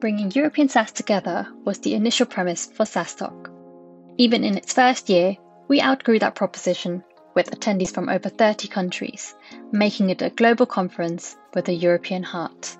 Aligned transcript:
Bringing 0.00 0.30
European 0.30 0.68
SaaS 0.68 0.92
together 0.92 1.48
was 1.64 1.80
the 1.80 1.94
initial 1.94 2.24
premise 2.24 2.66
for 2.66 2.84
SaaStock. 2.84 3.50
Even 4.16 4.44
in 4.44 4.56
its 4.56 4.72
first 4.72 5.10
year, 5.10 5.36
we 5.66 5.82
outgrew 5.82 6.20
that 6.20 6.36
proposition 6.36 7.02
with 7.34 7.50
attendees 7.50 7.92
from 7.92 8.08
over 8.08 8.28
30 8.28 8.68
countries, 8.68 9.34
making 9.72 10.10
it 10.10 10.22
a 10.22 10.30
global 10.30 10.66
conference 10.66 11.36
with 11.52 11.68
a 11.68 11.72
European 11.72 12.22
heart. 12.22 12.76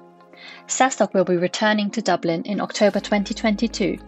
SaaStock 0.68 1.12
will 1.12 1.24
be 1.24 1.36
returning 1.36 1.90
to 1.90 2.02
Dublin 2.02 2.42
in 2.44 2.60
October 2.60 3.00
2022, 3.00 3.98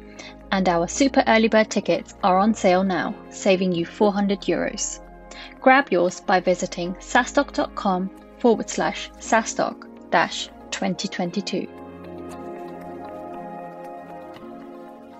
and 0.52 0.68
our 0.68 0.86
super 0.86 1.24
early 1.26 1.48
bird 1.48 1.68
tickets 1.68 2.14
are 2.22 2.38
on 2.38 2.54
sale 2.54 2.84
now, 2.84 3.12
saving 3.28 3.72
you 3.72 3.86
400 3.86 4.42
euros. 4.42 5.00
Grab 5.60 5.90
yours 5.90 6.20
by 6.20 6.38
visiting 6.38 6.94
saastock.com 6.94 8.08
forward 8.38 8.70
slash 8.70 9.10
dash 10.10 10.48
2022. 10.70 11.79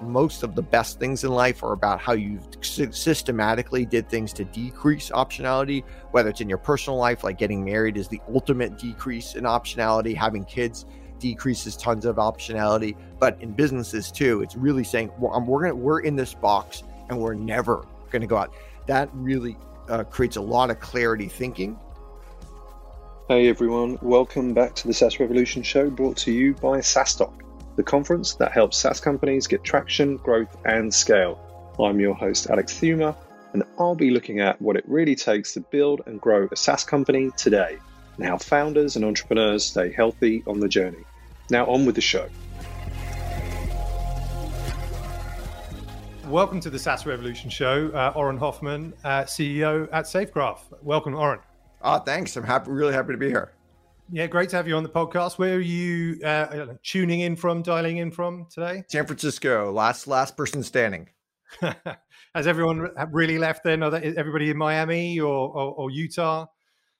Most 0.03 0.43
of 0.43 0.55
the 0.55 0.63
best 0.63 0.99
things 0.99 1.25
in 1.25 1.31
life 1.31 1.63
are 1.63 1.73
about 1.73 2.01
how 2.01 2.13
you 2.13 2.41
systematically 2.61 3.85
did 3.85 4.09
things 4.09 4.33
to 4.35 4.45
decrease 4.45 5.11
optionality, 5.11 5.85
whether 6.11 6.31
it's 6.31 6.41
in 6.41 6.49
your 6.49 6.59
personal 6.59 6.99
life, 6.99 7.25
like 7.25 7.39
getting 7.39 7.65
married 7.65 7.97
is 7.97 8.09
the 8.09 8.21
ultimate 8.33 8.79
decrease 8.79 9.35
in 9.35 9.45
optionality, 9.45 10.17
having 10.17 10.45
kids 10.45 10.87
decreases 11.19 11.77
tons 11.77 12.07
of 12.07 12.17
optionality, 12.17 12.97
but 13.19 13.41
in 13.43 13.53
businesses 13.53 14.11
too, 14.11 14.41
it's 14.41 14.57
really 14.57 14.85
saying 14.85 15.11
we're, 15.19 15.35
um, 15.35 15.47
we're, 15.47 15.63
gonna, 15.63 15.75
we're 15.75 16.01
in 16.01 16.17
this 16.17 16.33
box 16.33 16.83
and 17.11 17.19
we're 17.19 17.35
never 17.35 17.85
going 18.11 18.23
to 18.23 18.29
go 18.29 18.37
out. 18.37 18.53
That 18.87 19.11
really 19.13 19.57
uh, 19.89 20.05
creates 20.05 20.37
a 20.37 20.41
lot 20.41 20.71
of 20.71 20.80
clarity 20.80 21.29
thinking. 21.29 21.79
Hey 23.29 23.49
everyone, 23.49 23.99
welcome 24.03 24.55
back 24.55 24.75
to 24.77 24.89
the 24.89 24.95
SaaS 24.95 25.21
Revolution 25.21 25.63
show 25.63 25.89
brought 25.91 26.17
to 26.19 26.33
you 26.33 26.55
by 26.55 26.79
SaaStock 26.79 27.33
the 27.80 27.84
conference 27.84 28.34
that 28.34 28.52
helps 28.52 28.77
SaaS 28.77 29.01
companies 29.01 29.47
get 29.47 29.65
traction, 29.65 30.19
growth, 30.19 30.55
and 30.66 30.93
scale. 30.93 31.41
I'm 31.79 31.99
your 31.99 32.15
host, 32.15 32.51
Alex 32.51 32.74
Theuma, 32.74 33.16
and 33.55 33.63
I'll 33.79 33.95
be 33.95 34.10
looking 34.10 34.38
at 34.38 34.60
what 34.60 34.77
it 34.77 34.85
really 34.87 35.15
takes 35.15 35.55
to 35.55 35.60
build 35.60 36.02
and 36.05 36.21
grow 36.21 36.46
a 36.52 36.57
SaaS 36.57 36.85
company 36.85 37.30
today, 37.38 37.79
and 38.18 38.27
how 38.27 38.37
founders 38.37 38.96
and 38.96 39.05
entrepreneurs 39.07 39.65
stay 39.65 39.90
healthy 39.90 40.45
on 40.46 40.60
the 40.60 40.68
journey. 40.68 41.02
Now, 41.49 41.65
on 41.65 41.87
with 41.87 41.95
the 41.95 42.02
show. 42.02 42.29
Welcome 46.29 46.60
to 46.60 46.68
the 46.68 46.79
SaaS 46.79 47.07
Revolution 47.07 47.49
show. 47.49 47.88
Uh, 47.95 48.12
Auren 48.12 48.38
Hoffman, 48.38 48.93
uh, 49.05 49.23
CEO 49.23 49.88
at 49.90 50.05
SafeGraph. 50.05 50.59
Welcome, 50.83 51.15
Auren. 51.15 51.40
Oh, 51.80 51.99
thanks. 52.01 52.37
I'm 52.37 52.45
happy, 52.45 52.71
really 52.73 52.93
happy 52.93 53.12
to 53.12 53.18
be 53.18 53.29
here. 53.29 53.52
Yeah, 54.13 54.27
great 54.27 54.49
to 54.51 54.57
have 54.57 54.66
you 54.66 54.77
on 54.77 54.83
the 54.83 54.89
podcast. 54.89 55.39
Where 55.39 55.57
are 55.57 55.61
you 55.61 56.21
uh, 56.25 56.66
tuning 56.83 57.21
in 57.21 57.37
from, 57.37 57.63
dialing 57.63 57.99
in 57.99 58.11
from 58.11 58.47
today? 58.51 58.83
San 58.89 59.07
Francisco, 59.07 59.71
last 59.71 60.09
last 60.09 60.37
person 60.37 60.65
standing. 60.65 61.09
Has 62.35 62.47
everyone 62.47 62.89
really 63.13 63.39
left 63.39 63.63
then? 63.63 63.83
Are 63.85 63.95
everybody 63.95 64.50
in 64.50 64.56
Miami 64.56 65.21
or, 65.21 65.49
or, 65.49 65.75
or 65.75 65.91
Utah? 65.91 66.47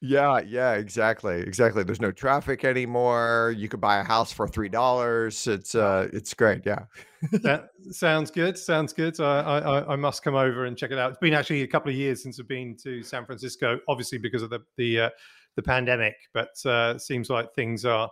Yeah, 0.03 0.41
yeah, 0.47 0.75
exactly, 0.75 1.41
exactly. 1.41 1.83
There's 1.83 2.01
no 2.01 2.13
traffic 2.13 2.65
anymore. 2.65 3.55
You 3.57 3.69
could 3.69 3.81
buy 3.81 3.99
a 3.99 4.05
house 4.05 4.33
for 4.33 4.49
three 4.49 4.69
dollars. 4.69 5.47
It's 5.47 5.75
uh, 5.75 6.09
it's 6.13 6.33
great. 6.33 6.63
Yeah, 6.65 6.85
that 7.43 7.71
sounds 7.91 8.31
good. 8.31 8.57
Sounds 8.57 8.93
good. 8.93 9.21
I, 9.21 9.41
I 9.41 9.93
I 9.93 9.97
must 9.97 10.23
come 10.23 10.37
over 10.37 10.65
and 10.65 10.77
check 10.77 10.91
it 10.91 10.99
out. 10.99 11.11
It's 11.11 11.19
been 11.19 11.35
actually 11.35 11.63
a 11.63 11.67
couple 11.67 11.91
of 11.91 11.97
years 11.97 12.23
since 12.23 12.41
I've 12.41 12.49
been 12.49 12.77
to 12.85 13.03
San 13.03 13.27
Francisco, 13.27 13.79
obviously 13.89 14.17
because 14.17 14.43
of 14.43 14.49
the 14.49 14.61
the 14.79 15.01
uh, 15.01 15.11
the 15.61 15.67
pandemic, 15.67 16.17
but 16.33 16.55
uh, 16.65 16.99
seems 16.99 17.29
like 17.29 17.53
things 17.55 17.85
are 17.85 18.11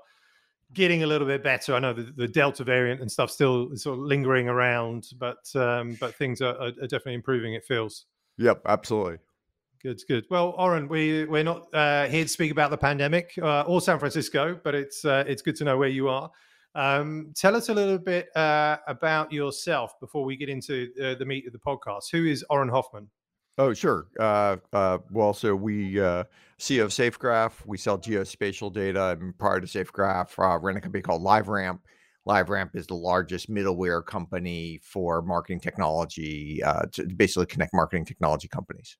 getting 0.74 1.02
a 1.02 1.06
little 1.06 1.26
bit 1.26 1.42
better. 1.42 1.74
I 1.74 1.78
know 1.78 1.92
the, 1.92 2.12
the 2.16 2.28
Delta 2.28 2.64
variant 2.64 3.00
and 3.00 3.10
stuff 3.10 3.30
still 3.30 3.74
sort 3.76 3.98
of 3.98 4.04
lingering 4.04 4.48
around, 4.48 5.08
but 5.18 5.44
um, 5.54 5.96
but 6.00 6.14
things 6.14 6.40
are, 6.40 6.56
are, 6.60 6.72
definitely 6.72 7.14
improving. 7.14 7.54
It 7.54 7.64
feels. 7.64 8.06
Yep, 8.36 8.62
absolutely. 8.66 9.18
Good, 9.82 10.00
good. 10.08 10.26
Well, 10.30 10.54
Auren, 10.58 10.88
we 10.88 11.24
we're 11.24 11.44
not 11.44 11.72
uh, 11.74 12.06
here 12.06 12.24
to 12.24 12.28
speak 12.28 12.50
about 12.50 12.70
the 12.70 12.78
pandemic 12.78 13.32
uh, 13.40 13.62
or 13.62 13.80
San 13.80 13.98
Francisco, 13.98 14.60
but 14.62 14.74
it's 14.74 15.04
uh, 15.04 15.24
it's 15.26 15.42
good 15.42 15.56
to 15.56 15.64
know 15.64 15.78
where 15.78 15.88
you 15.88 16.08
are. 16.08 16.30
Um, 16.74 17.32
tell 17.34 17.56
us 17.56 17.70
a 17.70 17.74
little 17.74 17.98
bit 17.98 18.28
uh, 18.36 18.76
about 18.86 19.32
yourself 19.32 19.98
before 20.00 20.24
we 20.24 20.36
get 20.36 20.48
into 20.48 20.88
uh, 21.02 21.14
the 21.14 21.24
meat 21.24 21.46
of 21.46 21.52
the 21.52 21.58
podcast. 21.58 22.04
Who 22.12 22.26
is 22.26 22.44
Auren 22.50 22.70
Hoffman? 22.70 23.08
Oh, 23.58 23.74
sure. 23.74 24.06
Uh, 24.18 24.56
uh, 24.72 24.98
well, 25.10 25.34
so 25.34 25.54
we 25.54 26.00
uh, 26.00 26.22
CEO 26.60 26.84
of 26.84 26.90
SafeGraph. 26.90 27.66
We 27.66 27.76
sell 27.76 27.98
geospatial 27.98 28.72
data. 28.72 29.16
And 29.20 29.36
prior 29.36 29.60
to 29.60 29.66
SafeGraph, 29.66 30.38
uh, 30.38 30.58
ran 30.58 30.76
a 30.76 30.80
company 30.80 31.02
called 31.02 31.22
LiveRamp. 31.22 31.80
LiveRamp 32.26 32.76
is 32.76 32.86
the 32.86 32.94
largest 32.94 33.50
middleware 33.50 34.04
company 34.04 34.80
for 34.82 35.22
marketing 35.22 35.60
technology, 35.60 36.62
uh, 36.62 36.82
to 36.92 37.06
basically 37.06 37.46
connect 37.46 37.74
marketing 37.74 38.04
technology 38.04 38.46
companies. 38.46 38.96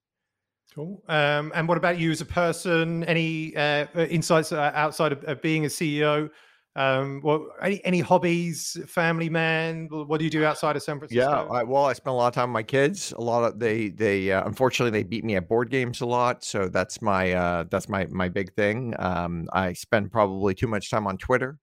Cool. 0.75 1.03
Um, 1.09 1.53
and 1.55 1.69
what 1.69 1.79
about 1.79 1.99
you 1.99 2.11
as 2.11 2.21
a 2.21 2.27
person? 2.27 3.05
Any 3.05 3.55
uh, 3.55 3.87
insights 3.95 4.51
uh, 4.51 4.73
outside 4.75 5.13
of, 5.13 5.23
of 5.25 5.41
being 5.41 5.67
a 5.67 5.69
CEO? 5.69 6.31
Um, 6.79 7.21
well, 7.25 7.49
any, 7.61 7.85
any 7.85 7.99
hobbies, 7.99 8.79
family 8.87 9.29
man? 9.29 9.89
What 9.91 10.19
do 10.19 10.25
you 10.25 10.31
do 10.31 10.45
outside 10.45 10.77
of 10.77 10.83
San 10.85 10.99
Francisco? 10.99 11.21
Yeah, 11.21 11.43
I, 11.43 11.65
well, 11.65 11.87
I 11.87 11.93
spend 11.93 12.13
a 12.13 12.17
lot 12.17 12.29
of 12.29 12.35
time 12.35 12.51
with 12.51 12.55
my 12.55 12.63
kids. 12.63 13.11
A 13.11 13.21
lot 13.21 13.43
of 13.43 13.59
they 13.59 13.89
they 13.89 14.31
uh, 14.31 14.45
unfortunately 14.47 14.97
they 14.97 15.03
beat 15.03 15.25
me 15.25 15.35
at 15.35 15.49
board 15.49 15.71
games 15.71 16.01
a 16.03 16.07
lot, 16.07 16.45
so 16.45 16.69
that's 16.69 17.03
my 17.03 17.33
uh, 17.33 17.65
that's 17.69 17.89
my 17.89 18.07
my 18.07 18.29
big 18.29 18.55
thing. 18.55 18.95
Um, 18.97 19.49
I 19.53 19.73
spend 19.73 20.13
probably 20.13 20.55
too 20.55 20.69
much 20.69 20.89
time 20.89 21.09
on 21.09 21.19
Twitter, 21.19 21.59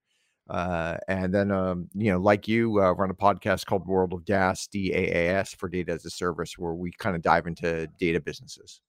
uh, 0.50 0.98
and 1.08 1.34
then 1.34 1.50
um, 1.50 1.88
you 1.94 2.12
know, 2.12 2.20
like 2.20 2.50
you, 2.50 2.82
uh, 2.82 2.92
run 2.92 3.10
a 3.10 3.16
podcast 3.16 3.66
called 3.66 3.88
World 3.88 4.12
of 4.12 4.26
DaaS, 4.26 4.68
D 4.68 4.92
A 4.94 4.98
A 4.98 5.36
S 5.36 5.54
for 5.54 5.70
Data 5.70 5.94
as 5.94 6.04
a 6.04 6.10
Service, 6.10 6.58
where 6.58 6.74
we 6.74 6.92
kind 6.92 7.16
of 7.16 7.22
dive 7.22 7.48
into 7.48 7.88
data 8.00 8.20
businesses. 8.20 8.82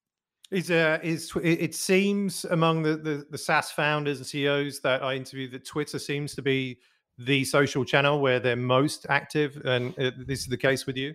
Is 0.50 0.70
uh, 0.70 0.98
is 1.02 1.32
it 1.42 1.74
seems 1.74 2.44
among 2.46 2.82
the, 2.82 2.96
the 2.96 3.26
the 3.30 3.38
SaaS 3.38 3.72
founders 3.72 4.18
and 4.18 4.26
CEOs 4.26 4.80
that 4.80 5.02
I 5.02 5.14
interviewed 5.14 5.50
that 5.52 5.64
Twitter 5.64 5.98
seems 5.98 6.34
to 6.36 6.42
be 6.42 6.78
the 7.18 7.44
social 7.44 7.84
channel 7.84 8.20
where 8.20 8.38
they're 8.38 8.54
most 8.56 9.06
active, 9.08 9.60
and 9.64 9.98
uh, 9.98 10.12
this 10.26 10.40
is 10.40 10.46
the 10.46 10.56
case 10.56 10.86
with 10.86 10.96
you. 10.96 11.14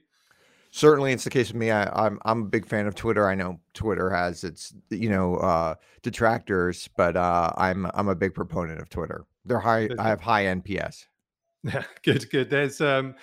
Certainly, 0.71 1.13
it's 1.13 1.23
the 1.23 1.29
case 1.29 1.49
with 1.49 1.57
me. 1.57 1.69
I, 1.69 1.83
am 1.83 1.89
I'm, 1.93 2.19
I'm 2.25 2.41
a 2.43 2.45
big 2.45 2.65
fan 2.65 2.87
of 2.87 2.95
Twitter. 2.95 3.27
I 3.27 3.35
know 3.35 3.59
Twitter 3.73 4.09
has 4.09 4.43
its 4.43 4.73
you 4.89 5.09
know 5.09 5.35
uh, 5.35 5.75
detractors, 6.01 6.89
but 6.97 7.15
uh, 7.15 7.51
I'm 7.57 7.87
I'm 7.93 8.09
a 8.09 8.15
big 8.15 8.33
proponent 8.33 8.81
of 8.81 8.89
Twitter. 8.89 9.25
They're 9.45 9.59
high. 9.59 9.89
I 9.97 10.07
have 10.07 10.21
high 10.21 10.45
NPS. 10.45 11.05
Yeah, 11.63 11.83
good, 12.03 12.29
good. 12.29 12.49
There's 12.49 12.81
um, 12.81 13.15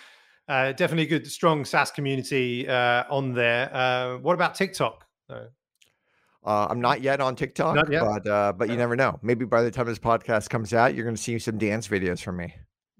uh, 0.48 0.72
definitely 0.72 1.04
a 1.04 1.18
good, 1.18 1.30
strong 1.30 1.64
SaaS 1.64 1.90
community 1.90 2.68
uh, 2.68 3.04
on 3.10 3.34
there. 3.34 3.74
Uh, 3.74 4.18
what 4.18 4.34
about 4.34 4.54
TikTok? 4.54 5.04
Uh, 6.48 6.66
I'm 6.70 6.80
not 6.80 7.02
yet 7.02 7.20
on 7.20 7.36
TikTok, 7.36 7.74
not 7.74 7.92
yet. 7.92 8.02
but 8.02 8.26
uh, 8.26 8.52
but 8.54 8.70
you 8.70 8.76
never 8.76 8.96
know. 8.96 9.18
Maybe 9.20 9.44
by 9.44 9.62
the 9.62 9.70
time 9.70 9.84
this 9.84 9.98
podcast 9.98 10.48
comes 10.48 10.72
out, 10.72 10.94
you're 10.94 11.04
going 11.04 11.14
to 11.14 11.20
see 11.20 11.38
some 11.38 11.58
dance 11.58 11.88
videos 11.88 12.22
from 12.22 12.38
me. 12.38 12.54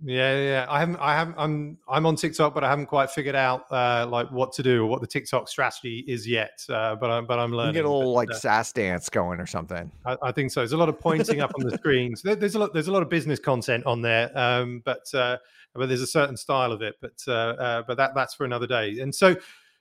Yeah, 0.04 0.36
yeah. 0.36 0.66
I 0.68 0.78
haven't. 0.80 0.96
I 0.96 1.14
haven't. 1.14 1.36
I'm. 1.38 1.78
I'm 1.88 2.04
on 2.04 2.14
TikTok, 2.14 2.52
but 2.52 2.62
I 2.62 2.68
haven't 2.68 2.86
quite 2.86 3.10
figured 3.10 3.34
out 3.34 3.64
uh, 3.72 4.06
like 4.06 4.30
what 4.30 4.52
to 4.52 4.62
do 4.62 4.84
or 4.84 4.86
what 4.86 5.00
the 5.00 5.06
TikTok 5.06 5.48
strategy 5.48 6.04
is 6.06 6.28
yet. 6.28 6.62
Uh, 6.68 6.94
but 6.96 7.10
I'm. 7.10 7.26
But 7.26 7.38
I'm 7.38 7.50
learning. 7.52 7.74
You 7.74 7.80
get 7.80 7.84
a 7.86 7.90
little 7.90 8.12
but, 8.12 8.18
like 8.18 8.30
uh, 8.32 8.34
sass 8.34 8.70
dance 8.70 9.08
going 9.08 9.40
or 9.40 9.46
something. 9.46 9.90
I, 10.04 10.18
I, 10.24 10.32
think 10.32 10.50
so. 10.50 10.60
There's 10.60 10.72
a 10.72 10.76
lot 10.76 10.90
of 10.90 11.00
pointing 11.00 11.40
up 11.40 11.52
on 11.58 11.66
the 11.66 11.74
screens. 11.78 12.20
There, 12.20 12.36
there's 12.36 12.54
a 12.54 12.58
lot. 12.58 12.74
There's 12.74 12.88
a 12.88 12.92
lot 12.92 13.02
of 13.02 13.08
business 13.08 13.40
content 13.40 13.86
on 13.86 14.02
there. 14.02 14.30
Um, 14.38 14.82
but 14.84 15.06
uh, 15.14 15.38
but 15.74 15.88
there's 15.88 16.02
a 16.02 16.06
certain 16.06 16.36
style 16.36 16.70
of 16.70 16.82
it. 16.82 16.96
But 17.00 17.14
uh, 17.26 17.32
uh, 17.32 17.82
but 17.88 17.96
that 17.96 18.14
that's 18.14 18.34
for 18.34 18.44
another 18.44 18.66
day. 18.66 18.98
And 18.98 19.14
so. 19.14 19.36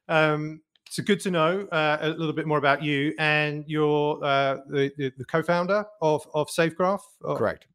Um, 0.09 0.61
so 0.89 1.03
good 1.03 1.19
to 1.21 1.31
know 1.31 1.67
uh, 1.71 1.97
a 2.01 2.09
little 2.09 2.33
bit 2.33 2.47
more 2.47 2.57
about 2.57 2.83
you 2.83 3.13
and 3.19 3.63
you're 3.67 4.23
uh, 4.23 4.57
the, 4.67 4.91
the, 4.97 5.11
the, 5.17 5.25
co-founder 5.25 5.85
of 6.01 6.27
of 6.33 6.47
SafeGraph. 6.49 7.01
Correct. 7.23 7.67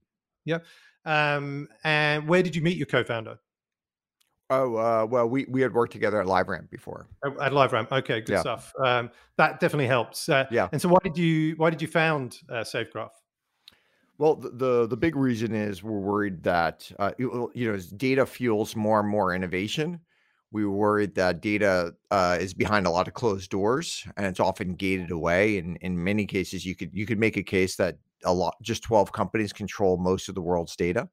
Yeah. 0.44 0.58
Um, 1.04 1.68
and 1.84 2.28
where 2.28 2.42
did 2.42 2.54
you 2.54 2.62
meet 2.62 2.76
your 2.76 2.86
co-founder? 2.86 3.38
Oh 4.50 4.76
uh, 4.76 5.06
well, 5.06 5.28
we 5.28 5.46
we 5.48 5.62
had 5.62 5.72
worked 5.72 5.92
together 5.92 6.20
at 6.20 6.26
LiveRamp 6.26 6.68
before. 6.68 7.06
Oh, 7.24 7.30
at 7.40 7.52
LiveRamp, 7.52 7.90
okay, 7.90 8.20
good 8.20 8.34
yeah. 8.34 8.40
stuff. 8.40 8.72
Um, 8.84 9.10
that 9.38 9.60
definitely 9.60 9.86
helps. 9.86 10.28
Uh, 10.28 10.44
yeah. 10.50 10.68
And 10.72 10.80
so, 10.80 10.90
why 10.90 10.98
did 11.02 11.16
you 11.16 11.54
why 11.56 11.70
did 11.70 11.80
you 11.80 11.88
found 11.88 12.38
uh, 12.50 12.56
SafeGraph? 12.56 13.10
Well, 14.18 14.36
the, 14.36 14.50
the, 14.50 14.86
the 14.88 14.96
big 14.96 15.16
reason 15.16 15.54
is 15.54 15.82
we're 15.82 15.98
worried 15.98 16.42
that 16.42 16.90
uh, 16.98 17.12
you, 17.18 17.50
you 17.54 17.68
know 17.68 17.74
as 17.74 17.86
data 17.86 18.26
fuels 18.26 18.76
more 18.76 19.00
and 19.00 19.08
more 19.08 19.34
innovation 19.34 20.00
we 20.52 20.66
were 20.66 20.76
worried 20.76 21.14
that 21.14 21.40
data 21.40 21.94
uh, 22.10 22.36
is 22.38 22.54
behind 22.54 22.86
a 22.86 22.90
lot 22.90 23.08
of 23.08 23.14
closed 23.14 23.50
doors 23.50 24.06
and 24.16 24.26
it's 24.26 24.40
often 24.40 24.74
gated 24.74 25.10
away 25.10 25.58
and 25.58 25.78
in 25.80 26.02
many 26.02 26.26
cases 26.26 26.64
you 26.64 26.76
could 26.76 26.90
you 26.92 27.06
could 27.06 27.18
make 27.18 27.36
a 27.36 27.42
case 27.42 27.74
that 27.76 27.96
a 28.24 28.32
lot 28.32 28.54
just 28.62 28.82
12 28.82 29.10
companies 29.12 29.52
control 29.52 29.96
most 29.96 30.28
of 30.28 30.34
the 30.34 30.42
world's 30.42 30.76
data 30.76 31.08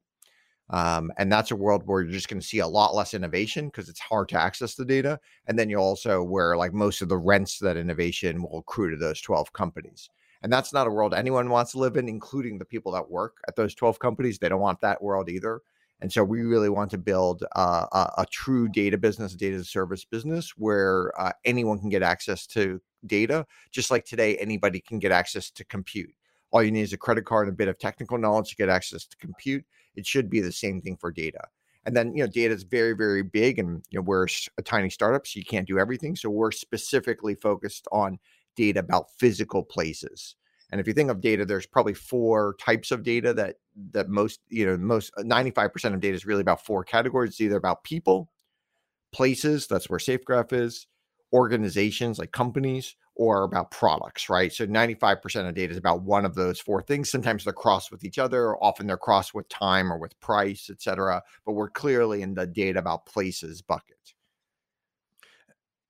um, 0.68 1.10
and 1.18 1.32
that's 1.32 1.50
a 1.50 1.56
world 1.56 1.82
where 1.86 2.02
you're 2.02 2.12
just 2.12 2.28
going 2.28 2.40
to 2.40 2.46
see 2.46 2.60
a 2.60 2.66
lot 2.66 2.94
less 2.94 3.14
innovation 3.14 3.66
because 3.66 3.88
it's 3.88 3.98
hard 3.98 4.28
to 4.28 4.40
access 4.40 4.74
the 4.74 4.84
data 4.84 5.18
and 5.46 5.58
then 5.58 5.68
you 5.68 5.78
also 5.78 6.22
where 6.22 6.56
like 6.56 6.72
most 6.72 7.02
of 7.02 7.08
the 7.08 7.18
rents 7.18 7.58
that 7.58 7.76
innovation 7.76 8.42
will 8.42 8.58
accrue 8.58 8.90
to 8.90 8.96
those 8.96 9.20
12 9.20 9.52
companies 9.52 10.10
and 10.42 10.52
that's 10.52 10.72
not 10.72 10.86
a 10.86 10.90
world 10.90 11.14
anyone 11.14 11.48
wants 11.48 11.72
to 11.72 11.78
live 11.78 11.96
in 11.96 12.08
including 12.08 12.58
the 12.58 12.64
people 12.64 12.92
that 12.92 13.10
work 13.10 13.38
at 13.48 13.56
those 13.56 13.74
12 13.74 13.98
companies 13.98 14.38
they 14.38 14.48
don't 14.48 14.60
want 14.60 14.80
that 14.80 15.02
world 15.02 15.28
either 15.28 15.60
And 16.02 16.12
so 16.12 16.24
we 16.24 16.42
really 16.42 16.70
want 16.70 16.90
to 16.92 16.98
build 16.98 17.44
uh, 17.56 17.86
a, 17.92 18.22
a, 18.22 18.26
true 18.30 18.68
data 18.68 18.96
business, 18.96 19.34
a 19.34 19.36
data 19.36 19.62
service 19.64 20.04
business 20.04 20.54
where 20.56 21.12
uh, 21.20 21.32
anyone 21.44 21.78
can 21.78 21.90
get 21.90 22.02
access 22.02 22.46
to 22.48 22.80
data, 23.06 23.46
just 23.70 23.90
like 23.90 24.04
today, 24.04 24.36
anybody 24.38 24.80
can 24.80 24.98
get 24.98 25.12
access 25.12 25.50
to 25.50 25.64
compute. 25.64 26.10
All 26.52 26.62
you 26.62 26.70
need 26.70 26.82
is 26.82 26.92
a 26.92 26.98
credit 26.98 27.26
card 27.26 27.48
and 27.48 27.54
a 27.54 27.56
bit 27.56 27.68
of 27.68 27.78
technical 27.78 28.18
knowledge 28.18 28.50
to 28.50 28.56
get 28.56 28.68
access 28.68 29.04
to 29.06 29.16
compute. 29.18 29.64
It 29.94 30.06
should 30.06 30.30
be 30.30 30.40
the 30.40 30.52
same 30.52 30.80
thing 30.80 30.96
for 30.96 31.12
data. 31.12 31.42
And 31.84 31.96
then, 31.96 32.14
you 32.14 32.22
know, 32.22 32.30
data 32.30 32.54
is 32.54 32.62
very, 32.62 32.92
very 32.92 33.22
big, 33.22 33.58
and 33.58 33.82
you 33.90 33.98
know, 33.98 34.02
we're 34.02 34.26
a 34.58 34.62
tiny 34.62 34.90
startup, 34.90 35.26
so 35.26 35.38
you 35.38 35.44
can't 35.44 35.66
do 35.66 35.78
everything. 35.78 36.14
So 36.14 36.28
we're 36.28 36.50
specifically 36.50 37.34
focused 37.34 37.88
on 37.90 38.18
data 38.54 38.80
about 38.80 39.10
physical 39.18 39.62
places. 39.62 40.36
And 40.70 40.80
if 40.80 40.86
you 40.86 40.92
think 40.92 41.10
of 41.10 41.20
data, 41.20 41.44
there's 41.44 41.66
probably 41.66 41.94
four 41.94 42.56
types 42.60 42.90
of 42.90 43.02
data 43.02 43.32
that 43.34 43.56
that 43.92 44.08
most, 44.08 44.40
you 44.48 44.66
know, 44.66 44.76
most 44.76 45.12
95% 45.16 45.58
uh, 45.90 45.94
of 45.94 46.00
data 46.00 46.14
is 46.14 46.26
really 46.26 46.40
about 46.40 46.64
four 46.64 46.84
categories. 46.84 47.30
It's 47.30 47.40
either 47.40 47.56
about 47.56 47.84
people, 47.84 48.30
places, 49.12 49.66
that's 49.66 49.88
where 49.88 49.98
SafeGraph 49.98 50.52
is, 50.52 50.86
organizations 51.32 52.18
like 52.18 52.32
companies, 52.32 52.96
or 53.14 53.42
about 53.42 53.70
products, 53.70 54.28
right? 54.28 54.52
So 54.52 54.66
95% 54.66 55.48
of 55.48 55.54
data 55.54 55.72
is 55.72 55.76
about 55.76 56.02
one 56.02 56.24
of 56.24 56.34
those 56.34 56.60
four 56.60 56.82
things. 56.82 57.10
Sometimes 57.10 57.44
they're 57.44 57.52
crossed 57.52 57.90
with 57.90 58.04
each 58.04 58.18
other, 58.18 58.56
often 58.62 58.86
they're 58.86 58.96
crossed 58.96 59.34
with 59.34 59.48
time 59.48 59.92
or 59.92 59.98
with 59.98 60.18
price, 60.20 60.68
et 60.70 60.80
cetera. 60.80 61.22
But 61.44 61.52
we're 61.52 61.70
clearly 61.70 62.22
in 62.22 62.34
the 62.34 62.46
data 62.46 62.78
about 62.78 63.06
places 63.06 63.62
bucket. 63.62 63.96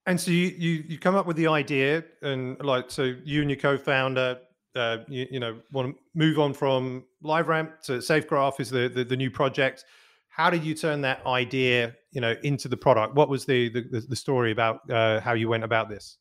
And 0.07 0.21
so 0.21 0.31
you, 0.31 0.47
you 0.59 0.85
you 0.89 0.99
come 0.99 1.15
up 1.15 1.27
with 1.27 1.37
the 1.37 1.47
idea, 1.47 2.03
and 2.23 2.59
like 2.65 2.91
so, 2.91 3.15
you 3.23 3.43
and 3.43 3.51
your 3.51 3.61
co-founder 3.61 4.39
uh, 4.75 4.99
you, 5.09 5.27
you, 5.31 5.41
know 5.41 5.59
want 5.73 5.95
to 5.95 6.03
move 6.15 6.39
on 6.39 6.53
from 6.53 7.05
LiveRamp 7.25 7.81
to 7.83 7.93
SafeGraph 7.95 8.61
is 8.61 8.71
the, 8.71 8.89
the, 8.89 9.05
the 9.05 9.17
new 9.17 9.31
project. 9.31 9.85
How 10.29 10.51
did 10.51 10.65
you 10.65 10.75
turn 10.75 11.01
that 11.03 11.25
idea 11.27 11.97
you 12.13 12.21
know 12.21 12.35
into 12.43 12.69
the 12.69 12.77
product? 12.77 13.15
What 13.15 13.29
was 13.29 13.45
the 13.45 13.69
the, 13.69 14.05
the 14.09 14.17
story 14.17 14.53
about 14.53 14.89
uh, 14.91 15.21
how 15.21 15.33
you 15.35 15.49
went 15.49 15.65
about 15.65 15.89
this? 15.89 16.19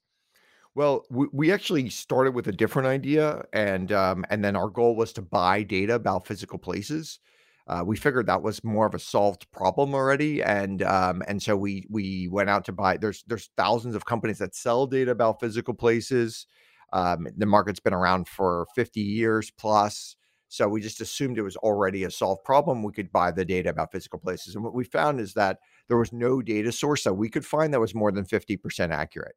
Well, 0.75 1.05
we, 1.09 1.27
we 1.33 1.51
actually 1.51 1.89
started 1.89 2.35
with 2.35 2.47
a 2.47 2.51
different 2.51 2.87
idea, 2.87 3.43
and 3.53 3.91
um, 3.91 4.25
and 4.29 4.43
then 4.43 4.55
our 4.55 4.69
goal 4.69 4.95
was 4.95 5.13
to 5.13 5.21
buy 5.21 5.63
data 5.63 5.95
about 5.95 6.27
physical 6.27 6.59
places. 6.59 7.19
Uh, 7.67 7.83
we 7.85 7.95
figured 7.95 8.25
that 8.25 8.41
was 8.41 8.63
more 8.63 8.87
of 8.87 8.95
a 8.95 8.99
solved 8.99 9.45
problem 9.51 9.93
already, 9.93 10.41
and 10.41 10.81
um, 10.81 11.21
and 11.27 11.41
so 11.41 11.55
we 11.55 11.85
we 11.89 12.27
went 12.29 12.49
out 12.49 12.65
to 12.65 12.71
buy. 12.71 12.97
There's 12.97 13.23
there's 13.27 13.51
thousands 13.57 13.93
of 13.93 14.05
companies 14.05 14.39
that 14.39 14.55
sell 14.55 14.87
data 14.87 15.11
about 15.11 15.39
physical 15.39 15.75
places. 15.75 16.47
Um, 16.93 17.27
the 17.37 17.45
market's 17.45 17.79
been 17.79 17.93
around 17.93 18.27
for 18.27 18.67
50 18.75 18.99
years 19.01 19.51
plus. 19.51 20.15
So 20.47 20.67
we 20.67 20.81
just 20.81 20.99
assumed 20.99 21.37
it 21.37 21.43
was 21.43 21.57
already 21.57 22.03
a 22.03 22.11
solved 22.11 22.43
problem. 22.43 22.81
We 22.81 22.91
could 22.91 23.11
buy 23.11 23.31
the 23.31 23.45
data 23.45 23.69
about 23.69 23.91
physical 23.91 24.17
places. 24.17 24.55
And 24.55 24.63
what 24.63 24.73
we 24.73 24.83
found 24.83 25.19
is 25.19 25.33
that 25.35 25.59
there 25.87 25.97
was 25.97 26.11
no 26.11 26.41
data 26.41 26.71
source 26.71 27.03
that 27.03 27.13
we 27.13 27.29
could 27.29 27.45
find 27.45 27.71
that 27.73 27.79
was 27.79 27.93
more 27.93 28.11
than 28.11 28.25
50% 28.25 28.89
accurate. 28.89 29.35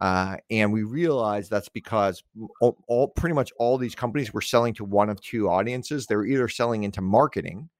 Uh, 0.00 0.36
and 0.50 0.72
we 0.72 0.82
realized 0.82 1.50
that's 1.50 1.68
because 1.68 2.22
all, 2.60 2.78
all, 2.86 3.08
pretty 3.08 3.34
much 3.34 3.52
all 3.58 3.78
these 3.78 3.94
companies 3.94 4.32
were 4.32 4.42
selling 4.42 4.74
to 4.74 4.84
one 4.84 5.08
of 5.08 5.20
two 5.20 5.48
audiences. 5.48 6.06
They're 6.06 6.24
either 6.24 6.48
selling 6.48 6.84
into 6.84 7.00
marketing, 7.00 7.70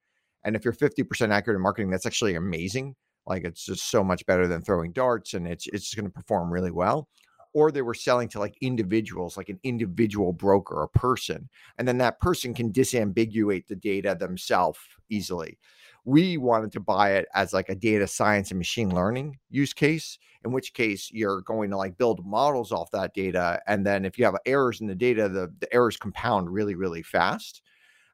and 0.45 0.57
if 0.57 0.65
you're 0.65 0.73
50% 0.73 1.31
accurate 1.31 1.57
in 1.57 1.63
marketing, 1.63 1.91
that's 1.91 2.07
actually 2.07 2.35
amazing. 2.35 2.95
Like 3.27 3.45
it's 3.45 3.67
just 3.67 3.91
so 3.91 4.03
much 4.03 4.25
better 4.25 4.47
than 4.47 4.63
throwing 4.63 4.93
darts, 4.93 5.35
and 5.35 5.47
it's 5.47 5.67
it's 5.67 5.95
going 5.95 6.07
to 6.07 6.13
perform 6.13 6.51
really 6.51 6.71
well 6.71 7.09
or 7.57 7.73
they 7.73 7.81
were 7.81 7.95
selling 7.95 8.29
to 8.29 8.39
like 8.39 8.55
individuals, 8.61 9.39
like 9.39 9.49
an 9.49 9.59
individual 9.63 10.31
broker, 10.31 10.83
a 10.83 10.89
person, 10.89 11.49
and 11.79 11.89
then 11.89 11.97
that 11.97 12.21
person 12.21 12.53
can 12.53 12.71
disambiguate 12.71 13.67
the 13.67 13.75
data 13.75 14.15
themselves 14.15 14.79
easily. 15.09 15.57
We 16.05 16.37
wanted 16.37 16.71
to 16.73 16.81
buy 16.81 17.13
it 17.13 17.27
as 17.33 17.55
like 17.55 17.71
a 17.71 17.75
data 17.75 18.07
science 18.09 18.51
and 18.51 18.59
machine 18.59 18.95
learning 18.95 19.39
use 19.49 19.73
case, 19.73 20.19
in 20.45 20.53
which 20.53 20.75
case 20.75 21.11
you're 21.11 21.41
going 21.41 21.71
to 21.71 21.79
like 21.79 21.97
build 21.97 22.27
models 22.27 22.73
off 22.73 22.91
that 22.91 23.15
data. 23.15 23.59
And 23.67 23.87
then 23.87 24.05
if 24.05 24.19
you 24.19 24.27
have 24.27 24.37
errors 24.45 24.83
in 24.83 24.87
the 24.87 24.95
data, 24.95 25.27
the, 25.27 25.51
the 25.59 25.73
errors 25.73 25.97
compound 25.97 26.51
really, 26.51 26.75
really 26.75 27.03
fast. 27.03 27.63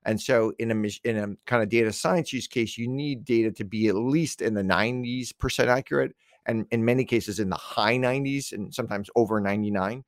And 0.04 0.20
so 0.20 0.52
in 0.60 0.70
a 0.70 1.08
in 1.08 1.16
a 1.18 1.50
kind 1.50 1.64
of 1.64 1.68
data 1.68 1.92
science 1.92 2.32
use 2.32 2.46
case, 2.46 2.78
you 2.78 2.86
need 2.86 3.24
data 3.24 3.50
to 3.50 3.64
be 3.64 3.88
at 3.88 3.96
least 3.96 4.40
in 4.40 4.54
the 4.54 4.62
90s 4.62 5.36
percent 5.36 5.68
accurate 5.68 6.14
and 6.46 6.66
in 6.70 6.84
many 6.84 7.04
cases 7.04 7.38
in 7.38 7.50
the 7.50 7.56
high 7.56 7.96
90s 7.96 8.52
and 8.52 8.74
sometimes 8.74 9.08
over 9.16 9.40
99% 9.40 10.02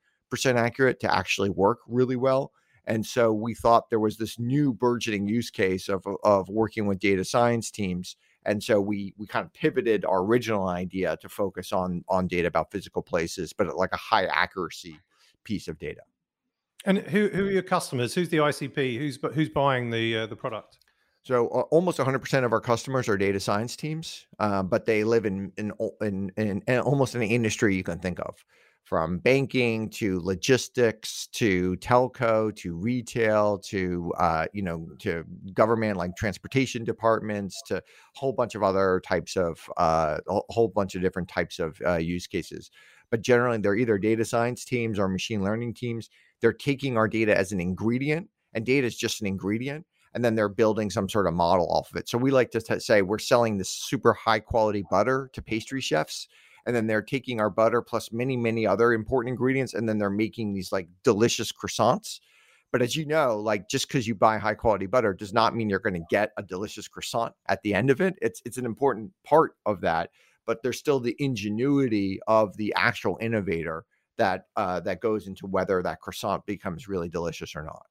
accurate 0.45 1.01
to 1.01 1.15
actually 1.15 1.51
work 1.51 1.79
really 1.87 2.17
well. 2.17 2.53
And 2.87 3.07
so 3.07 3.33
we 3.33 3.55
thought 3.55 3.89
there 3.89 4.01
was 4.01 4.19
this 4.19 4.39
new 4.39 4.73
burgeoning 4.73 5.27
use 5.27 5.51
case 5.51 5.89
of, 5.89 6.05
of 6.23 6.49
working 6.49 6.87
with 6.87 6.99
data 6.99 7.25
science 7.25 7.71
teams. 7.71 8.17
And 8.45 8.63
so 8.63 8.79
we 8.81 9.15
we 9.17 9.27
kind 9.27 9.47
of 9.47 9.55
pivoted 9.55 10.05
our 10.05 10.23
original 10.23 10.69
idea 10.69 11.17
to 11.23 11.29
focus 11.31 11.73
on 11.73 12.05
on 12.09 12.27
data 12.27 12.49
about 12.49 12.71
physical 12.71 13.03
places, 13.03 13.55
but 13.55 13.75
like 13.75 13.93
a 13.93 13.97
high 13.97 14.27
accuracy 14.27 15.01
piece 15.45 15.67
of 15.67 15.79
data. 15.79 16.03
And 16.85 16.99
who 16.99 17.29
who 17.29 17.47
are 17.47 17.51
your 17.51 17.63
customers? 17.63 18.15
Who's 18.15 18.29
the 18.29 18.39
ICP? 18.39 18.99
Who's 18.99 19.19
who's 19.35 19.49
buying 19.49 19.89
the 19.89 20.19
uh, 20.19 20.27
the 20.27 20.37
product? 20.37 20.79
So 21.25 21.49
uh, 21.49 21.61
almost 21.71 21.99
100% 21.99 22.45
of 22.45 22.53
our 22.53 22.61
customers 22.61 23.09
are 23.09 23.17
data 23.17 23.41
science 23.41 23.77
teams, 23.77 24.27
uh, 24.39 24.63
but 24.63 24.85
they 24.85 25.05
live 25.05 25.25
in 25.25 25.53
in, 25.57 25.73
in 26.03 26.31
in, 26.37 26.63
in 26.67 26.79
almost 26.81 27.17
any 27.17 27.29
industry 27.29 27.75
you 27.75 27.83
can 27.83 27.99
think 27.99 28.21
of, 28.21 28.45
from 28.85 29.19
banking 29.21 29.89
to 29.91 30.21
logistics 30.21 31.27
to 31.29 31.77
telco 31.77 32.55
to 32.57 32.77
retail 32.77 33.59
to 33.61 34.13
uh, 34.19 34.47
you 34.53 34.61
know 34.63 34.87
to 34.99 35.25
government 35.55 35.97
like 35.97 36.15
transportation 36.15 36.85
departments 36.85 37.63
to 37.69 37.79
a 37.79 37.83
whole 38.15 38.35
bunch 38.35 38.55
of 38.55 38.63
other 38.63 39.01
types 39.03 39.35
of 39.35 39.59
uh, 39.79 40.19
a 40.29 40.41
whole 40.51 40.69
bunch 40.69 40.95
of 40.95 41.01
different 41.01 41.29
types 41.29 41.59
of 41.59 41.81
uh, 41.87 41.97
use 41.97 42.27
cases. 42.27 42.71
But 43.11 43.23
generally, 43.23 43.59
they're 43.59 43.77
either 43.77 43.97
data 43.97 44.27
science 44.27 44.67
teams 44.67 44.99
or 44.99 45.09
machine 45.09 45.43
learning 45.43 45.73
teams. 45.75 46.11
They're 46.43 46.53
taking 46.53 46.99
our 46.99 47.09
data 47.09 47.35
as 47.35 47.51
an 47.53 47.61
ingredient, 47.61 48.29
and 48.53 48.67
data 48.67 48.87
is 48.87 48.97
just 48.97 49.23
an 49.23 49.27
ingredient 49.27 49.87
and 50.15 50.25
then 50.25 50.35
they're 50.35 50.49
building 50.49 50.91
some 50.91 51.09
sort 51.09 51.27
of 51.27 51.35
model 51.35 51.67
off 51.71 51.91
of 51.91 51.97
it. 51.97 52.09
So 52.09 52.17
we 52.17 52.31
like 52.31 52.51
to 52.53 52.61
t- 52.61 52.79
say 52.79 53.03
we're 53.03 53.19
selling 53.19 53.59
this 53.59 53.71
super 53.71 54.13
high 54.13 54.41
quality 54.41 54.85
butter 54.89 55.31
to 55.33 55.43
pastry 55.43 55.81
chefs 55.81 56.29
and 56.67 56.75
then 56.75 56.87
they're 56.87 57.03
taking 57.03 57.41
our 57.41 57.51
butter 57.51 57.83
plus 57.83 58.13
many 58.13 58.37
many 58.37 58.67
other 58.67 58.93
important 58.93 59.31
ingredients 59.31 59.75
and 59.75 59.89
then 59.89 59.99
they're 59.99 60.11
making 60.11 60.55
these 60.55 60.73
like 60.73 60.89
delicious 61.03 61.53
croissants. 61.53 62.21
But 62.73 62.83
as 62.83 62.97
you 62.97 63.07
know, 63.07 63.39
like 63.39 63.69
just 63.69 63.87
because 63.87 64.07
you 64.09 64.15
buy 64.15 64.39
high 64.39 64.55
quality 64.55 64.87
butter 64.87 65.15
does 65.15 65.33
not 65.33 65.55
mean 65.55 65.71
you're 65.71 65.79
going 65.79 65.95
to 65.95 66.07
get 66.11 66.33
a 66.37 66.43
delicious 66.43 66.89
croissant 66.89 67.35
at 67.47 67.63
the 67.63 67.75
end 67.75 67.91
of 67.91 68.01
it. 68.01 68.15
It's 68.23 68.41
it's 68.45 68.57
an 68.57 68.67
important 68.67 69.13
part 69.25 69.53
of 69.67 69.81
that, 69.83 70.11
but 70.47 70.63
there's 70.63 70.79
still 70.79 71.01
the 71.01 71.17
ingenuity 71.19 72.21
of 72.27 72.57
the 72.57 72.73
actual 72.77 73.19
innovator 73.21 73.85
that 74.17 74.47
uh, 74.57 74.81
that 74.81 75.01
goes 75.01 75.27
into 75.27 75.47
whether 75.47 75.83
that 75.83 76.01
croissant 76.01 76.47
becomes 76.47 76.89
really 76.89 77.09
delicious 77.09 77.55
or 77.55 77.63
not. 77.63 77.87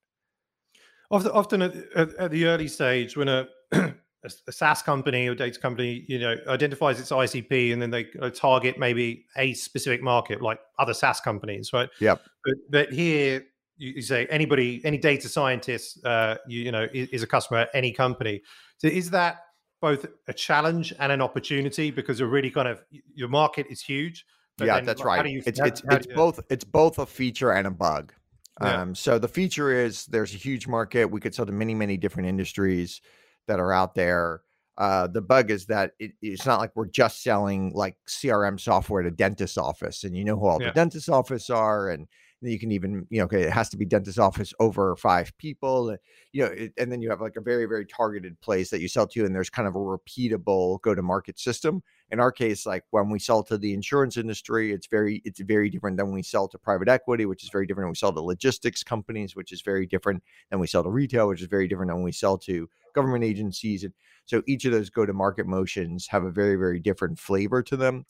Often, 1.13 1.31
often 1.31 1.61
at, 1.61 1.75
at, 1.95 2.15
at 2.15 2.31
the 2.31 2.45
early 2.45 2.67
stage, 2.67 3.15
when 3.15 3.27
a, 3.29 3.47
a, 3.71 4.51
SaaS 4.51 4.81
company 4.81 5.27
or 5.27 5.35
data 5.35 5.59
company, 5.59 6.05
you 6.07 6.17
know, 6.17 6.35
identifies 6.47 6.99
its 6.99 7.11
ICP 7.11 7.71
and 7.71 7.79
then 7.79 7.91
they 7.91 8.05
target 8.31 8.79
maybe 8.79 9.25
a 9.37 9.53
specific 9.53 10.01
market, 10.01 10.41
like 10.41 10.59
other 10.79 10.93
SaaS 10.93 11.19
companies, 11.19 11.71
right? 11.71 11.89
Yep. 11.99 12.19
But, 12.43 12.53
but 12.69 12.93
here, 12.93 13.43
you, 13.77 14.01
say 14.01 14.25
anybody, 14.27 14.81
any 14.83 14.97
data 14.97 15.29
scientist, 15.29 16.03
uh, 16.03 16.37
you, 16.47 16.61
you 16.61 16.71
know, 16.71 16.87
is, 16.93 17.09
is 17.09 17.23
a 17.23 17.27
customer 17.27 17.59
at 17.59 17.69
any 17.75 17.91
company. 17.91 18.41
So 18.77 18.87
is 18.87 19.11
that 19.11 19.41
both 19.83 20.05
a 20.27 20.33
challenge 20.33 20.93
and 20.97 21.11
an 21.11 21.21
opportunity 21.21 21.91
because 21.91 22.19
you're 22.19 22.29
really 22.29 22.49
kind 22.49 22.67
of 22.67 22.81
your 23.13 23.27
market 23.27 23.67
is 23.69 23.81
huge. 23.81 24.25
yeah, 24.59 24.75
then, 24.75 24.85
that's 24.85 25.03
right. 25.03 25.29
You, 25.29 25.43
it's 25.45 25.59
how, 25.59 25.65
it's 25.65 25.83
how, 25.87 25.95
it's 25.97 26.07
both 26.07 26.39
it's 26.49 26.63
both 26.63 26.99
a 26.99 27.05
feature 27.05 27.51
and 27.51 27.67
a 27.67 27.71
bug. 27.71 28.13
Yeah. 28.61 28.81
Um, 28.81 28.95
so 28.95 29.17
the 29.17 29.27
feature 29.27 29.71
is 29.71 30.05
there's 30.05 30.33
a 30.33 30.37
huge 30.37 30.67
market. 30.67 31.05
We 31.05 31.19
could 31.19 31.33
sell 31.33 31.45
to 31.45 31.51
many, 31.51 31.73
many 31.73 31.97
different 31.97 32.29
industries 32.29 33.01
that 33.47 33.59
are 33.59 33.73
out 33.73 33.95
there. 33.95 34.41
Uh, 34.77 35.07
the 35.07 35.21
bug 35.21 35.51
is 35.51 35.67
that 35.67 35.91
it, 35.99 36.13
it's 36.21 36.45
not 36.45 36.59
like 36.59 36.71
we're 36.75 36.87
just 36.87 37.21
selling 37.23 37.71
like 37.73 37.95
CRM 38.07 38.59
software 38.59 39.03
to 39.03 39.11
dentist 39.11 39.57
office, 39.57 40.03
and 40.03 40.15
you 40.15 40.23
know 40.23 40.35
who 40.37 40.47
all 40.47 40.61
yeah. 40.61 40.67
the 40.67 40.73
dentist 40.73 41.09
office 41.09 41.49
are, 41.49 41.89
and 41.89 42.07
you 42.51 42.59
can 42.59 42.71
even 42.71 43.07
you 43.09 43.19
know 43.19 43.25
okay, 43.25 43.43
it 43.43 43.51
has 43.51 43.69
to 43.69 43.77
be 43.77 43.85
dentist 43.85 44.19
office 44.19 44.53
over 44.59 44.95
five 44.95 45.35
people, 45.37 45.89
and 45.89 45.99
you 46.31 46.43
know, 46.43 46.51
it, 46.51 46.73
and 46.77 46.91
then 46.91 47.01
you 47.01 47.09
have 47.09 47.21
like 47.21 47.35
a 47.35 47.41
very 47.41 47.65
very 47.65 47.85
targeted 47.85 48.39
place 48.41 48.69
that 48.69 48.81
you 48.81 48.87
sell 48.87 49.07
to, 49.07 49.25
and 49.25 49.35
there's 49.35 49.49
kind 49.49 49.67
of 49.67 49.75
a 49.75 49.79
repeatable 49.79 50.81
go 50.81 50.95
to 50.95 51.01
market 51.01 51.39
system. 51.39 51.81
In 52.13 52.19
our 52.19 52.31
case 52.31 52.67
like 52.67 52.83
when 52.91 53.09
we 53.09 53.17
sell 53.17 53.41
to 53.43 53.57
the 53.57 53.73
insurance 53.73 54.17
industry 54.17 54.71
it's 54.71 54.85
very 54.85 55.23
it's 55.25 55.39
very 55.39 55.67
different 55.67 55.97
than 55.97 56.11
we 56.11 56.21
sell 56.21 56.47
to 56.47 56.59
private 56.59 56.87
equity 56.87 57.25
which 57.25 57.43
is 57.43 57.49
very 57.49 57.65
different 57.65 57.89
we 57.89 57.95
sell 57.95 58.13
to 58.13 58.21
logistics 58.21 58.83
companies 58.83 59.35
which 59.35 59.51
is 59.51 59.63
very 59.63 59.87
different 59.87 60.21
than 60.51 60.59
we 60.59 60.67
sell 60.67 60.83
to 60.83 60.91
retail 60.91 61.27
which 61.27 61.41
is 61.41 61.47
very 61.47 61.67
different 61.67 61.91
than 61.91 62.03
we 62.03 62.11
sell 62.11 62.37
to 62.37 62.69
government 62.93 63.23
agencies 63.23 63.83
and 63.83 63.93
so 64.25 64.43
each 64.45 64.63
of 64.63 64.71
those 64.71 64.91
go 64.91 65.07
to 65.07 65.13
market 65.13 65.47
motions 65.47 66.05
have 66.05 66.23
a 66.23 66.29
very 66.29 66.55
very 66.55 66.79
different 66.79 67.17
flavor 67.17 67.63
to 67.63 67.75
them 67.75 68.05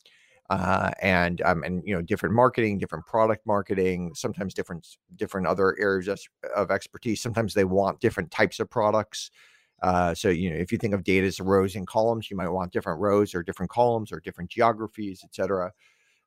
uh, 0.50 0.90
and 1.00 1.40
um, 1.42 1.62
and 1.62 1.82
you 1.86 1.94
know 1.94 2.02
different 2.02 2.34
marketing, 2.34 2.78
different 2.78 3.06
product 3.06 3.46
marketing, 3.46 4.12
sometimes 4.14 4.52
different 4.52 4.86
different 5.16 5.46
other 5.46 5.76
areas 5.78 6.28
of 6.54 6.70
expertise. 6.70 7.20
Sometimes 7.20 7.54
they 7.54 7.64
want 7.64 8.00
different 8.00 8.30
types 8.30 8.60
of 8.60 8.68
products. 8.68 9.30
Uh, 9.82 10.14
so 10.14 10.28
you 10.28 10.50
know, 10.50 10.56
if 10.56 10.70
you 10.70 10.78
think 10.78 10.94
of 10.94 11.04
data 11.04 11.26
as 11.26 11.40
rows 11.40 11.76
and 11.76 11.86
columns, 11.86 12.30
you 12.30 12.36
might 12.36 12.48
want 12.48 12.72
different 12.72 13.00
rows 13.00 13.34
or 13.34 13.42
different 13.42 13.70
columns 13.70 14.12
or 14.12 14.20
different 14.20 14.50
geographies, 14.50 15.22
et 15.24 15.34
cetera. 15.34 15.72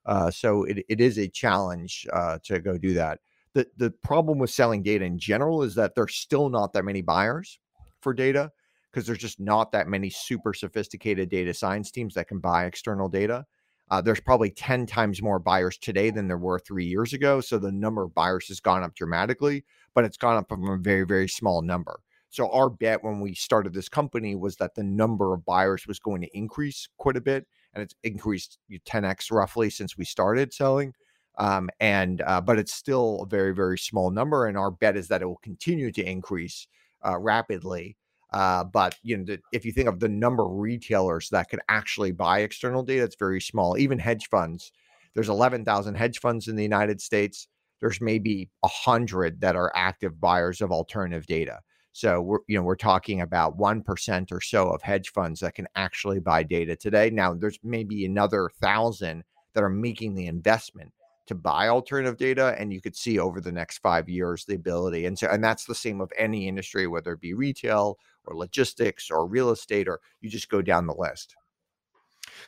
Uh, 0.06 0.32
so 0.32 0.64
it, 0.64 0.84
it 0.90 1.02
is 1.02 1.18
a 1.18 1.28
challenge 1.28 2.08
uh, 2.14 2.38
to 2.44 2.60
go 2.60 2.78
do 2.78 2.94
that. 2.94 3.20
The 3.54 3.68
the 3.78 3.92
problem 3.92 4.40
with 4.40 4.50
selling 4.50 4.82
data 4.82 5.06
in 5.06 5.20
general 5.20 5.64
is 5.64 5.76
that 5.76 5.94
there's 5.96 6.16
still 6.16 6.50
not 6.50 6.74
that 6.74 6.86
many 6.86 7.02
buyers 7.02 7.60
for 8.02 8.14
data 8.14 8.52
because 8.92 9.06
there's 9.06 9.20
just 9.20 9.40
not 9.40 9.72
that 9.74 9.88
many 9.88 10.10
super 10.10 10.54
sophisticated 10.54 11.30
data 11.30 11.54
science 11.54 11.92
teams 11.92 12.16
that 12.16 12.28
can 12.28 12.40
buy 12.40 12.66
external 12.66 13.10
data. 13.10 13.46
Uh, 13.90 14.02
there's 14.02 14.20
probably 14.20 14.50
10 14.50 14.86
times 14.86 15.22
more 15.22 15.40
buyers 15.40 15.78
today 15.78 16.10
than 16.10 16.28
there 16.28 16.38
were 16.38 16.60
three 16.60 16.86
years 16.86 17.14
ago. 17.14 17.40
So 17.40 17.58
the 17.58 17.72
number 17.72 18.04
of 18.04 18.14
buyers 18.14 18.48
has 18.50 18.60
gone 18.60 18.84
up 18.84 18.96
dramatically, 18.96 19.64
but 19.94 20.04
it's 20.04 20.18
gone 20.18 20.38
up 20.38 20.50
from 20.50 20.68
a 20.68 20.78
very, 20.78 21.06
very 21.06 21.30
small 21.30 21.62
number. 21.62 22.02
So 22.30 22.50
our 22.52 22.70
bet 22.70 23.04
when 23.04 23.22
we 23.22 23.34
started 23.34 23.74
this 23.74 23.88
company 23.88 24.36
was 24.36 24.58
that 24.58 24.76
the 24.76 24.84
number 24.84 25.34
of 25.34 25.46
buyers 25.46 25.88
was 25.88 26.00
going 26.00 26.22
to 26.22 26.38
increase 26.38 26.90
quite 26.98 27.16
a 27.16 27.22
bit, 27.22 27.48
and 27.74 27.82
it's 27.82 27.96
increased 28.04 28.58
10x 28.70 29.32
roughly 29.32 29.70
since 29.70 29.98
we 29.98 30.04
started 30.04 30.54
selling. 30.54 30.94
Um, 31.38 31.70
and 31.80 32.22
uh, 32.22 32.42
but 32.42 32.58
it's 32.58 32.74
still 32.74 33.22
a 33.22 33.26
very, 33.28 33.54
very 33.54 33.78
small 33.78 34.10
number, 34.10 34.48
and 34.48 34.58
our 34.58 34.72
bet 34.72 34.98
is 34.98 35.08
that 35.08 35.22
it 35.22 35.26
will 35.26 35.38
continue 35.38 35.92
to 35.92 36.04
increase 36.04 36.68
uh, 37.06 37.18
rapidly. 37.18 37.96
Uh, 38.32 38.64
but 38.64 38.96
you 39.04 39.18
know, 39.18 39.24
the, 39.24 39.40
if 39.54 39.66
you 39.66 39.72
think 39.72 39.88
of 39.88 40.00
the 40.00 40.10
number 40.10 40.44
of 40.44 40.52
retailers 40.52 41.30
that 41.30 41.50
could 41.50 41.62
actually 41.70 42.12
buy 42.12 42.40
external 42.40 42.84
data, 42.84 43.04
it's 43.04 43.16
very 43.16 43.40
small. 43.40 43.78
Even 43.78 44.00
hedge 44.00 44.28
funds, 44.30 44.72
there's 45.14 45.30
11,000 45.30 45.96
hedge 45.96 46.20
funds 46.20 46.48
in 46.48 46.56
the 46.56 46.64
United 46.64 47.02
States. 47.02 47.48
There's 47.80 48.02
maybe 48.02 48.50
a 48.64 48.68
hundred 48.68 49.42
that 49.42 49.56
are 49.56 49.72
active 49.76 50.20
buyers 50.20 50.62
of 50.62 50.72
alternative 50.72 51.26
data. 51.26 51.60
So 51.98 52.22
we're 52.22 52.40
you 52.48 52.56
know 52.56 52.62
we're 52.62 52.76
talking 52.76 53.22
about 53.22 53.58
one 53.58 53.82
percent 53.82 54.32
or 54.32 54.40
so 54.40 54.70
of 54.70 54.84
hedge 54.84 55.10
funds 55.14 55.40
that 55.40 55.56
can 55.56 55.68
actually 55.76 56.20
buy 56.20 56.44
data 56.44 56.76
today. 56.76 57.10
Now 57.10 57.34
there's 57.34 57.58
maybe 57.64 58.06
another 58.06 58.52
thousand 58.62 59.24
that 59.56 59.64
are 59.64 59.70
making 59.70 60.14
the 60.14 60.28
investment 60.28 60.94
to 61.28 61.36
buy 61.36 61.68
alternative 61.68 62.18
data 62.18 62.56
and 62.58 62.74
you 62.74 62.82
could 62.82 62.96
see 62.96 63.20
over 63.20 63.40
the 63.40 63.52
next 63.52 63.80
five 63.80 64.10
years 64.10 64.46
the 64.46 64.56
ability 64.56 65.06
and 65.06 65.18
so 65.18 65.28
and 65.28 65.44
that's 65.44 65.66
the 65.66 65.76
same 65.76 66.02
of 66.02 66.12
any 66.18 66.48
industry 66.48 66.88
whether 66.88 67.14
it 67.14 67.22
be 67.22 67.34
retail 67.34 67.98
or 68.26 68.36
logistics 68.36 69.12
or 69.12 69.28
real 69.28 69.50
estate 69.52 69.88
or 69.88 70.00
you 70.22 70.30
just 70.30 70.50
go 70.50 70.62
down 70.62 70.88
the 70.88 70.96
list. 70.96 71.36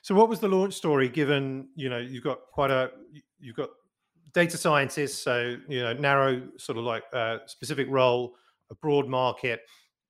So 0.01 0.15
what 0.15 0.29
was 0.29 0.39
the 0.39 0.47
launch 0.47 0.73
story 0.73 1.09
given 1.09 1.69
you 1.75 1.89
know 1.89 1.97
you've 1.97 2.23
got 2.23 2.39
quite 2.51 2.71
a 2.71 2.91
you've 3.39 3.55
got 3.55 3.69
data 4.33 4.57
scientists 4.57 5.17
so 5.17 5.55
you 5.67 5.81
know 5.81 5.93
narrow 5.93 6.41
sort 6.57 6.77
of 6.77 6.83
like 6.83 7.03
uh, 7.13 7.37
specific 7.45 7.87
role 7.89 8.35
a 8.71 8.75
broad 8.75 9.07
market. 9.07 9.61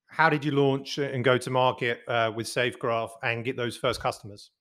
How 0.07 0.29
did 0.29 0.43
you 0.43 0.51
launch 0.51 0.97
and 0.97 1.23
go 1.23 1.37
to 1.37 1.49
market 1.49 1.99
uh, 2.07 2.31
with 2.35 2.47
SafeGraph 2.47 3.11
and 3.23 3.45
get 3.45 3.55
those 3.55 3.77
first 3.77 4.01
customers 4.01 4.51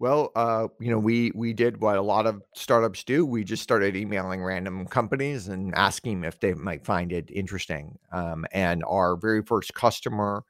well, 0.00 0.32
uh, 0.34 0.66
you 0.80 0.90
know, 0.90 0.98
we 0.98 1.30
we 1.34 1.52
did 1.52 1.78
what 1.82 1.98
a 1.98 2.02
lot 2.02 2.26
of 2.26 2.42
startups 2.54 3.04
do. 3.04 3.26
We 3.26 3.44
just 3.44 3.62
started 3.62 3.94
emailing 3.94 4.42
random 4.42 4.86
companies 4.86 5.48
and 5.48 5.74
asking 5.74 6.24
if 6.24 6.40
they 6.40 6.54
might 6.54 6.86
find 6.86 7.12
it 7.12 7.30
interesting. 7.30 7.98
Um, 8.10 8.46
and 8.52 8.82
our 8.88 9.14
very 9.16 9.42
first 9.42 9.74
customer 9.74 10.42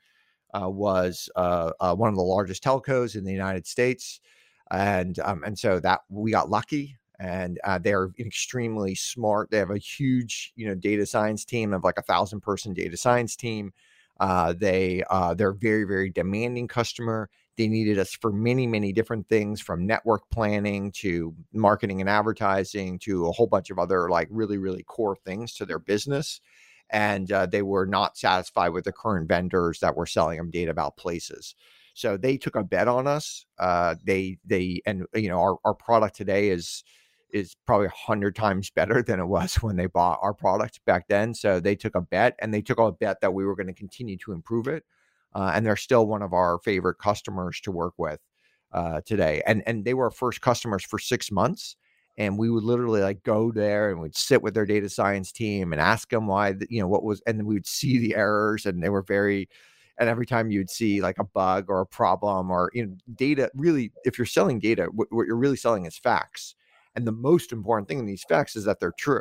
uh, 0.55 0.71
was 0.71 1.29
uh, 1.35 1.73
uh 1.81 1.97
one 1.97 2.11
of 2.11 2.15
the 2.15 2.23
largest 2.23 2.63
telcos 2.63 3.17
in 3.17 3.25
the 3.25 3.33
United 3.33 3.67
States, 3.67 4.21
and 4.71 5.19
um, 5.19 5.43
and 5.45 5.59
so 5.59 5.81
that 5.81 6.03
we 6.09 6.31
got 6.31 6.49
lucky. 6.49 6.97
And 7.19 7.59
uh, 7.65 7.79
they're 7.79 8.11
extremely 8.19 8.95
smart. 8.95 9.51
They 9.51 9.59
have 9.59 9.71
a 9.71 9.79
huge, 9.79 10.53
you 10.57 10.67
know, 10.69 10.75
data 10.75 11.05
science 11.05 11.45
team 11.45 11.75
of 11.75 11.85
like 11.85 11.99
a 11.99 12.03
thousand 12.03 12.41
person 12.41 12.73
data 12.73 12.97
science 12.97 13.37
team. 13.37 13.73
Uh, 14.21 14.55
they 14.57 15.03
they're 15.37 15.53
very 15.53 15.85
very 15.85 16.09
demanding 16.09 16.69
customer 16.69 17.29
they 17.57 17.69
needed 17.69 17.99
us 17.99 18.15
for 18.15 18.33
many, 18.33 18.67
many 18.67 18.93
different 18.93 19.29
things 19.29 19.61
from 19.61 19.87
network 19.87 20.23
planning 20.31 20.93
to 20.93 21.35
marketing 21.53 22.01
and 22.01 22.09
advertising 22.09 22.99
to 23.01 23.27
a 23.27 23.33
whole 23.33 23.47
bunch 23.47 23.71
of 23.71 23.79
other 23.79 24.09
like 24.09 24.29
really, 24.31 24.59
really 24.59 24.83
core 24.83 25.17
things 25.25 25.55
to 25.55 25.67
their 25.67 25.79
business. 25.79 26.41
And 26.91 27.31
uh, 27.31 27.47
they 27.47 27.63
were 27.63 27.87
not 27.87 28.17
satisfied 28.17 28.71
with 28.71 28.85
the 28.85 28.93
current 28.93 29.29
vendors 29.29 29.81
that 29.81 29.97
were 29.97 30.07
selling 30.07 30.39
them 30.39 30.51
data 30.51 30.71
about 30.71 30.97
places. 30.97 31.55
So 31.95 32.17
they 32.17 32.37
took 32.37 32.57
a 32.57 32.65
bet 32.65 32.89
on 32.89 33.07
us. 33.07 33.45
Uh, 33.59 33.97
they 34.05 34.39
they 34.45 34.81
and 34.87 35.05
you 35.15 35.29
know 35.29 35.39
our, 35.39 35.57
our 35.65 35.75
product 35.75 36.17
today 36.17 36.49
is 36.49 36.83
is 37.33 37.55
probably 37.67 37.87
a 37.87 38.07
hundred 38.07 38.35
times 38.35 38.71
better 38.71 39.03
than 39.03 39.21
it 39.21 39.27
was 39.27 39.57
when 39.57 39.77
they 39.77 39.87
bought 39.87 40.19
our 40.23 40.35
product 40.35 40.81
back 40.87 41.09
then. 41.09 41.35
So 41.35 41.61
they 41.61 41.77
took 41.77 41.95
a 41.95 42.01
bet 42.01 42.37
and 42.41 42.53
they 42.55 42.63
took 42.63 42.79
a 42.79 42.91
bet 42.91 43.21
that 43.21 43.35
we 43.35 43.45
were 43.45 43.55
going 43.55 43.67
to 43.67 43.75
continue 43.75 44.17
to 44.19 44.33
improve 44.33 44.67
it 44.67 44.85
uh, 45.35 45.53
and 45.55 45.65
they're 45.65 45.77
still 45.77 46.07
one 46.07 46.23
of 46.23 46.33
our 46.33 46.59
favorite 46.59 46.99
customers 46.99 47.61
to 47.63 47.71
work 47.71 47.95
with 47.99 48.21
uh, 48.73 49.01
today. 49.07 49.43
And 49.47 49.63
and 49.67 49.85
they 49.85 49.95
were 49.95 50.05
our 50.05 50.11
first 50.11 50.41
customers 50.41 50.85
for 50.85 50.99
six 50.99 51.31
months, 51.31 51.77
and 52.19 52.39
we 52.39 52.51
would 52.51 52.65
literally 52.65 53.01
like 53.01 53.23
go 53.23 53.53
there 53.53 53.91
and 53.91 54.01
we'd 54.01 54.17
sit 54.17 54.43
with 54.43 54.55
their 54.55 54.67
data 54.67 54.89
science 54.89 55.33
team 55.33 55.73
and 55.73 55.81
ask 55.81 56.11
them 56.11 56.27
why 56.27 56.53
the, 56.53 56.67
you 56.71 56.81
know 56.81 56.89
what 56.89 57.05
was, 57.05 57.23
and 57.27 57.39
then 57.39 57.47
we 57.47 57.55
would 57.55 57.67
see 57.67 57.99
the 57.99 58.17
errors, 58.17 58.67
and 58.67 58.83
they 58.83 58.91
were 58.91 59.03
very. 59.03 59.49
And 59.99 60.09
every 60.09 60.25
time 60.25 60.51
you'd 60.51 60.71
see 60.71 61.03
like 61.03 61.19
a 61.19 61.25
bug 61.25 61.67
or 61.69 61.81
a 61.81 61.87
problem 61.87 62.51
or 62.51 62.71
you 62.73 62.87
know 62.87 62.97
data, 63.17 63.51
really, 63.55 63.93
if 64.05 64.19
you're 64.19 64.25
selling 64.27 64.59
data, 64.59 64.89
what, 64.95 65.09
what 65.11 65.27
you're 65.27 65.37
really 65.37 65.59
selling 65.59 65.85
is 65.85 65.99
facts. 65.99 66.55
And 66.97 67.07
the 67.07 67.13
most 67.13 67.53
important 67.53 67.87
thing 67.87 67.99
in 67.99 68.07
these 68.07 68.25
facts 68.25 68.57
is 68.57 68.65
that 68.65 68.81
they're 68.81 68.95
true 68.99 69.21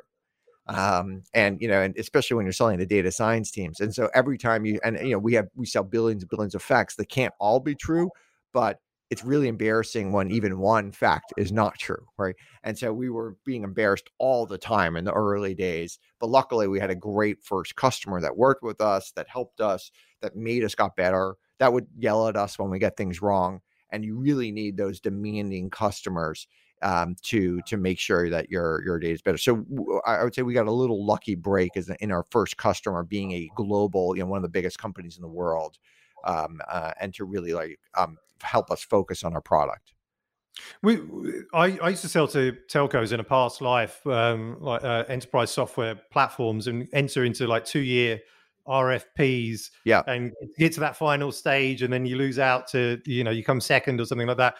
um, 0.75 1.23
and 1.33 1.61
you 1.61 1.67
know, 1.67 1.81
and 1.81 1.97
especially 1.97 2.35
when 2.35 2.45
you're 2.45 2.53
selling 2.53 2.77
to 2.79 2.85
data 2.85 3.11
science 3.11 3.51
teams. 3.51 3.79
And 3.79 3.93
so 3.93 4.09
every 4.13 4.37
time 4.37 4.65
you 4.65 4.79
and 4.83 4.97
you 4.99 5.11
know, 5.11 5.19
we 5.19 5.33
have 5.33 5.47
we 5.55 5.65
sell 5.65 5.83
billions 5.83 6.23
and 6.23 6.29
billions 6.29 6.55
of 6.55 6.61
facts 6.61 6.95
that 6.95 7.09
can't 7.09 7.33
all 7.39 7.59
be 7.59 7.75
true, 7.75 8.09
but 8.53 8.79
it's 9.09 9.23
really 9.23 9.47
embarrassing 9.47 10.11
when 10.11 10.29
even 10.29 10.59
one 10.59 10.91
fact 10.91 11.33
is 11.35 11.51
not 11.51 11.77
true, 11.79 12.05
right? 12.17 12.35
And 12.63 12.77
so 12.77 12.93
we 12.93 13.09
were 13.09 13.37
being 13.43 13.63
embarrassed 13.63 14.07
all 14.19 14.45
the 14.45 14.57
time 14.59 14.95
in 14.95 15.03
the 15.03 15.11
early 15.13 15.55
days. 15.55 15.97
But 16.19 16.29
luckily, 16.29 16.67
we 16.67 16.79
had 16.79 16.91
a 16.91 16.95
great 16.95 17.43
first 17.43 17.75
customer 17.75 18.21
that 18.21 18.37
worked 18.37 18.61
with 18.61 18.81
us, 18.81 19.11
that 19.15 19.27
helped 19.27 19.61
us, 19.61 19.91
that 20.21 20.35
made 20.35 20.63
us 20.63 20.75
got 20.75 20.95
better, 20.95 21.35
that 21.57 21.73
would 21.73 21.87
yell 21.97 22.27
at 22.27 22.37
us 22.37 22.59
when 22.59 22.69
we 22.69 22.77
get 22.77 22.97
things 22.97 23.21
wrong. 23.21 23.61
And 23.91 24.05
you 24.05 24.15
really 24.15 24.51
need 24.51 24.77
those 24.77 24.99
demanding 24.99 25.71
customers 25.71 26.47
um, 26.81 27.15
to 27.23 27.61
to 27.63 27.77
make 27.77 27.99
sure 27.99 28.29
that 28.29 28.49
your 28.49 28.83
your 28.83 28.99
data 28.99 29.13
is 29.13 29.21
better. 29.21 29.37
So 29.37 29.65
I 30.05 30.23
would 30.23 30.33
say 30.33 30.41
we 30.41 30.53
got 30.53 30.67
a 30.67 30.71
little 30.71 31.05
lucky 31.05 31.35
break 31.35 31.75
as 31.75 31.89
in 31.99 32.11
our 32.11 32.25
first 32.31 32.57
customer 32.57 33.03
being 33.03 33.31
a 33.33 33.49
global, 33.55 34.15
you 34.15 34.23
know, 34.23 34.29
one 34.29 34.37
of 34.37 34.43
the 34.43 34.49
biggest 34.49 34.79
companies 34.79 35.17
in 35.17 35.21
the 35.21 35.27
world, 35.27 35.77
um, 36.23 36.61
uh, 36.69 36.91
and 36.99 37.13
to 37.15 37.25
really 37.25 37.53
like 37.53 37.79
um, 37.97 38.17
help 38.41 38.71
us 38.71 38.83
focus 38.83 39.23
on 39.23 39.33
our 39.33 39.41
product. 39.41 39.93
We, 40.81 40.99
I, 41.53 41.77
I, 41.81 41.89
used 41.89 42.01
to 42.01 42.09
sell 42.09 42.27
to 42.29 42.57
telcos 42.69 43.13
in 43.13 43.21
a 43.21 43.23
past 43.23 43.61
life, 43.61 44.05
um, 44.05 44.57
like 44.59 44.83
uh, 44.83 45.05
enterprise 45.07 45.51
software 45.51 45.95
platforms, 46.11 46.67
and 46.67 46.87
enter 46.91 47.23
into 47.23 47.47
like 47.47 47.63
two 47.63 47.79
year 47.79 48.19
RFPs. 48.67 49.69
Yeah, 49.85 50.03
and 50.07 50.33
get 50.57 50.73
to 50.73 50.81
that 50.81 50.97
final 50.97 51.31
stage, 51.31 51.81
and 51.81 51.93
then 51.93 52.05
you 52.05 52.17
lose 52.17 52.39
out 52.39 52.67
to 52.69 53.01
you 53.05 53.23
know 53.23 53.31
you 53.31 53.43
come 53.43 53.61
second 53.61 54.01
or 54.01 54.05
something 54.05 54.27
like 54.27 54.37
that 54.37 54.55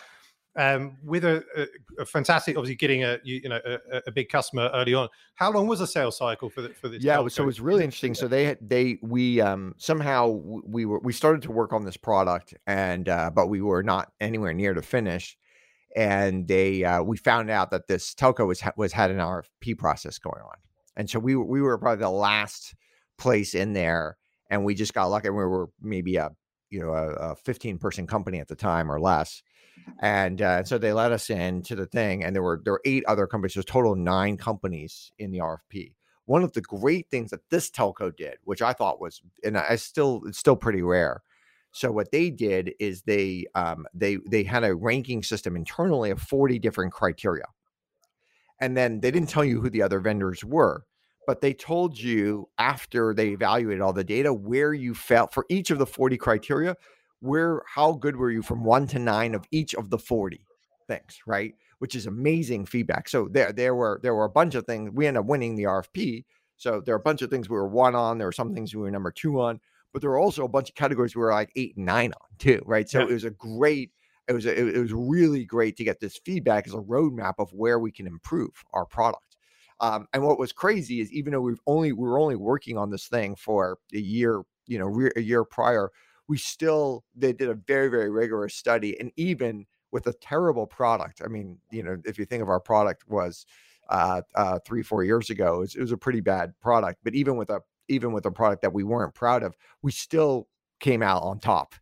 um, 0.59 0.97
with 1.05 1.23
a, 1.23 1.41
a, 1.55 2.01
a, 2.01 2.05
fantastic, 2.05 2.57
obviously 2.57 2.75
getting 2.75 3.05
a 3.05 3.17
you, 3.23 3.39
you 3.43 3.49
know 3.49 3.61
a, 3.65 4.01
a, 4.07 4.11
big 4.11 4.27
customer 4.27 4.69
early 4.73 4.93
on. 4.93 5.07
How 5.35 5.53
long 5.53 5.67
was 5.67 5.79
the 5.79 5.87
sales 5.87 6.17
cycle 6.17 6.49
for 6.49 6.61
the, 6.61 6.69
for 6.69 6.89
this? 6.89 7.01
Yeah, 7.01 7.15
telco? 7.15 7.31
so 7.31 7.43
it 7.43 7.45
was 7.45 7.61
really 7.61 7.85
interesting. 7.85 8.13
So 8.13 8.27
they 8.27 8.57
they 8.59 8.99
we 9.01 9.39
um, 9.39 9.73
somehow 9.77 10.27
we 10.27 10.85
were 10.85 10.99
we 10.99 11.13
started 11.13 11.43
to 11.43 11.51
work 11.53 11.71
on 11.71 11.85
this 11.85 11.95
product, 11.95 12.53
and 12.67 13.07
uh, 13.07 13.31
but 13.33 13.47
we 13.47 13.61
were 13.61 13.83
not 13.83 14.11
anywhere 14.19 14.53
near 14.53 14.73
to 14.73 14.81
finish. 14.81 15.37
And 15.95 16.45
they 16.45 16.83
uh, 16.83 17.03
we 17.03 17.15
found 17.15 17.49
out 17.49 17.71
that 17.71 17.87
this 17.87 18.13
telco 18.13 18.45
was 18.45 18.61
was 18.75 18.91
had 18.91 19.11
an 19.11 19.17
RFP 19.17 19.77
process 19.77 20.19
going 20.19 20.41
on, 20.41 20.57
and 20.97 21.09
so 21.09 21.19
we 21.19 21.37
we 21.37 21.61
were 21.61 21.77
probably 21.77 22.03
the 22.03 22.09
last 22.09 22.75
place 23.17 23.55
in 23.55 23.71
there, 23.71 24.17
and 24.49 24.65
we 24.65 24.75
just 24.75 24.93
got 24.93 25.05
lucky. 25.05 25.29
We 25.29 25.35
were 25.35 25.69
maybe 25.81 26.17
a 26.17 26.31
you 26.69 26.81
know 26.81 26.89
a, 26.89 27.31
a 27.31 27.35
15 27.37 27.77
person 27.77 28.07
company 28.07 28.39
at 28.39 28.49
the 28.49 28.55
time 28.55 28.91
or 28.91 28.99
less 28.99 29.41
and 30.01 30.41
uh, 30.41 30.63
so 30.63 30.77
they 30.77 30.93
let 30.93 31.12
us 31.12 31.29
in 31.29 31.62
to 31.62 31.75
the 31.75 31.86
thing 31.86 32.24
and 32.24 32.36
there 32.36 32.43
were 32.43 32.62
there 32.63 32.74
were 32.74 32.81
eight 32.86 33.03
other 33.05 33.27
companies 33.27 33.53
there's 33.53 33.65
total 33.65 33.95
nine 33.95 34.38
companies 34.38 35.12
in 35.19 35.31
the 35.31 35.39
rfp 35.39 35.93
one 36.25 36.43
of 36.43 36.53
the 36.53 36.62
great 36.62 37.09
things 37.09 37.31
that 37.31 37.41
this 37.50 37.69
telco 37.69 38.15
did 38.15 38.38
which 38.43 38.62
i 38.62 38.71
thought 38.74 39.01
was 39.01 39.21
and 39.43 39.57
i 39.57 39.75
still 39.75 40.21
it's 40.25 40.38
still 40.38 40.55
pretty 40.55 40.81
rare. 40.81 41.21
So 41.71 41.91
what 41.91 42.12
they 42.12 42.31
did 42.31 42.74
is 42.79 43.03
they 43.03 43.45
um, 43.53 43.86
they 43.93 44.17
they 44.27 44.43
had 44.43 44.63
a 44.63 44.75
ranking 44.75 45.21
system 45.21 45.55
internally 45.55 46.09
of 46.09 46.19
40 46.19 46.57
different 46.59 46.93
criteria. 46.93 47.45
And 48.59 48.75
then 48.75 49.00
they 49.01 49.12
didn't 49.12 49.29
tell 49.29 49.45
you 49.45 49.62
who 49.62 49.69
the 49.69 49.83
other 49.83 50.00
vendors 50.00 50.43
were 50.43 50.86
but 51.27 51.41
they 51.41 51.53
told 51.53 51.95
you 51.95 52.50
after 52.57 53.13
they 53.13 53.27
evaluated 53.27 53.81
all 53.81 53.93
the 53.93 54.03
data 54.03 54.33
where 54.33 54.74
you 54.74 54.95
felt 54.95 55.31
for 55.31 55.45
each 55.48 55.69
of 55.69 55.77
the 55.77 55.86
40 55.86 56.17
criteria 56.17 56.75
where 57.21 57.63
how 57.67 57.93
good 57.93 58.15
were 58.15 58.31
you 58.31 58.41
from 58.41 58.63
one 58.63 58.88
to 58.88 58.99
nine 58.99 59.35
of 59.35 59.45
each 59.51 59.75
of 59.75 59.89
the 59.89 59.97
40 59.99 60.41
things, 60.88 61.19
right? 61.25 61.53
Which 61.79 61.95
is 61.95 62.05
amazing 62.07 62.65
feedback. 62.65 63.07
So 63.09 63.27
there 63.29 63.51
there 63.51 63.75
were 63.75 63.99
there 64.03 64.15
were 64.15 64.25
a 64.25 64.29
bunch 64.29 64.55
of 64.55 64.65
things. 64.65 64.91
We 64.93 65.07
ended 65.07 65.21
up 65.21 65.27
winning 65.27 65.55
the 65.55 65.63
RFP. 65.63 66.25
So 66.57 66.81
there 66.81 66.93
are 66.93 66.99
a 66.99 67.01
bunch 67.01 67.21
of 67.21 67.29
things 67.29 67.49
we 67.49 67.55
were 67.55 67.67
one 67.67 67.95
on. 67.95 68.17
There 68.17 68.27
were 68.27 68.33
some 68.33 68.53
things 68.53 68.75
we 68.75 68.81
were 68.81 68.91
number 68.91 69.11
two 69.11 69.39
on. 69.39 69.59
but 69.93 70.01
there 70.01 70.09
were 70.09 70.19
also 70.19 70.43
a 70.43 70.49
bunch 70.49 70.69
of 70.69 70.75
categories 70.75 71.15
we 71.15 71.21
were 71.21 71.31
like 71.31 71.51
eight 71.55 71.75
and 71.77 71.85
nine 71.85 72.11
on 72.11 72.27
too, 72.38 72.61
right? 72.65 72.89
So 72.89 72.99
yeah. 72.99 73.05
it 73.05 73.13
was 73.13 73.23
a 73.23 73.31
great, 73.31 73.91
it 74.27 74.33
was 74.33 74.45
a, 74.45 74.75
it 74.75 74.77
was 74.77 74.93
really 74.93 75.45
great 75.45 75.77
to 75.77 75.83
get 75.83 75.99
this 75.99 76.17
feedback 76.17 76.67
as 76.67 76.73
a 76.73 76.77
roadmap 76.77 77.35
of 77.39 77.51
where 77.53 77.79
we 77.79 77.91
can 77.91 78.07
improve 78.07 78.51
our 78.73 78.85
product. 78.85 79.38
Um, 79.79 80.07
and 80.13 80.23
what 80.23 80.38
was 80.38 80.51
crazy 80.51 80.99
is 80.99 81.11
even 81.13 81.31
though 81.33 81.41
we've 81.41 81.61
only 81.65 81.93
we 81.93 82.07
were 82.07 82.19
only 82.19 82.35
working 82.35 82.77
on 82.77 82.89
this 82.89 83.07
thing 83.07 83.35
for 83.35 83.79
a 83.93 83.97
year, 83.97 84.43
you 84.67 84.77
know, 84.77 84.85
re- 84.85 85.11
a 85.15 85.21
year 85.21 85.45
prior, 85.45 85.91
we 86.29 86.38
still 86.38 87.03
they 87.15 87.33
did 87.33 87.50
a 87.50 87.55
very 87.55 87.89
very 87.89 88.09
rigorous 88.09 88.55
study, 88.55 88.98
and 89.00 89.12
even 89.17 89.65
with 89.91 90.07
a 90.07 90.13
terrible 90.13 90.67
product, 90.67 91.21
I 91.25 91.27
mean, 91.27 91.57
you 91.71 91.83
know, 91.83 91.98
if 92.05 92.19
you 92.19 92.25
think 92.25 92.43
of 92.43 92.50
our 92.50 92.59
product 92.59 93.03
was 93.09 93.45
uh, 93.89 94.21
uh, 94.36 94.59
three 94.65 94.83
four 94.83 95.03
years 95.03 95.29
ago, 95.29 95.55
it 95.55 95.59
was, 95.59 95.75
it 95.75 95.81
was 95.81 95.91
a 95.91 95.98
pretty 95.98 96.21
bad 96.21 96.53
product, 96.62 97.00
but 97.03 97.15
even 97.15 97.36
with 97.36 97.50
a 97.50 97.59
even 97.89 98.13
with 98.13 98.25
a 98.25 98.31
product 98.31 98.62
that 98.62 98.71
we 98.71 98.83
weren't 98.83 99.15
proud 99.15 99.43
of, 99.43 99.57
we 99.81 99.91
still 99.91 100.48
came 100.79 101.01
out 101.01 101.24
on 101.24 101.39
top 101.39 101.75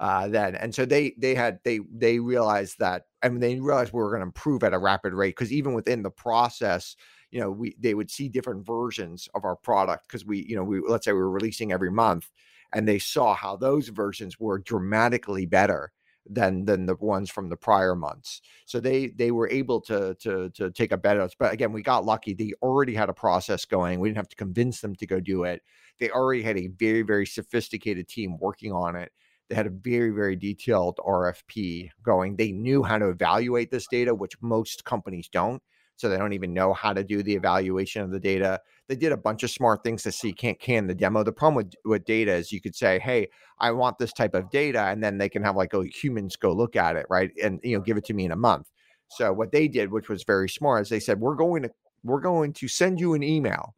uh, 0.00 0.26
then. 0.26 0.56
And 0.56 0.74
so 0.74 0.84
they 0.84 1.14
they 1.16 1.34
had 1.34 1.60
they 1.64 1.78
they 1.94 2.18
realized 2.18 2.80
that 2.80 3.04
I 3.22 3.28
mean 3.28 3.40
they 3.40 3.60
realized 3.60 3.92
we 3.92 4.00
were 4.00 4.10
going 4.10 4.20
to 4.20 4.26
improve 4.26 4.64
at 4.64 4.74
a 4.74 4.78
rapid 4.78 5.14
rate 5.14 5.36
because 5.36 5.52
even 5.52 5.74
within 5.74 6.02
the 6.02 6.10
process, 6.10 6.96
you 7.30 7.40
know, 7.40 7.50
we 7.50 7.76
they 7.78 7.94
would 7.94 8.10
see 8.10 8.28
different 8.28 8.66
versions 8.66 9.28
of 9.34 9.44
our 9.44 9.56
product 9.56 10.08
because 10.08 10.26
we 10.26 10.44
you 10.48 10.56
know 10.56 10.64
we 10.64 10.80
let's 10.80 11.04
say 11.04 11.12
we 11.12 11.18
were 11.18 11.30
releasing 11.30 11.72
every 11.72 11.90
month, 11.90 12.30
and 12.72 12.86
they 12.88 12.98
saw 12.98 13.34
how 13.34 13.56
those 13.56 13.88
versions 13.88 14.38
were 14.38 14.58
dramatically 14.58 15.46
better 15.46 15.92
than 16.28 16.64
than 16.64 16.86
the 16.86 16.94
ones 16.96 17.30
from 17.30 17.48
the 17.48 17.56
prior 17.56 17.94
months. 17.94 18.40
So 18.66 18.80
they 18.80 19.08
they 19.08 19.30
were 19.30 19.48
able 19.50 19.80
to 19.82 20.14
to 20.20 20.50
to 20.50 20.70
take 20.70 20.92
a 20.92 20.96
better. 20.96 21.28
But 21.38 21.52
again, 21.52 21.72
we 21.72 21.82
got 21.82 22.04
lucky. 22.04 22.34
They 22.34 22.52
already 22.62 22.94
had 22.94 23.08
a 23.08 23.14
process 23.14 23.64
going. 23.64 24.00
We 24.00 24.08
didn't 24.08 24.18
have 24.18 24.28
to 24.28 24.36
convince 24.36 24.80
them 24.80 24.94
to 24.96 25.06
go 25.06 25.20
do 25.20 25.44
it. 25.44 25.62
They 25.98 26.10
already 26.10 26.42
had 26.42 26.56
a 26.56 26.68
very 26.68 27.02
very 27.02 27.26
sophisticated 27.26 28.08
team 28.08 28.36
working 28.38 28.72
on 28.72 28.96
it. 28.96 29.12
They 29.48 29.56
had 29.56 29.66
a 29.66 29.70
very, 29.70 30.10
very 30.10 30.36
detailed 30.36 30.98
RFP 31.04 31.90
going. 32.02 32.36
They 32.36 32.52
knew 32.52 32.82
how 32.82 32.98
to 32.98 33.10
evaluate 33.10 33.70
this 33.70 33.86
data, 33.86 34.14
which 34.14 34.40
most 34.40 34.84
companies 34.84 35.28
don't. 35.28 35.62
So 36.02 36.08
they 36.08 36.18
don't 36.18 36.32
even 36.32 36.52
know 36.52 36.72
how 36.72 36.92
to 36.92 37.04
do 37.04 37.22
the 37.22 37.36
evaluation 37.36 38.02
of 38.02 38.10
the 38.10 38.18
data. 38.18 38.60
They 38.88 38.96
did 38.96 39.12
a 39.12 39.16
bunch 39.16 39.44
of 39.44 39.52
smart 39.52 39.84
things 39.84 40.02
to 40.02 40.10
see 40.10 40.32
can't 40.32 40.58
can 40.58 40.88
the 40.88 40.96
demo. 40.96 41.22
The 41.22 41.30
problem 41.30 41.54
with, 41.54 41.74
with 41.84 42.04
data 42.04 42.32
is 42.32 42.50
you 42.50 42.60
could 42.60 42.74
say, 42.74 42.98
hey, 42.98 43.28
I 43.60 43.70
want 43.70 43.98
this 43.98 44.12
type 44.12 44.34
of 44.34 44.50
data, 44.50 44.86
and 44.86 45.00
then 45.00 45.16
they 45.16 45.28
can 45.28 45.44
have 45.44 45.54
like 45.54 45.74
oh, 45.74 45.82
humans 45.82 46.34
go 46.34 46.52
look 46.52 46.74
at 46.74 46.96
it, 46.96 47.06
right? 47.08 47.30
And 47.40 47.60
you 47.62 47.76
know, 47.76 47.84
give 47.84 47.96
it 47.96 48.04
to 48.06 48.14
me 48.14 48.24
in 48.24 48.32
a 48.32 48.36
month. 48.36 48.68
So 49.10 49.32
what 49.32 49.52
they 49.52 49.68
did, 49.68 49.92
which 49.92 50.08
was 50.08 50.24
very 50.24 50.48
smart, 50.48 50.82
is 50.82 50.88
they 50.88 50.98
said, 50.98 51.20
we're 51.20 51.36
going 51.36 51.62
to 51.62 51.70
we're 52.02 52.20
going 52.20 52.52
to 52.54 52.66
send 52.66 52.98
you 52.98 53.14
an 53.14 53.22
email 53.22 53.76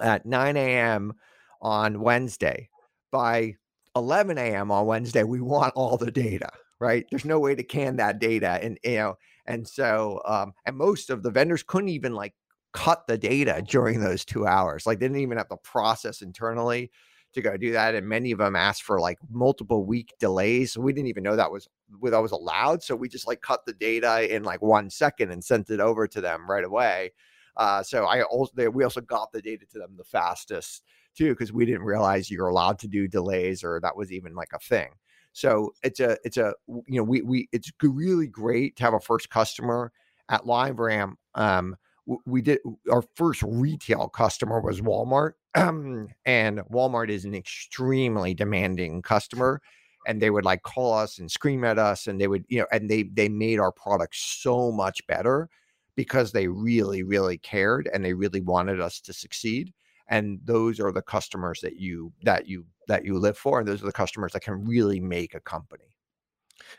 at 0.00 0.26
9 0.26 0.56
a.m. 0.56 1.12
on 1.60 2.00
Wednesday. 2.00 2.68
By 3.10 3.56
11 3.96 4.38
a.m. 4.38 4.70
on 4.70 4.86
Wednesday, 4.86 5.24
we 5.24 5.40
want 5.40 5.72
all 5.74 5.96
the 5.96 6.12
data, 6.12 6.50
right? 6.78 7.04
There's 7.10 7.24
no 7.24 7.40
way 7.40 7.56
to 7.56 7.64
can 7.64 7.96
that 7.96 8.20
data. 8.20 8.60
And, 8.62 8.78
you 8.84 8.96
know, 8.96 9.18
and 9.46 9.66
so, 9.66 10.20
um, 10.24 10.52
and 10.64 10.76
most 10.76 11.10
of 11.10 11.22
the 11.22 11.30
vendors 11.30 11.62
couldn't 11.62 11.90
even 11.90 12.14
like 12.14 12.34
cut 12.72 13.06
the 13.06 13.18
data 13.18 13.62
during 13.66 14.00
those 14.00 14.24
two 14.24 14.46
hours. 14.46 14.86
Like 14.86 14.98
they 14.98 15.06
didn't 15.06 15.22
even 15.22 15.38
have 15.38 15.48
to 15.48 15.56
process 15.56 16.22
internally 16.22 16.90
to 17.32 17.42
go 17.42 17.56
do 17.56 17.72
that. 17.72 17.94
And 17.94 18.06
many 18.06 18.32
of 18.32 18.38
them 18.38 18.56
asked 18.56 18.82
for 18.82 19.00
like 19.00 19.18
multiple 19.30 19.84
week 19.84 20.12
delays. 20.18 20.72
So 20.72 20.80
we 20.80 20.92
didn't 20.92 21.08
even 21.08 21.22
know 21.22 21.36
that 21.36 21.50
was 21.50 21.68
that 22.02 22.22
was 22.22 22.32
allowed. 22.32 22.82
So 22.82 22.96
we 22.96 23.08
just 23.08 23.26
like 23.26 23.40
cut 23.40 23.64
the 23.66 23.72
data 23.72 24.34
in 24.34 24.42
like 24.42 24.62
one 24.62 24.90
second 24.90 25.30
and 25.30 25.42
sent 25.42 25.70
it 25.70 25.80
over 25.80 26.06
to 26.08 26.20
them 26.20 26.50
right 26.50 26.64
away. 26.64 27.12
Uh, 27.56 27.82
so 27.82 28.04
I 28.04 28.22
also 28.22 28.70
we 28.70 28.84
also 28.84 29.00
got 29.00 29.32
the 29.32 29.40
data 29.40 29.64
to 29.72 29.78
them 29.78 29.94
the 29.96 30.04
fastest 30.04 30.82
too 31.14 31.30
because 31.30 31.52
we 31.52 31.64
didn't 31.64 31.82
realize 31.82 32.30
you're 32.30 32.48
allowed 32.48 32.78
to 32.80 32.88
do 32.88 33.08
delays 33.08 33.64
or 33.64 33.80
that 33.80 33.96
was 33.96 34.12
even 34.12 34.34
like 34.34 34.50
a 34.52 34.58
thing. 34.58 34.90
So 35.36 35.74
it's 35.82 36.00
a 36.00 36.16
it's 36.24 36.38
a 36.38 36.54
you 36.66 36.96
know 36.96 37.02
we 37.02 37.20
we 37.20 37.46
it's 37.52 37.70
really 37.82 38.26
great 38.26 38.74
to 38.76 38.84
have 38.84 38.94
a 38.94 39.00
first 39.00 39.28
customer 39.28 39.92
at 40.30 40.44
LiveRamp. 40.44 41.16
Um, 41.34 41.76
we 42.24 42.40
did 42.40 42.60
our 42.90 43.02
first 43.16 43.42
retail 43.46 44.08
customer 44.08 44.62
was 44.62 44.80
Walmart, 44.80 45.32
and 45.54 46.60
Walmart 46.72 47.10
is 47.10 47.26
an 47.26 47.34
extremely 47.34 48.32
demanding 48.32 49.02
customer 49.02 49.60
and 50.06 50.22
they 50.22 50.30
would 50.30 50.46
like 50.46 50.62
call 50.62 50.94
us 50.94 51.18
and 51.18 51.30
scream 51.30 51.64
at 51.64 51.78
us 51.78 52.06
and 52.06 52.18
they 52.18 52.28
would 52.28 52.46
you 52.48 52.60
know 52.60 52.66
and 52.72 52.88
they 52.88 53.02
they 53.02 53.28
made 53.28 53.60
our 53.60 53.72
product 53.72 54.16
so 54.16 54.72
much 54.72 55.06
better 55.06 55.50
because 55.96 56.32
they 56.32 56.48
really 56.48 57.02
really 57.02 57.36
cared 57.36 57.90
and 57.92 58.02
they 58.02 58.14
really 58.14 58.40
wanted 58.40 58.80
us 58.80 59.02
to 59.02 59.12
succeed 59.12 59.74
and 60.08 60.40
those 60.44 60.80
are 60.80 60.92
the 60.92 61.02
customers 61.02 61.60
that 61.60 61.76
you 61.76 62.12
that 62.22 62.48
you 62.48 62.64
that 62.88 63.04
you 63.04 63.18
live 63.18 63.36
for 63.36 63.58
and 63.58 63.68
those 63.68 63.82
are 63.82 63.86
the 63.86 63.92
customers 63.92 64.32
that 64.32 64.40
can 64.40 64.64
really 64.64 65.00
make 65.00 65.34
a 65.34 65.40
company. 65.40 65.96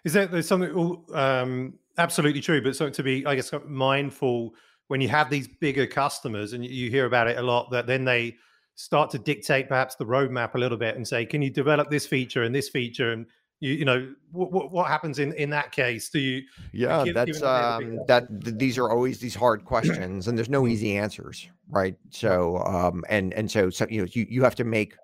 Is 0.04 0.14
that 0.14 0.32
there's 0.32 0.48
something 0.48 1.04
um, 1.14 1.74
absolutely 1.98 2.42
true 2.42 2.62
but 2.62 2.76
something 2.76 2.94
to 2.94 3.04
be 3.04 3.26
i 3.26 3.36
guess 3.36 3.52
mindful 3.66 4.54
when 4.88 5.02
you 5.02 5.10
have 5.10 5.30
these 5.30 5.48
bigger 5.48 5.86
customers 5.86 6.54
and 6.54 6.66
you 6.66 6.90
hear 6.90 7.06
about 7.06 7.28
it 7.28 7.38
a 7.38 7.42
lot 7.42 7.70
that 7.72 7.88
then 7.88 8.06
they 8.06 8.36
start 8.78 9.10
to 9.10 9.18
dictate 9.18 9.68
perhaps 9.68 9.96
the 9.96 10.06
roadmap 10.06 10.54
a 10.54 10.58
little 10.58 10.78
bit 10.78 10.96
and 10.96 11.08
say 11.08 11.26
can 11.26 11.42
you 11.42 11.50
develop 11.50 11.90
this 11.90 12.06
feature 12.06 12.44
and 12.44 12.54
this 12.54 12.70
feature? 12.70 13.12
And 13.12 13.26
you, 13.60 13.74
you 13.74 13.86
know 13.86 14.14
what, 14.32 14.72
what 14.72 14.88
happens 14.88 15.20
in 15.20 15.34
in 15.34 15.50
that 15.52 15.72
case? 15.72 16.10
Do 16.10 16.20
you 16.20 16.44
yeah 16.72 17.04
give, 17.04 17.14
that's 17.16 17.42
um 17.42 18.00
that 18.08 18.28
these 18.30 18.78
are 18.78 18.90
always 18.90 19.20
these 19.20 19.36
hard 19.36 19.66
questions 19.66 20.28
and 20.28 20.38
there's 20.38 20.50
no 20.50 20.68
easy 20.68 20.98
answers 20.98 21.50
right. 21.70 21.96
So 22.10 22.58
um 22.60 23.04
and 23.10 23.34
and 23.34 23.50
so, 23.50 23.70
so 23.70 23.88
you 23.90 24.02
know 24.02 24.08
you, 24.12 24.28
you 24.30 24.44
have 24.44 24.56
to 24.56 24.64
make 24.64 24.96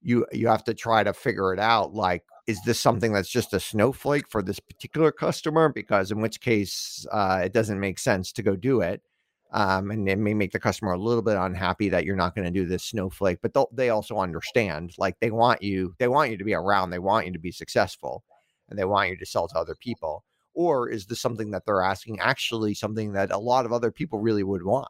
you 0.00 0.26
you 0.32 0.48
have 0.48 0.64
to 0.64 0.74
try 0.74 1.02
to 1.02 1.12
figure 1.12 1.52
it 1.52 1.58
out 1.58 1.94
like 1.94 2.24
is 2.46 2.62
this 2.62 2.80
something 2.80 3.12
that's 3.12 3.28
just 3.28 3.52
a 3.52 3.60
snowflake 3.60 4.26
for 4.26 4.42
this 4.42 4.58
particular 4.58 5.12
customer? 5.12 5.68
Because 5.68 6.10
in 6.10 6.22
which 6.22 6.40
case 6.40 7.06
uh, 7.12 7.42
it 7.44 7.52
doesn't 7.52 7.78
make 7.78 7.98
sense 7.98 8.32
to 8.32 8.42
go 8.42 8.56
do 8.56 8.80
it 8.80 9.02
um, 9.50 9.90
and 9.90 10.08
it 10.08 10.18
may 10.18 10.34
make 10.34 10.52
the 10.52 10.58
customer 10.58 10.92
a 10.92 10.98
little 10.98 11.22
bit 11.22 11.36
unhappy 11.36 11.88
that 11.88 12.04
you're 12.04 12.16
not 12.16 12.34
going 12.34 12.44
to 12.44 12.50
do 12.50 12.66
this 12.66 12.84
snowflake 12.84 13.38
but 13.42 13.52
they 13.72 13.90
also 13.90 14.18
understand 14.18 14.92
like 14.98 15.18
they 15.20 15.30
want 15.30 15.62
you 15.62 15.94
they 15.98 16.08
want 16.08 16.30
you 16.30 16.36
to 16.36 16.44
be 16.44 16.54
around 16.54 16.90
they 16.90 16.98
want 16.98 17.26
you 17.26 17.32
to 17.32 17.38
be 17.38 17.52
successful 17.52 18.22
and 18.68 18.78
they 18.78 18.84
want 18.84 19.08
you 19.08 19.16
to 19.16 19.26
sell 19.26 19.48
to 19.48 19.56
other 19.56 19.74
people 19.74 20.24
or 20.58 20.88
is 20.88 21.06
this 21.06 21.20
something 21.20 21.52
that 21.52 21.64
they're 21.64 21.82
asking 21.82 22.18
actually 22.18 22.74
something 22.74 23.12
that 23.12 23.30
a 23.30 23.38
lot 23.38 23.64
of 23.64 23.72
other 23.72 23.92
people 23.92 24.18
really 24.18 24.42
would 24.42 24.64
want? 24.64 24.88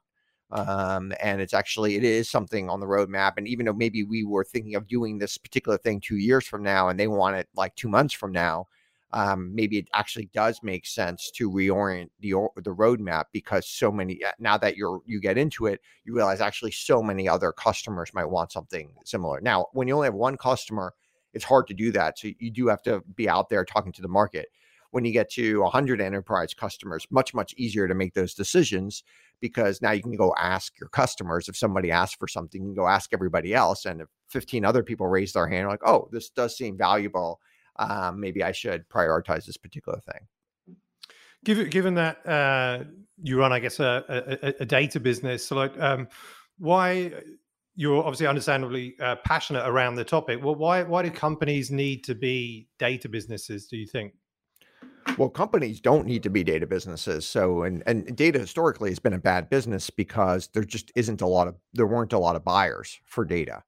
Um, 0.51 1.13
and 1.21 1.43
it's 1.43 1.53
actually 1.53 1.97
it 1.97 2.05
is 2.05 2.31
something 2.31 2.71
on 2.71 2.81
the 2.81 2.87
roadmap 2.87 3.35
and 3.37 3.47
even 3.47 3.67
though 3.67 3.75
maybe 3.75 4.03
we 4.03 4.25
were 4.25 4.45
thinking 4.45 4.77
of 4.77 4.89
doing 4.89 5.19
this 5.19 5.37
particular 5.37 5.77
thing 5.77 6.01
two 6.01 6.17
years 6.17 6.47
from 6.47 6.63
now 6.63 6.89
and 6.89 6.99
they 6.99 7.07
want 7.07 7.37
it 7.37 7.49
like 7.55 7.75
two 7.77 7.91
months 7.91 8.15
from 8.15 8.33
now 8.33 8.67
um, 9.13 9.55
maybe 9.55 9.79
it 9.79 9.89
actually 9.95 10.29
does 10.35 10.61
make 10.63 10.87
sense 10.87 11.31
to 11.35 11.51
reorient 11.51 12.09
the 12.21 12.33
the 12.63 12.75
roadmap 12.75 13.25
because 13.33 13.67
so 13.67 13.91
many 13.91 14.23
uh, 14.23 14.33
now 14.39 14.59
that 14.59 14.77
you're 14.77 15.01
you 15.07 15.21
get 15.21 15.39
into 15.39 15.67
it, 15.67 15.81
you 16.05 16.15
realize 16.15 16.41
actually 16.41 16.73
so 16.73 17.03
many 17.03 17.29
other 17.29 17.53
customers 17.53 18.13
might 18.13 18.27
want 18.27 18.53
something 18.53 18.93
similar. 19.05 19.41
Now, 19.41 19.67
when 19.73 19.89
you 19.89 19.95
only 19.95 20.07
have 20.07 20.15
one 20.15 20.37
customer, 20.37 20.93
it's 21.33 21.45
hard 21.45 21.67
to 21.69 21.75
do 21.75 21.91
that. 21.93 22.19
So 22.19 22.29
you 22.39 22.51
do 22.51 22.69
have 22.69 22.83
to 22.83 23.03
be 23.15 23.29
out 23.29 23.49
there 23.49 23.65
talking 23.65 23.93
to 23.93 24.03
the 24.03 24.09
market. 24.09 24.49
When 24.91 25.05
you 25.05 25.13
get 25.13 25.31
to 25.33 25.63
100 25.63 26.01
enterprise 26.01 26.53
customers, 26.55 27.07
much 27.11 27.33
much 27.33 27.55
easier 27.57 27.89
to 27.89 27.95
make 27.95 28.13
those 28.13 28.35
decisions 28.35 29.05
because 29.41 29.81
now 29.81 29.93
you 29.93 30.03
can 30.03 30.17
go 30.17 30.35
ask 30.39 30.79
your 30.79 30.89
customers 30.91 31.49
if 31.49 31.57
somebody 31.57 31.91
asks 31.91 32.17
for 32.19 32.29
something, 32.29 32.61
you 32.61 32.69
can 32.69 32.75
go 32.75 32.89
ask 32.89 33.11
everybody 33.15 33.55
else, 33.55 33.87
and 33.87 34.03
if 34.03 34.09
15 34.29 34.65
other 34.65 34.83
people 34.83 35.07
raise 35.07 35.33
their 35.33 35.47
hand, 35.47 35.69
like, 35.69 35.87
oh, 35.87 36.09
this 36.13 36.29
does 36.29 36.57
seem 36.57 36.77
valuable 36.77 37.41
um, 37.79 38.21
maybe 38.21 38.43
I 38.43 38.53
should 38.53 38.89
prioritize 38.89 39.47
this 39.47 39.57
particular 39.57 40.01
thing. 40.01 40.77
Given 41.45 41.71
given 41.71 41.95
that 41.95 42.27
uh, 42.27 42.85
you 43.23 43.39
run, 43.39 43.53
I 43.53 43.61
guess, 43.61 43.79
a, 43.79 44.05
a, 44.43 44.63
a 44.63 44.67
data 44.67 44.99
business, 44.99 45.47
so 45.47 45.57
like, 45.57 45.79
um, 45.81 46.09
why 46.59 47.13
you're 47.79 48.03
obviously 48.03 48.27
understandably 48.27 48.97
uh, 49.01 49.15
passionate 49.25 49.65
around 49.65 49.95
the 49.95 50.05
topic. 50.05 50.43
Well, 50.43 50.57
why 50.57 50.83
why 50.83 51.03
do 51.03 51.11
companies 51.11 51.71
need 51.71 52.03
to 52.05 52.15
be 52.17 52.69
data 52.81 53.09
businesses? 53.09 53.69
Do 53.69 53.77
you 53.77 53.87
think? 53.87 54.15
Well, 55.17 55.29
companies 55.29 55.81
don't 55.81 56.05
need 56.05 56.25
to 56.25 56.31
be 56.31 56.43
data 56.43 56.67
businesses. 56.67 57.25
So, 57.25 57.63
and 57.63 57.85
and 57.87 58.17
data 58.17 58.41
historically 58.41 58.91
has 58.91 58.99
been 58.99 59.13
a 59.13 59.19
bad 59.19 59.49
business 59.49 59.91
because 59.91 60.49
there 60.49 60.65
just 60.65 60.91
isn't 60.97 61.21
a 61.21 61.27
lot 61.27 61.47
of 61.47 61.55
there 61.73 61.87
weren't 61.87 62.13
a 62.13 62.19
lot 62.19 62.35
of 62.35 62.45
buyers 62.45 62.99
for 63.05 63.25
data. 63.25 63.63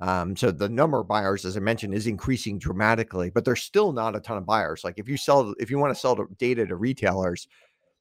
Um, 0.00 0.36
so 0.36 0.50
the 0.50 0.68
number 0.68 1.00
of 1.00 1.08
buyers, 1.08 1.44
as 1.44 1.56
I 1.56 1.60
mentioned, 1.60 1.94
is 1.94 2.06
increasing 2.06 2.58
dramatically, 2.58 3.30
but 3.30 3.44
there's 3.44 3.62
still 3.62 3.92
not 3.92 4.14
a 4.14 4.20
ton 4.20 4.36
of 4.36 4.44
buyers. 4.44 4.82
Like 4.84 4.98
if 4.98 5.08
you 5.08 5.16
sell, 5.16 5.54
if 5.58 5.70
you 5.70 5.78
want 5.78 5.94
to 5.94 6.00
sell 6.00 6.16
data 6.38 6.66
to 6.66 6.76
retailers, 6.76 7.48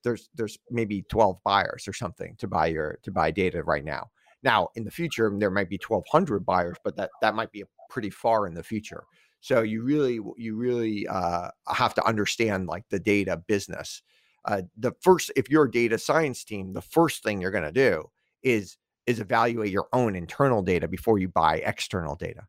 there's 0.04 0.30
there's 0.36 0.58
maybe 0.70 1.04
12 1.04 1.38
buyers 1.44 1.88
or 1.88 1.94
something 1.94 2.36
to 2.38 2.48
buy 2.48 2.68
your 2.68 3.00
to 3.04 3.12
buy 3.12 3.32
data 3.32 3.64
right 3.64 3.86
now. 3.86 4.10
Now 4.44 4.70
in 4.76 4.84
the 4.84 4.92
future, 4.92 5.32
there 5.38 5.52
might 5.52 5.70
be 5.70 5.80
1,200 5.86 6.46
buyers, 6.46 6.78
but 6.84 6.98
that 6.98 7.12
that 7.22 7.34
might 7.34 7.52
be 7.52 7.64
pretty 7.90 8.10
far 8.10 8.46
in 8.46 8.54
the 8.54 8.64
future. 8.64 9.06
So 9.40 9.62
you 9.62 9.82
really 9.82 10.20
you 10.38 10.56
really 10.56 11.08
uh, 11.08 11.50
have 11.68 11.94
to 11.96 12.06
understand 12.06 12.68
like 12.68 12.84
the 12.90 13.00
data 13.00 13.38
business. 13.38 14.02
Uh, 14.44 14.62
the 14.78 14.94
first, 15.02 15.32
if 15.36 15.50
you're 15.50 15.66
a 15.66 15.72
data 15.72 15.98
science 15.98 16.44
team, 16.44 16.74
the 16.74 16.82
first 16.82 17.24
thing 17.24 17.42
you're 17.42 17.52
going 17.52 17.64
to 17.64 17.72
do 17.72 18.10
is 18.44 18.78
is 19.08 19.20
evaluate 19.20 19.72
your 19.72 19.88
own 19.94 20.16
internal 20.16 20.62
data 20.62 20.88
before 20.88 21.20
you 21.20 21.28
buy 21.28 21.58
external 21.58 22.16
data. 22.16 22.48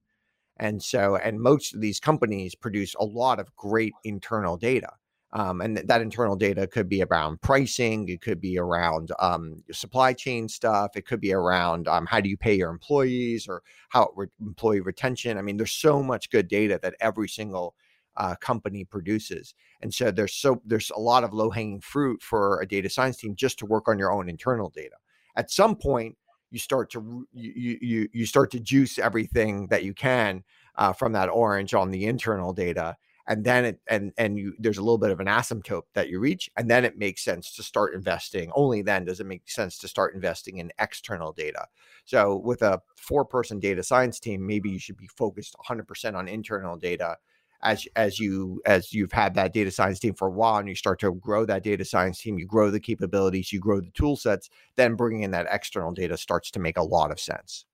And 0.59 0.83
so, 0.83 1.17
and 1.17 1.41
most 1.41 1.75
of 1.75 1.81
these 1.81 2.01
companies 2.01 2.55
produce 2.55 2.95
a 2.95 3.05
lot 3.05 3.39
of 3.39 3.55
great 3.57 3.93
internal 4.05 4.57
data. 4.57 4.91
Um, 5.33 5.61
and 5.61 5.77
th- 5.77 5.87
that 5.89 6.01
internal 6.01 6.37
data 6.37 6.67
could 6.67 6.89
be 6.89 7.03
around 7.03 7.43
pricing, 7.43 8.09
it 8.09 8.23
could 8.23 8.41
be 8.41 8.59
around 8.59 9.11
um, 9.19 9.63
supply 9.71 10.15
chain 10.15 10.49
stuff, 10.49 10.97
it 10.97 11.05
could 11.05 11.21
be 11.21 11.35
around 11.35 11.89
um, 11.89 12.07
how 12.07 12.21
do 12.21 12.31
you 12.31 12.39
pay 12.39 12.55
your 12.55 12.71
employees 12.71 13.47
or 13.47 13.63
how 13.91 14.11
re- 14.17 14.29
employee 14.41 14.81
retention. 14.81 15.37
I 15.37 15.43
mean, 15.43 15.59
there's 15.59 15.73
so 15.73 16.03
much 16.03 16.31
good 16.31 16.49
data 16.49 16.79
that 16.83 16.95
every 17.01 17.29
single 17.29 17.75
uh, 18.17 18.35
company 18.37 18.85
produces, 18.85 19.55
and 19.83 19.93
so 19.93 20.11
there's 20.11 20.33
so 20.33 20.63
there's 20.65 20.91
a 20.91 20.99
lot 20.99 21.23
of 21.23 21.35
low 21.35 21.51
hanging 21.51 21.83
fruit 21.83 22.23
for 22.23 22.63
a 22.63 22.67
data 22.67 22.89
science 22.89 23.19
team 23.19 23.35
just 23.37 23.59
to 23.59 23.67
work 23.67 23.89
on 23.89 23.99
your 23.99 24.13
own 24.13 24.31
internal 24.31 24.71
data. 24.71 24.97
At 25.37 25.51
some 25.51 25.77
point, 25.77 26.17
you 26.51 26.59
start 26.59 26.91
to 26.91 27.27
you 27.33 27.79
you 27.81 28.09
you 28.13 28.27
start 28.27 28.51
to 28.51 28.61
juice 28.61 28.99
everything 28.99 29.67
that 29.69 29.85
you 29.85 29.95
can 29.95 30.45
uh, 30.77 30.93
from 30.93 31.13
that 31.13 31.29
orange 31.29 31.75
on 31.75 31.91
the 31.91 32.07
internal 32.07 32.53
data 32.53 32.97
and 33.29 33.45
then 33.45 33.65
it 33.65 33.81
and 33.89 34.13
and 34.19 34.39
you 34.39 34.55
there's 34.59 34.79
a 34.79 34.83
little 34.83 34.99
bit 34.99 35.11
of 35.11 35.21
an 35.21 35.27
asymptote 35.27 35.83
that 35.95 36.09
you 36.09 36.21
reach 36.21 36.51
and 36.57 36.71
then 36.71 36.85
it 36.85 36.99
makes 36.99 37.25
sense 37.25 37.55
to 37.55 37.63
start 37.63 37.95
investing. 37.95 38.51
Only 38.55 38.83
then 38.83 39.05
does 39.05 39.21
it 39.21 39.27
make 39.27 39.49
sense 39.49 39.79
to 39.79 39.89
start 39.89 40.15
investing 40.15 40.59
in 40.59 40.71
external 40.79 41.33
data. 41.33 41.67
So 42.05 42.37
with 42.37 42.63
a 42.63 42.81
four 42.97 43.25
person 43.25 43.59
data 43.59 43.83
science 43.83 44.21
team 44.21 44.47
maybe 44.47 44.71
you 44.71 44.79
should 44.79 44.97
be 44.97 45.09
focused 45.09 45.57
100% 45.69 46.15
on 46.15 46.29
internal 46.29 46.77
data 46.77 47.17
as 47.63 47.87
as 47.97 48.19
you 48.19 48.61
as 48.67 48.93
you've 48.93 49.13
had 49.13 49.35
that 49.35 49.53
data 49.53 49.71
science 49.71 49.99
team 49.99 50.15
for 50.15 50.29
a 50.29 50.31
while 50.31 50.59
and 50.59 50.69
you 50.69 50.75
start 50.75 51.01
to 51.01 51.13
grow 51.15 51.45
that 51.45 51.63
data 51.63 51.85
science 51.85 52.21
team 52.21 52.39
you 52.39 52.47
grow 52.47 52.71
the 52.71 52.81
capabilities 52.81 53.53
you 53.53 53.61
grow 53.61 53.81
the 53.81 53.91
tool 53.91 54.17
sets 54.17 54.51
then 54.77 54.95
bringing 54.95 55.23
in 55.23 55.31
that 55.31 55.47
external 55.51 55.93
data 55.93 56.17
starts 56.17 56.51
to 56.51 56.61
make 56.61 56.77
a 56.77 56.83
lot 56.83 57.11
of 57.11 57.19
sense 57.19 57.65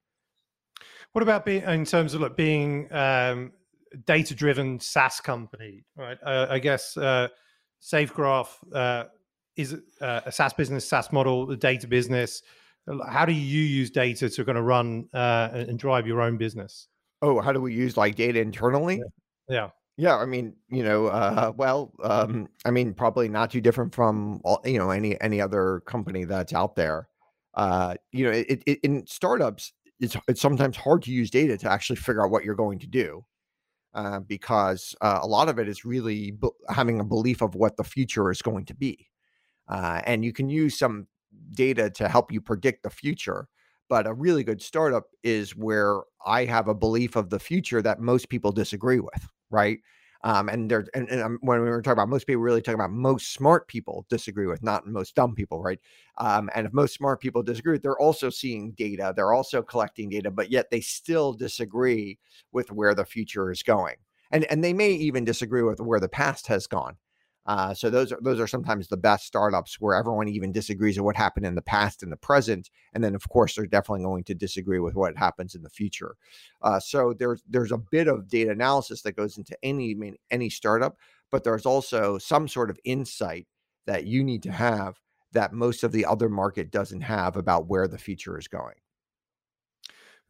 what 1.12 1.22
about 1.22 1.44
being 1.44 1.62
in 1.62 1.84
terms 1.84 2.14
of 2.14 2.20
like 2.20 2.36
being 2.36 2.92
um, 2.92 3.52
data 4.06 4.34
driven 4.34 4.80
SaaS 4.80 5.20
company, 5.20 5.84
right? 5.96 6.18
Uh, 6.24 6.46
I 6.48 6.58
guess 6.58 6.96
uh, 6.96 7.28
SafeGraph 7.82 8.48
uh, 8.74 9.04
is 9.56 9.74
uh, 10.00 10.20
a 10.24 10.32
SaaS 10.32 10.52
business, 10.52 10.88
SaaS 10.88 11.12
model, 11.12 11.46
the 11.46 11.56
data 11.56 11.86
business. 11.86 12.42
How 13.08 13.24
do 13.24 13.32
you 13.32 13.62
use 13.62 13.90
data 13.90 14.28
to 14.28 14.44
kind 14.44 14.58
of 14.58 14.64
run 14.64 15.08
uh, 15.14 15.50
and 15.52 15.78
drive 15.78 16.06
your 16.06 16.20
own 16.20 16.36
business? 16.36 16.88
Oh, 17.20 17.40
how 17.40 17.52
do 17.52 17.60
we 17.60 17.74
use 17.74 17.96
like 17.96 18.16
data 18.16 18.40
internally? 18.40 18.96
Yeah. 18.96 19.02
Yeah. 19.52 19.70
Yeah, 19.98 20.16
I 20.16 20.24
mean, 20.24 20.54
you 20.70 20.82
know, 20.82 21.06
uh, 21.06 21.52
well, 21.54 21.92
um, 22.02 22.48
I 22.64 22.70
mean, 22.70 22.94
probably 22.94 23.28
not 23.28 23.50
too 23.50 23.60
different 23.60 23.94
from 23.94 24.40
all, 24.42 24.62
you 24.64 24.78
know 24.78 24.90
any 24.90 25.20
any 25.20 25.40
other 25.40 25.82
company 25.86 26.24
that's 26.24 26.54
out 26.54 26.76
there. 26.76 27.08
Uh, 27.54 27.94
you 28.10 28.24
know, 28.24 28.30
it, 28.30 28.62
it, 28.66 28.80
in 28.82 29.06
startups, 29.06 29.74
it's 30.00 30.16
it's 30.26 30.40
sometimes 30.40 30.76
hard 30.78 31.02
to 31.02 31.12
use 31.12 31.30
data 31.30 31.58
to 31.58 31.70
actually 31.70 31.96
figure 31.96 32.24
out 32.24 32.30
what 32.30 32.44
you're 32.44 32.54
going 32.54 32.78
to 32.78 32.86
do. 32.86 33.24
Uh, 33.94 34.20
because 34.20 34.94
uh, 35.02 35.18
a 35.20 35.26
lot 35.26 35.50
of 35.50 35.58
it 35.58 35.68
is 35.68 35.84
really 35.84 36.30
b- 36.30 36.48
having 36.70 36.98
a 36.98 37.04
belief 37.04 37.42
of 37.42 37.54
what 37.54 37.76
the 37.76 37.84
future 37.84 38.30
is 38.30 38.40
going 38.40 38.64
to 38.64 38.74
be. 38.74 39.06
Uh, 39.68 40.00
and 40.06 40.24
you 40.24 40.32
can 40.32 40.48
use 40.48 40.78
some 40.78 41.06
data 41.52 41.90
to 41.90 42.08
help 42.08 42.32
you 42.32 42.40
predict 42.40 42.82
the 42.82 42.90
future. 42.90 43.48
But 43.90 44.06
a 44.06 44.14
really 44.14 44.44
good 44.44 44.62
startup 44.62 45.04
is 45.22 45.54
where 45.54 46.00
I 46.24 46.46
have 46.46 46.68
a 46.68 46.74
belief 46.74 47.16
of 47.16 47.28
the 47.28 47.38
future 47.38 47.82
that 47.82 48.00
most 48.00 48.30
people 48.30 48.50
disagree 48.50 49.00
with, 49.00 49.28
right? 49.52 49.78
Um, 50.24 50.48
and 50.48 50.70
there, 50.70 50.86
and, 50.94 51.08
and 51.08 51.20
um, 51.20 51.38
when 51.42 51.60
we 51.62 51.68
were 51.68 51.82
talking 51.82 51.94
about 51.94 52.08
most 52.08 52.26
people, 52.28 52.42
really 52.42 52.62
talking 52.62 52.80
about 52.80 52.92
most 52.92 53.32
smart 53.32 53.66
people 53.66 54.06
disagree 54.08 54.46
with, 54.46 54.62
not 54.62 54.86
most 54.86 55.16
dumb 55.16 55.34
people, 55.34 55.60
right? 55.62 55.80
Um, 56.18 56.48
and 56.54 56.66
if 56.66 56.72
most 56.72 56.94
smart 56.94 57.20
people 57.20 57.42
disagree, 57.42 57.78
they're 57.78 57.98
also 57.98 58.30
seeing 58.30 58.70
data, 58.72 59.12
they're 59.16 59.32
also 59.32 59.62
collecting 59.62 60.08
data, 60.10 60.30
but 60.30 60.50
yet 60.50 60.70
they 60.70 60.80
still 60.80 61.32
disagree 61.32 62.18
with 62.52 62.70
where 62.70 62.94
the 62.94 63.04
future 63.04 63.50
is 63.50 63.62
going, 63.64 63.96
and 64.30 64.44
and 64.44 64.62
they 64.62 64.72
may 64.72 64.92
even 64.92 65.24
disagree 65.24 65.62
with 65.62 65.80
where 65.80 66.00
the 66.00 66.08
past 66.08 66.46
has 66.46 66.68
gone. 66.68 66.96
Uh, 67.44 67.74
so 67.74 67.90
those 67.90 68.12
are 68.12 68.20
those 68.22 68.38
are 68.38 68.46
sometimes 68.46 68.86
the 68.86 68.96
best 68.96 69.26
startups 69.26 69.80
where 69.80 69.96
everyone 69.96 70.28
even 70.28 70.52
disagrees 70.52 70.96
with 70.96 71.04
what 71.04 71.16
happened 71.16 71.44
in 71.44 71.56
the 71.56 71.62
past 71.62 72.02
and 72.02 72.12
the 72.12 72.16
present, 72.16 72.70
and 72.92 73.02
then 73.02 73.14
of 73.14 73.28
course 73.28 73.56
they're 73.56 73.66
definitely 73.66 74.04
going 74.04 74.22
to 74.22 74.34
disagree 74.34 74.78
with 74.78 74.94
what 74.94 75.16
happens 75.16 75.54
in 75.54 75.62
the 75.62 75.70
future. 75.70 76.14
Uh, 76.62 76.78
so 76.78 77.12
there's 77.12 77.42
there's 77.48 77.72
a 77.72 77.78
bit 77.78 78.06
of 78.06 78.28
data 78.28 78.52
analysis 78.52 79.02
that 79.02 79.16
goes 79.16 79.38
into 79.38 79.56
any 79.62 79.96
any 80.30 80.48
startup, 80.48 80.96
but 81.30 81.42
there's 81.42 81.66
also 81.66 82.16
some 82.18 82.46
sort 82.46 82.70
of 82.70 82.78
insight 82.84 83.48
that 83.86 84.04
you 84.04 84.22
need 84.22 84.44
to 84.44 84.52
have 84.52 85.00
that 85.32 85.52
most 85.52 85.82
of 85.82 85.90
the 85.90 86.04
other 86.04 86.28
market 86.28 86.70
doesn't 86.70 87.00
have 87.00 87.36
about 87.36 87.66
where 87.66 87.88
the 87.88 87.98
future 87.98 88.38
is 88.38 88.46
going. 88.46 88.74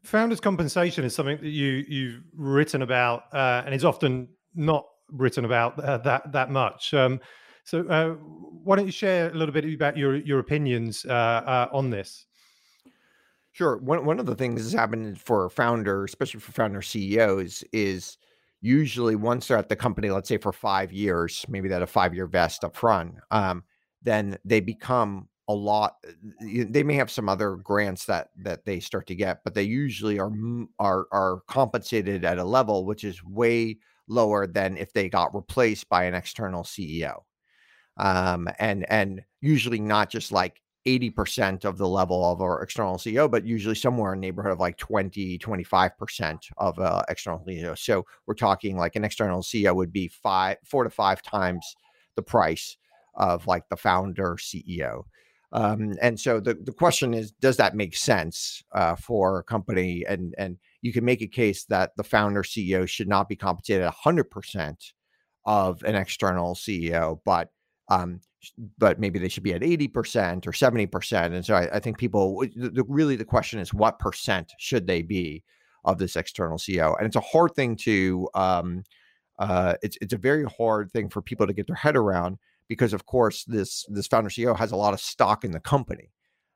Founders 0.04 0.40
compensation 0.40 1.04
is 1.04 1.14
something 1.14 1.36
that 1.36 1.50
you 1.50 1.84
you've 1.86 2.22
written 2.34 2.80
about, 2.80 3.24
uh, 3.34 3.62
and 3.66 3.74
it's 3.74 3.84
often 3.84 4.28
not 4.54 4.86
written 5.12 5.44
about 5.44 5.78
uh, 5.78 5.98
that 5.98 6.32
that 6.32 6.50
much. 6.50 6.94
Um, 6.94 7.20
so 7.64 7.86
uh, 7.86 8.10
why 8.64 8.76
don't 8.76 8.86
you 8.86 8.92
share 8.92 9.30
a 9.30 9.34
little 9.34 9.52
bit 9.52 9.64
about 9.72 9.96
your 9.96 10.16
your 10.16 10.40
opinions 10.40 11.04
uh, 11.04 11.12
uh 11.12 11.68
on 11.72 11.90
this? 11.90 12.26
Sure. 13.52 13.76
One 13.78 14.04
one 14.04 14.18
of 14.18 14.26
the 14.26 14.34
things 14.34 14.62
that's 14.62 14.74
happened 14.74 15.20
for 15.20 15.48
founder, 15.50 16.04
especially 16.04 16.40
for 16.40 16.52
founder 16.52 16.82
CEOs, 16.82 17.62
is 17.72 18.16
usually 18.62 19.14
once 19.14 19.48
they're 19.48 19.58
at 19.58 19.68
the 19.68 19.76
company, 19.76 20.10
let's 20.10 20.28
say 20.28 20.38
for 20.38 20.52
five 20.52 20.92
years, 20.92 21.44
maybe 21.48 21.68
that 21.68 21.82
a 21.82 21.86
five 21.86 22.14
year 22.14 22.26
vest 22.26 22.64
up 22.64 22.74
front, 22.74 23.16
um, 23.30 23.62
then 24.02 24.38
they 24.44 24.60
become 24.60 25.28
a 25.48 25.54
lot. 25.54 25.96
They 26.40 26.82
may 26.82 26.94
have 26.94 27.10
some 27.10 27.28
other 27.28 27.56
grants 27.56 28.06
that 28.06 28.30
that 28.38 28.64
they 28.64 28.80
start 28.80 29.06
to 29.08 29.14
get, 29.14 29.44
but 29.44 29.54
they 29.54 29.64
usually 29.64 30.18
are 30.18 30.32
are 30.78 31.06
are 31.12 31.40
compensated 31.46 32.24
at 32.24 32.38
a 32.38 32.44
level 32.44 32.86
which 32.86 33.04
is 33.04 33.22
way 33.22 33.78
lower 34.12 34.46
than 34.46 34.76
if 34.76 34.92
they 34.92 35.08
got 35.08 35.34
replaced 35.34 35.88
by 35.88 36.04
an 36.04 36.14
external 36.14 36.62
CEO. 36.62 37.22
Um, 37.96 38.48
and 38.58 38.88
and 38.90 39.22
usually 39.40 39.80
not 39.80 40.10
just 40.10 40.32
like 40.32 40.62
80% 40.86 41.64
of 41.64 41.78
the 41.78 41.88
level 41.88 42.24
of 42.24 42.40
our 42.40 42.62
external 42.62 42.96
CEO, 42.96 43.30
but 43.30 43.44
usually 43.44 43.74
somewhere 43.74 44.12
in 44.12 44.20
the 44.20 44.26
neighborhood 44.26 44.52
of 44.52 44.60
like 44.60 44.76
20, 44.78 45.38
25% 45.38 46.38
of 46.58 46.78
uh, 46.78 47.02
external 47.08 47.44
CEO. 47.46 47.78
So 47.78 48.04
we're 48.26 48.34
talking 48.34 48.76
like 48.76 48.96
an 48.96 49.04
external 49.04 49.42
CEO 49.42 49.74
would 49.74 49.92
be 49.92 50.08
five, 50.08 50.56
four 50.64 50.84
to 50.84 50.90
five 50.90 51.22
times 51.22 51.76
the 52.16 52.22
price 52.22 52.76
of 53.14 53.46
like 53.46 53.68
the 53.68 53.76
founder 53.76 54.36
CEO. 54.38 55.04
Um, 55.52 55.94
and 56.00 56.18
so 56.18 56.40
the, 56.40 56.54
the 56.54 56.72
question 56.72 57.12
is, 57.12 57.30
does 57.30 57.58
that 57.58 57.76
make 57.76 57.94
sense 57.96 58.62
uh, 58.72 58.96
for 58.96 59.38
a 59.38 59.44
company? 59.44 60.04
And 60.08 60.34
and 60.38 60.56
you 60.80 60.92
can 60.92 61.04
make 61.04 61.22
a 61.22 61.26
case 61.26 61.64
that 61.66 61.92
the 61.96 62.04
founder 62.04 62.42
CEO 62.42 62.88
should 62.88 63.08
not 63.08 63.28
be 63.28 63.36
compensated 63.36 63.86
100% 63.86 64.92
of 65.44 65.82
an 65.84 65.94
external 65.94 66.54
CEO, 66.54 67.20
but 67.24 67.50
um, 67.88 68.20
but 68.78 68.98
maybe 68.98 69.18
they 69.18 69.28
should 69.28 69.42
be 69.42 69.54
at 69.54 69.60
80% 69.60 70.46
or 70.46 70.52
70%. 70.52 71.26
And 71.26 71.44
so 71.44 71.54
I, 71.54 71.76
I 71.76 71.80
think 71.80 71.98
people 71.98 72.40
the, 72.56 72.84
really 72.88 73.16
the 73.16 73.24
question 73.24 73.60
is 73.60 73.74
what 73.74 73.98
percent 73.98 74.52
should 74.58 74.86
they 74.86 75.02
be 75.02 75.44
of 75.84 75.98
this 75.98 76.16
external 76.16 76.58
CEO? 76.58 76.96
And 76.96 77.06
it's 77.06 77.16
a 77.16 77.20
hard 77.20 77.54
thing 77.54 77.76
to 77.76 78.28
um, 78.34 78.84
uh, 79.38 79.74
it's 79.82 79.96
it's 80.00 80.12
a 80.12 80.18
very 80.18 80.44
hard 80.44 80.90
thing 80.92 81.08
for 81.08 81.22
people 81.22 81.46
to 81.46 81.52
get 81.52 81.66
their 81.66 81.76
head 81.76 81.96
around 81.96 82.38
because 82.72 82.94
of 82.94 83.04
course 83.04 83.44
this 83.44 83.84
this 83.90 84.06
founder 84.06 84.30
CEO 84.30 84.56
has 84.56 84.72
a 84.72 84.76
lot 84.76 84.94
of 84.94 85.00
stock 85.00 85.44
in 85.44 85.50
the 85.50 85.60
company. 85.60 86.10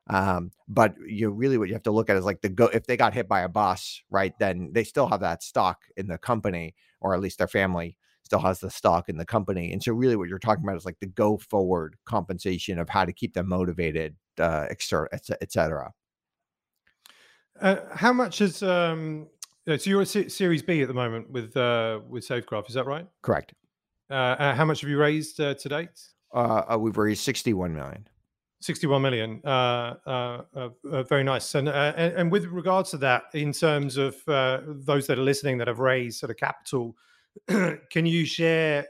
Um, 0.09 0.51
but 0.67 0.95
you 1.05 1.29
really 1.29 1.59
what 1.59 1.67
you 1.67 1.75
have 1.75 1.83
to 1.83 1.91
look 1.91 2.09
at 2.09 2.17
is 2.17 2.25
like 2.25 2.41
the 2.41 2.49
go 2.49 2.65
if 2.67 2.87
they 2.87 2.97
got 2.97 3.13
hit 3.13 3.27
by 3.27 3.41
a 3.41 3.49
bus, 3.49 4.01
right? 4.09 4.33
Then 4.39 4.71
they 4.73 4.83
still 4.83 5.07
have 5.09 5.19
that 5.19 5.43
stock 5.43 5.83
in 5.95 6.07
the 6.07 6.17
company, 6.17 6.73
or 7.01 7.13
at 7.13 7.19
least 7.19 7.37
their 7.37 7.47
family 7.47 7.97
still 8.23 8.39
has 8.39 8.59
the 8.59 8.71
stock 8.71 9.09
in 9.09 9.17
the 9.17 9.25
company. 9.25 9.71
And 9.71 9.83
so 9.83 9.93
really 9.93 10.15
what 10.15 10.27
you're 10.27 10.39
talking 10.39 10.63
about 10.63 10.75
is 10.75 10.85
like 10.85 10.99
the 10.99 11.05
go 11.07 11.37
forward 11.37 11.97
compensation 12.05 12.79
of 12.79 12.89
how 12.89 13.05
to 13.05 13.13
keep 13.13 13.35
them 13.35 13.47
motivated, 13.47 14.15
uh, 14.39 14.65
et 14.71 14.81
cetera. 14.81 15.91
Uh, 17.61 17.77
how 17.93 18.11
much 18.11 18.41
is 18.41 18.63
um, 18.63 19.27
uh, 19.67 19.77
so 19.77 19.89
you're 19.89 20.01
a 20.01 20.05
C- 20.05 20.29
Series 20.29 20.63
B 20.63 20.81
at 20.81 20.87
the 20.87 20.93
moment 20.93 21.29
with 21.29 21.55
uh, 21.55 21.99
with 22.09 22.27
SafeGraph, 22.27 22.67
is 22.69 22.73
that 22.73 22.85
right? 22.85 23.05
Correct. 23.21 23.53
Uh, 24.09 24.13
uh, 24.13 24.55
how 24.55 24.65
much 24.65 24.81
have 24.81 24.89
you 24.89 24.97
raised 24.97 25.39
uh, 25.39 25.53
to 25.55 25.69
date? 25.69 26.01
Uh, 26.33 26.63
uh 26.71 26.77
we've 26.77 26.97
raised 26.97 27.23
61 27.23 27.73
million. 27.73 28.07
61 28.61 29.01
million. 29.01 29.41
Uh, 29.45 30.41
very 31.03 31.23
nice. 31.23 31.53
And, 31.53 31.69
and, 31.69 32.13
and 32.13 32.31
with 32.31 32.45
regards 32.45 32.89
to 32.91 32.97
that, 32.97 33.23
in 33.33 33.53
terms 33.53 33.97
of 33.97 34.15
those 34.25 35.05
that 35.07 35.19
are 35.19 35.23
listening 35.23 35.57
that 35.59 35.67
have 35.67 35.79
raised 35.79 36.19
sort 36.19 36.31
of 36.31 36.37
capital, 36.37 36.95
can 37.47 38.05
you 38.05 38.25
share, 38.25 38.87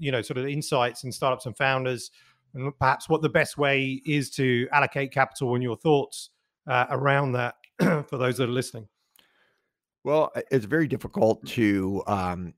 you 0.00 0.10
know, 0.10 0.20
sort 0.20 0.38
of 0.38 0.48
insights 0.48 1.04
and 1.04 1.14
startups 1.14 1.46
and 1.46 1.56
founders, 1.56 2.10
and 2.54 2.76
perhaps 2.80 3.08
what 3.08 3.22
the 3.22 3.28
best 3.28 3.56
way 3.56 4.02
is 4.04 4.30
to 4.30 4.66
allocate 4.72 5.12
capital 5.12 5.54
and 5.54 5.62
your 5.62 5.76
thoughts 5.76 6.30
around 6.66 7.32
that 7.32 7.54
for 8.08 8.18
those 8.18 8.36
that 8.38 8.48
are 8.48 8.52
listening? 8.52 8.88
Well, 10.02 10.32
it's 10.50 10.64
very 10.64 10.88
difficult 10.88 11.46
to 11.48 12.02
um, 12.08 12.54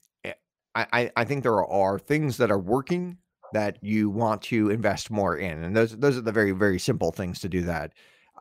I, 0.75 1.11
I 1.17 1.25
think 1.25 1.43
there 1.43 1.65
are 1.65 1.99
things 1.99 2.37
that 2.39 2.51
are 2.51 2.59
working 2.59 3.19
that 3.53 3.79
you 3.83 4.11
want 4.11 4.43
to 4.43 4.71
invest 4.71 5.11
more 5.11 5.37
in, 5.37 5.65
and 5.65 5.77
those 5.77 5.97
those 5.99 6.17
are 6.17 6.21
the 6.23 6.33
very 6.33 6.53
very 6.53 6.79
simple 6.79 7.11
things 7.13 7.41
to 7.41 7.49
do 7.49 7.63
that. 7.63 7.93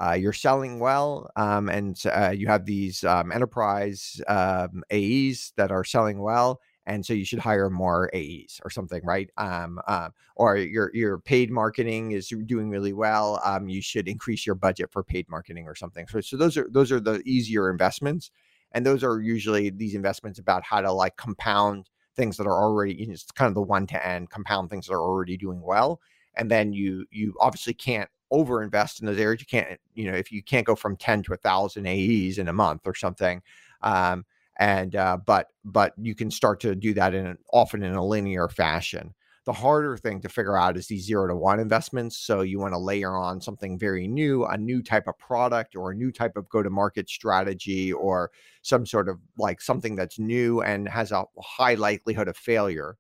uh, 0.02 0.14
you're 0.14 0.34
selling 0.34 0.80
well, 0.80 1.30
um, 1.36 1.70
and 1.70 2.02
uh, 2.06 2.30
you 2.30 2.48
have 2.48 2.66
these 2.66 3.04
um, 3.04 3.32
enterprise 3.32 4.22
um, 4.28 4.84
AEs 4.92 5.52
that 5.58 5.72
are 5.72 5.84
selling 5.84 6.20
well, 6.22 6.62
and 6.86 7.06
so 7.06 7.14
you 7.14 7.26
should 7.26 7.40
hire 7.40 7.70
more 7.70 8.10
AEs 8.14 8.62
or 8.64 8.70
something, 8.70 9.02
right? 9.04 9.30
Um, 9.38 9.80
uh, 9.88 10.10
or 10.38 10.56
your 10.58 10.92
your 10.94 11.20
paid 11.20 11.52
marketing 11.52 12.12
is 12.12 12.30
doing 12.46 12.70
really 12.70 12.94
well. 12.94 13.42
Um, 13.44 13.68
you 13.70 13.82
should 13.82 14.08
increase 14.08 14.46
your 14.46 14.56
budget 14.56 14.92
for 14.92 15.04
paid 15.04 15.28
marketing 15.30 15.68
or 15.68 15.76
something. 15.76 16.08
So, 16.08 16.22
so 16.22 16.38
those 16.38 16.58
are 16.58 16.68
those 16.72 16.92
are 16.92 17.00
the 17.02 17.22
easier 17.26 17.70
investments, 17.70 18.32
and 18.72 18.86
those 18.86 19.04
are 19.04 19.20
usually 19.22 19.70
these 19.70 19.96
investments 19.96 20.40
about 20.40 20.64
how 20.64 20.82
to 20.82 20.92
like 20.92 21.18
compound 21.18 21.90
things 22.20 22.38
that 22.38 22.48
are 22.48 22.62
already. 22.62 22.94
You 22.96 23.08
know, 23.08 23.14
it's 23.14 23.32
kind 23.32 23.50
of 23.50 23.56
the 23.56 23.62
one 23.62 23.88
to 23.88 24.08
end 24.08 24.30
compound 24.30 24.70
things 24.70 24.88
that 24.88 24.94
are 24.94 25.02
already 25.02 25.38
doing 25.38 25.62
well, 25.62 26.02
and 26.36 26.52
then 26.52 26.74
you 26.74 27.06
you 27.12 27.36
obviously 27.40 27.74
can't 27.74 28.10
overinvest 28.32 29.02
in 29.02 29.08
those 29.08 29.18
areas. 29.20 29.42
You 29.42 29.48
can't, 29.48 29.80
you 29.96 30.12
know, 30.12 30.18
if 30.18 30.32
you 30.32 30.44
can't 30.44 30.66
go 30.66 30.76
from 30.76 30.96
10 30.98 31.24
to 31.24 31.34
a 31.34 31.38
thousand 31.38 31.88
AEs 31.88 32.38
in 32.38 32.48
a 32.48 32.54
month 32.54 32.82
or 32.86 32.94
something. 32.94 33.42
Um, 33.82 34.26
and 34.60 34.96
uh, 34.96 35.18
but 35.26 35.48
but 35.66 35.94
you 35.98 36.14
can 36.16 36.30
start 36.30 36.60
to 36.62 36.76
do 36.76 36.94
that 36.94 37.14
in 37.16 37.26
an, 37.26 37.38
often 37.54 37.82
in 37.84 37.96
a 37.96 38.06
linear 38.06 38.50
fashion. 38.50 39.14
The 39.50 39.54
harder 39.54 39.98
thing 39.98 40.22
to 40.22 40.30
figure 40.30 40.56
out 40.56 40.78
is 40.78 40.86
these 40.86 41.08
zero 41.08 41.28
to 41.28 41.36
one 41.36 41.60
investments. 41.60 42.16
So 42.16 42.42
you 42.42 42.60
want 42.60 42.76
to 42.76 42.78
layer 42.78 43.18
on 43.18 43.42
something 43.42 43.80
very 43.80 44.08
new, 44.08 44.46
a 44.46 44.56
new 44.56 44.84
type 44.84 45.08
of 45.08 45.18
product 45.18 45.76
or 45.76 45.90
a 45.90 45.96
new 45.96 46.12
type 46.12 46.38
of 46.38 46.48
go 46.50 46.62
to 46.62 46.70
market 46.70 47.10
strategy 47.10 47.92
or 47.92 48.30
some 48.62 48.86
sort 48.86 49.10
of 49.10 49.18
like 49.40 49.60
something 49.60 49.96
that's 49.96 50.20
new 50.20 50.62
and 50.62 50.88
has 50.88 51.12
a 51.12 51.26
high 51.42 51.74
likelihood 51.74 52.28
of 52.28 52.38
failure. 52.38 52.96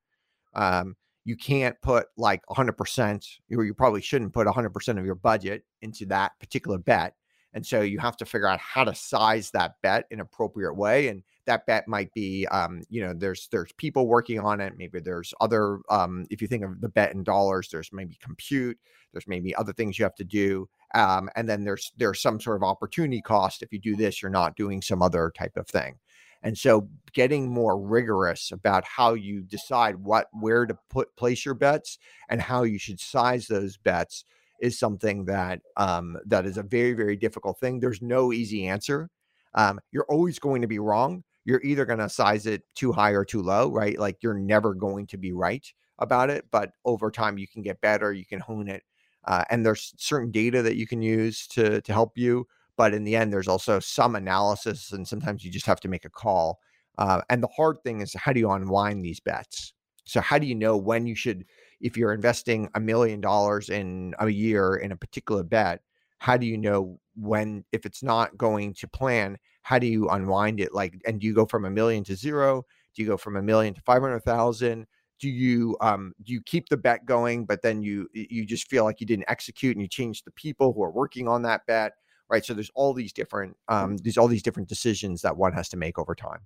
Um, 0.55 0.95
you 1.23 1.37
can't 1.37 1.79
put 1.83 2.07
like 2.17 2.41
100% 2.49 3.27
or 3.51 3.63
you 3.63 3.75
probably 3.75 4.01
shouldn't 4.01 4.33
put 4.33 4.47
100% 4.47 4.97
of 4.97 5.05
your 5.05 5.13
budget 5.13 5.65
into 5.83 6.07
that 6.07 6.31
particular 6.39 6.79
bet 6.79 7.13
and 7.53 7.65
so 7.65 7.81
you 7.81 7.99
have 7.99 8.17
to 8.17 8.25
figure 8.25 8.47
out 8.47 8.59
how 8.59 8.83
to 8.83 8.93
size 8.93 9.51
that 9.51 9.75
bet 9.81 10.05
in 10.11 10.19
appropriate 10.19 10.73
way 10.73 11.07
and 11.07 11.23
that 11.49 11.65
bet 11.65 11.87
might 11.87 12.13
be 12.13 12.45
um, 12.47 12.81
you 12.89 13.01
know 13.01 13.13
there's 13.13 13.47
there's 13.51 13.71
people 13.73 14.07
working 14.07 14.39
on 14.39 14.61
it 14.61 14.77
maybe 14.77 14.99
there's 14.99 15.33
other 15.41 15.79
um, 15.89 16.25
if 16.29 16.41
you 16.41 16.47
think 16.47 16.63
of 16.63 16.79
the 16.81 16.89
bet 16.89 17.13
in 17.13 17.23
dollars 17.23 17.69
there's 17.69 17.91
maybe 17.91 18.17
compute 18.21 18.77
there's 19.11 19.27
maybe 19.27 19.55
other 19.55 19.73
things 19.73 19.97
you 19.97 20.05
have 20.05 20.15
to 20.15 20.23
do 20.23 20.69
um, 20.95 21.29
and 21.35 21.49
then 21.49 21.63
there's 21.63 21.91
there's 21.97 22.21
some 22.21 22.39
sort 22.39 22.55
of 22.55 22.63
opportunity 22.63 23.21
cost 23.21 23.61
if 23.61 23.73
you 23.73 23.79
do 23.79 23.95
this 23.95 24.21
you're 24.21 24.31
not 24.31 24.55
doing 24.55 24.81
some 24.81 25.01
other 25.01 25.31
type 25.35 25.57
of 25.57 25.67
thing 25.67 25.95
and 26.41 26.57
so 26.57 26.87
getting 27.13 27.49
more 27.51 27.79
rigorous 27.79 28.51
about 28.51 28.85
how 28.85 29.13
you 29.13 29.41
decide 29.41 29.95
what 29.97 30.27
where 30.31 30.65
to 30.65 30.77
put 30.89 31.15
place 31.17 31.45
your 31.45 31.55
bets 31.55 31.97
and 32.29 32.41
how 32.41 32.63
you 32.63 32.77
should 32.77 32.99
size 32.99 33.47
those 33.47 33.77
bets 33.77 34.23
is 34.61 34.77
something 34.77 35.25
that 35.25 35.61
um, 35.77 36.17
that 36.25 36.45
is 36.45 36.57
a 36.57 36.63
very 36.63 36.93
very 36.93 37.15
difficult 37.15 37.59
thing. 37.59 37.79
There's 37.79 38.01
no 38.01 38.31
easy 38.31 38.67
answer. 38.67 39.09
Um, 39.55 39.79
you're 39.91 40.05
always 40.09 40.39
going 40.39 40.61
to 40.61 40.67
be 40.67 40.79
wrong. 40.79 41.23
You're 41.45 41.61
either 41.63 41.85
going 41.85 41.99
to 41.99 42.09
size 42.09 42.45
it 42.45 42.63
too 42.75 42.91
high 42.91 43.11
or 43.11 43.25
too 43.25 43.41
low, 43.41 43.71
right? 43.71 43.97
Like 43.97 44.17
you're 44.21 44.33
never 44.33 44.73
going 44.73 45.07
to 45.07 45.17
be 45.17 45.31
right 45.31 45.65
about 45.99 46.29
it. 46.29 46.45
But 46.51 46.71
over 46.85 47.09
time, 47.11 47.37
you 47.37 47.47
can 47.47 47.61
get 47.61 47.81
better. 47.81 48.13
You 48.13 48.25
can 48.25 48.39
hone 48.39 48.67
it, 48.67 48.83
uh, 49.25 49.43
and 49.49 49.65
there's 49.65 49.93
certain 49.97 50.31
data 50.31 50.61
that 50.61 50.75
you 50.75 50.87
can 50.87 51.01
use 51.01 51.47
to 51.47 51.81
to 51.81 51.93
help 51.93 52.17
you 52.17 52.47
but 52.79 52.93
in 52.93 53.03
the 53.03 53.13
end 53.13 53.33
there's 53.33 53.49
also 53.49 53.77
some 53.77 54.15
analysis 54.15 54.93
and 54.93 55.05
sometimes 55.05 55.43
you 55.43 55.51
just 55.51 55.65
have 55.65 55.81
to 55.81 55.89
make 55.89 56.05
a 56.05 56.09
call 56.09 56.59
uh, 56.97 57.21
and 57.29 57.43
the 57.43 57.49
hard 57.55 57.75
thing 57.83 57.99
is 57.99 58.13
how 58.13 58.31
do 58.31 58.39
you 58.39 58.49
unwind 58.49 59.03
these 59.03 59.19
bets 59.19 59.73
so 60.05 60.21
how 60.21 60.39
do 60.39 60.47
you 60.47 60.55
know 60.55 60.77
when 60.77 61.05
you 61.05 61.13
should 61.13 61.43
if 61.81 61.97
you're 61.97 62.13
investing 62.13 62.69
a 62.75 62.79
million 62.79 63.19
dollars 63.19 63.69
in 63.69 64.15
a 64.19 64.29
year 64.29 64.75
in 64.77 64.93
a 64.93 64.95
particular 64.95 65.43
bet 65.43 65.81
how 66.19 66.37
do 66.37 66.45
you 66.45 66.57
know 66.57 66.97
when 67.15 67.65
if 67.73 67.85
it's 67.85 68.01
not 68.01 68.37
going 68.37 68.73
to 68.73 68.87
plan 68.87 69.37
how 69.61 69.79
do 69.79 69.87
you 69.87 70.07
unwind 70.09 70.59
it 70.59 70.73
like 70.73 70.99
and 71.05 71.19
do 71.19 71.27
you 71.27 71.33
go 71.33 71.45
from 71.45 71.65
a 71.65 71.69
million 71.69 72.03
to 72.03 72.15
zero 72.15 72.63
do 72.95 73.01
you 73.01 73.07
go 73.07 73.17
from 73.17 73.35
a 73.35 73.41
million 73.41 73.73
to 73.73 73.81
500000 73.81 74.87
do 75.19 75.29
you 75.29 75.77
um 75.81 76.13
do 76.23 76.33
you 76.33 76.41
keep 76.41 76.69
the 76.69 76.77
bet 76.77 77.05
going 77.05 77.45
but 77.45 77.61
then 77.61 77.81
you 77.81 78.07
you 78.13 78.45
just 78.45 78.69
feel 78.69 78.83
like 78.83 78.99
you 78.99 79.07
didn't 79.07 79.25
execute 79.27 79.75
and 79.75 79.81
you 79.81 79.87
change 79.87 80.23
the 80.23 80.31
people 80.31 80.73
who 80.73 80.83
are 80.83 80.91
working 80.91 81.27
on 81.27 81.41
that 81.41 81.65
bet 81.67 81.93
right? 82.29 82.45
So 82.45 82.53
there's 82.53 82.71
all 82.75 82.93
these 82.93 83.11
different 83.11 83.57
um, 83.67 83.97
these 83.97 84.17
all 84.17 84.27
these 84.27 84.43
different 84.43 84.69
decisions 84.69 85.21
that 85.23 85.35
one 85.35 85.53
has 85.53 85.67
to 85.69 85.77
make 85.77 85.99
over 85.99 86.15
time. 86.15 86.41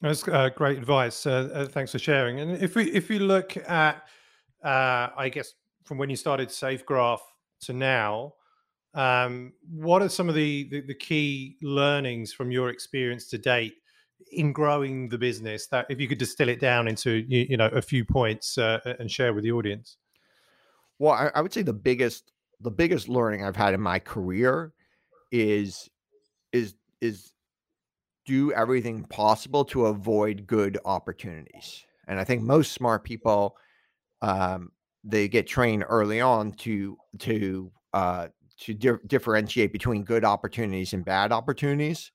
That's 0.00 0.26
uh, 0.26 0.50
great 0.54 0.78
advice. 0.78 1.26
Uh, 1.26 1.48
uh, 1.52 1.66
thanks 1.66 1.92
for 1.92 1.98
sharing. 1.98 2.40
And 2.40 2.62
if 2.62 2.76
we 2.76 2.90
if 2.90 3.08
we 3.08 3.18
look 3.18 3.56
at, 3.56 4.02
uh, 4.62 5.08
I 5.16 5.30
guess 5.32 5.54
from 5.84 5.98
when 5.98 6.10
you 6.10 6.16
started 6.16 6.48
SafeGraph 6.48 7.20
to 7.62 7.72
now, 7.72 8.34
um, 8.94 9.52
what 9.70 10.02
are 10.02 10.08
some 10.08 10.28
of 10.28 10.34
the, 10.34 10.68
the, 10.70 10.80
the 10.80 10.94
key 10.94 11.56
learnings 11.62 12.32
from 12.32 12.50
your 12.50 12.68
experience 12.70 13.26
to 13.28 13.38
date 13.38 13.74
in 14.32 14.52
growing 14.52 15.08
the 15.08 15.18
business? 15.18 15.66
That 15.68 15.86
if 15.88 16.00
you 16.00 16.08
could 16.08 16.18
distill 16.18 16.48
it 16.48 16.60
down 16.60 16.88
into 16.88 17.24
you, 17.28 17.46
you 17.50 17.56
know 17.56 17.68
a 17.68 17.82
few 17.82 18.04
points 18.04 18.58
uh, 18.58 18.80
and 18.98 19.10
share 19.10 19.32
with 19.32 19.44
the 19.44 19.52
audience. 19.52 19.96
Well, 20.98 21.12
I, 21.12 21.30
I 21.34 21.40
would 21.40 21.52
say 21.52 21.62
the 21.62 21.72
biggest 21.72 22.32
the 22.60 22.70
biggest 22.70 23.08
learning 23.08 23.44
I've 23.44 23.56
had 23.56 23.74
in 23.74 23.80
my 23.80 23.98
career 23.98 24.72
is 25.30 25.88
is 26.52 26.74
is 27.00 27.32
do 28.24 28.52
everything 28.52 29.04
possible 29.04 29.64
to 29.64 29.86
avoid 29.86 30.46
good 30.46 30.78
opportunities. 30.84 31.84
And 32.06 32.20
I 32.20 32.24
think 32.24 32.42
most 32.42 32.72
smart 32.72 33.04
people 33.04 33.56
um, 34.20 34.70
they 35.02 35.28
get 35.28 35.46
trained 35.46 35.84
early 35.88 36.20
on 36.20 36.52
to 36.52 36.96
to 37.20 37.72
uh, 37.92 38.28
to 38.62 38.74
di- 38.74 39.06
differentiate 39.06 39.72
between 39.72 40.04
good 40.04 40.24
opportunities 40.24 40.92
and 40.92 41.04
bad 41.04 41.32
opportunities. 41.32 42.12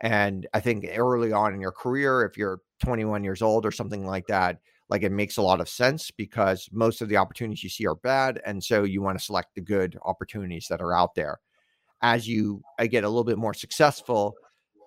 And 0.00 0.46
I 0.54 0.60
think 0.60 0.86
early 0.96 1.32
on 1.32 1.54
in 1.54 1.60
your 1.60 1.72
career, 1.72 2.24
if 2.24 2.36
you're 2.36 2.60
21 2.84 3.24
years 3.24 3.42
old 3.42 3.66
or 3.66 3.72
something 3.72 4.06
like 4.06 4.26
that, 4.28 4.58
like 4.88 5.02
it 5.02 5.12
makes 5.12 5.36
a 5.36 5.42
lot 5.42 5.60
of 5.60 5.68
sense 5.68 6.10
because 6.10 6.68
most 6.72 7.02
of 7.02 7.08
the 7.08 7.16
opportunities 7.16 7.62
you 7.62 7.70
see 7.70 7.86
are 7.86 7.96
bad, 7.96 8.40
and 8.46 8.62
so 8.62 8.84
you 8.84 9.02
want 9.02 9.18
to 9.18 9.24
select 9.24 9.54
the 9.54 9.60
good 9.60 9.98
opportunities 10.04 10.66
that 10.70 10.80
are 10.80 10.94
out 10.94 11.14
there 11.14 11.38
as 12.02 12.28
you 12.28 12.62
uh, 12.78 12.86
get 12.86 13.04
a 13.04 13.08
little 13.08 13.24
bit 13.24 13.38
more 13.38 13.54
successful, 13.54 14.34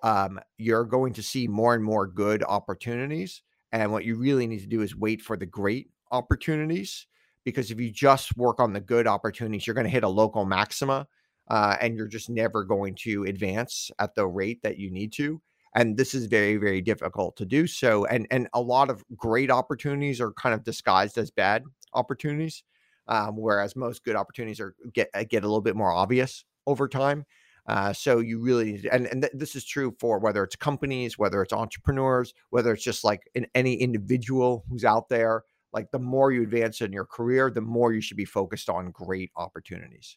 um, 0.02 0.40
you're 0.58 0.84
going 0.84 1.12
to 1.14 1.22
see 1.22 1.46
more 1.46 1.74
and 1.74 1.84
more 1.84 2.06
good 2.06 2.42
opportunities. 2.42 3.42
And 3.72 3.92
what 3.92 4.04
you 4.04 4.16
really 4.16 4.46
need 4.46 4.60
to 4.60 4.66
do 4.66 4.82
is 4.82 4.96
wait 4.96 5.22
for 5.22 5.36
the 5.36 5.46
great 5.46 5.88
opportunities. 6.10 7.06
Because 7.44 7.70
if 7.70 7.80
you 7.80 7.90
just 7.90 8.36
work 8.36 8.60
on 8.60 8.72
the 8.72 8.80
good 8.80 9.06
opportunities, 9.06 9.66
you're 9.66 9.74
going 9.74 9.86
to 9.86 9.90
hit 9.90 10.04
a 10.04 10.08
local 10.08 10.44
maxima 10.44 11.06
uh, 11.48 11.76
and 11.80 11.96
you're 11.96 12.08
just 12.08 12.30
never 12.30 12.64
going 12.64 12.94
to 12.94 13.24
advance 13.24 13.90
at 13.98 14.14
the 14.14 14.26
rate 14.26 14.62
that 14.62 14.78
you 14.78 14.90
need 14.90 15.12
to. 15.14 15.40
And 15.74 15.96
this 15.96 16.14
is 16.14 16.26
very, 16.26 16.56
very 16.56 16.80
difficult 16.80 17.36
to 17.36 17.46
do. 17.46 17.66
So, 17.66 18.04
and 18.06 18.26
and 18.30 18.46
a 18.52 18.60
lot 18.60 18.90
of 18.90 19.02
great 19.16 19.50
opportunities 19.50 20.20
are 20.20 20.32
kind 20.32 20.54
of 20.54 20.64
disguised 20.64 21.16
as 21.16 21.30
bad 21.30 21.64
opportunities, 21.94 22.62
um, 23.08 23.36
whereas 23.36 23.74
most 23.74 24.04
good 24.04 24.16
opportunities 24.16 24.60
are 24.60 24.74
get 24.92 25.08
uh, 25.14 25.24
get 25.24 25.44
a 25.44 25.46
little 25.46 25.62
bit 25.62 25.76
more 25.76 25.90
obvious 25.90 26.44
over 26.66 26.88
time. 26.88 27.24
Uh, 27.66 27.92
so 27.92 28.18
you 28.18 28.40
really 28.40 28.72
need 28.72 28.86
and, 28.86 29.06
and 29.06 29.22
th- 29.22 29.32
this 29.34 29.54
is 29.54 29.64
true 29.64 29.94
for 29.98 30.18
whether 30.18 30.42
it's 30.44 30.56
companies, 30.56 31.16
whether 31.16 31.40
it's 31.42 31.52
entrepreneurs, 31.52 32.34
whether 32.50 32.72
it's 32.72 32.84
just 32.84 33.02
like 33.02 33.22
in 33.34 33.46
any 33.54 33.74
individual 33.74 34.64
who's 34.68 34.84
out 34.84 35.08
there. 35.08 35.44
Like 35.72 35.90
the 35.90 35.98
more 35.98 36.32
you 36.32 36.42
advance 36.42 36.80
in 36.80 36.92
your 36.92 37.06
career, 37.06 37.50
the 37.50 37.60
more 37.60 37.92
you 37.92 38.00
should 38.00 38.16
be 38.16 38.24
focused 38.24 38.68
on 38.68 38.90
great 38.90 39.30
opportunities. 39.36 40.16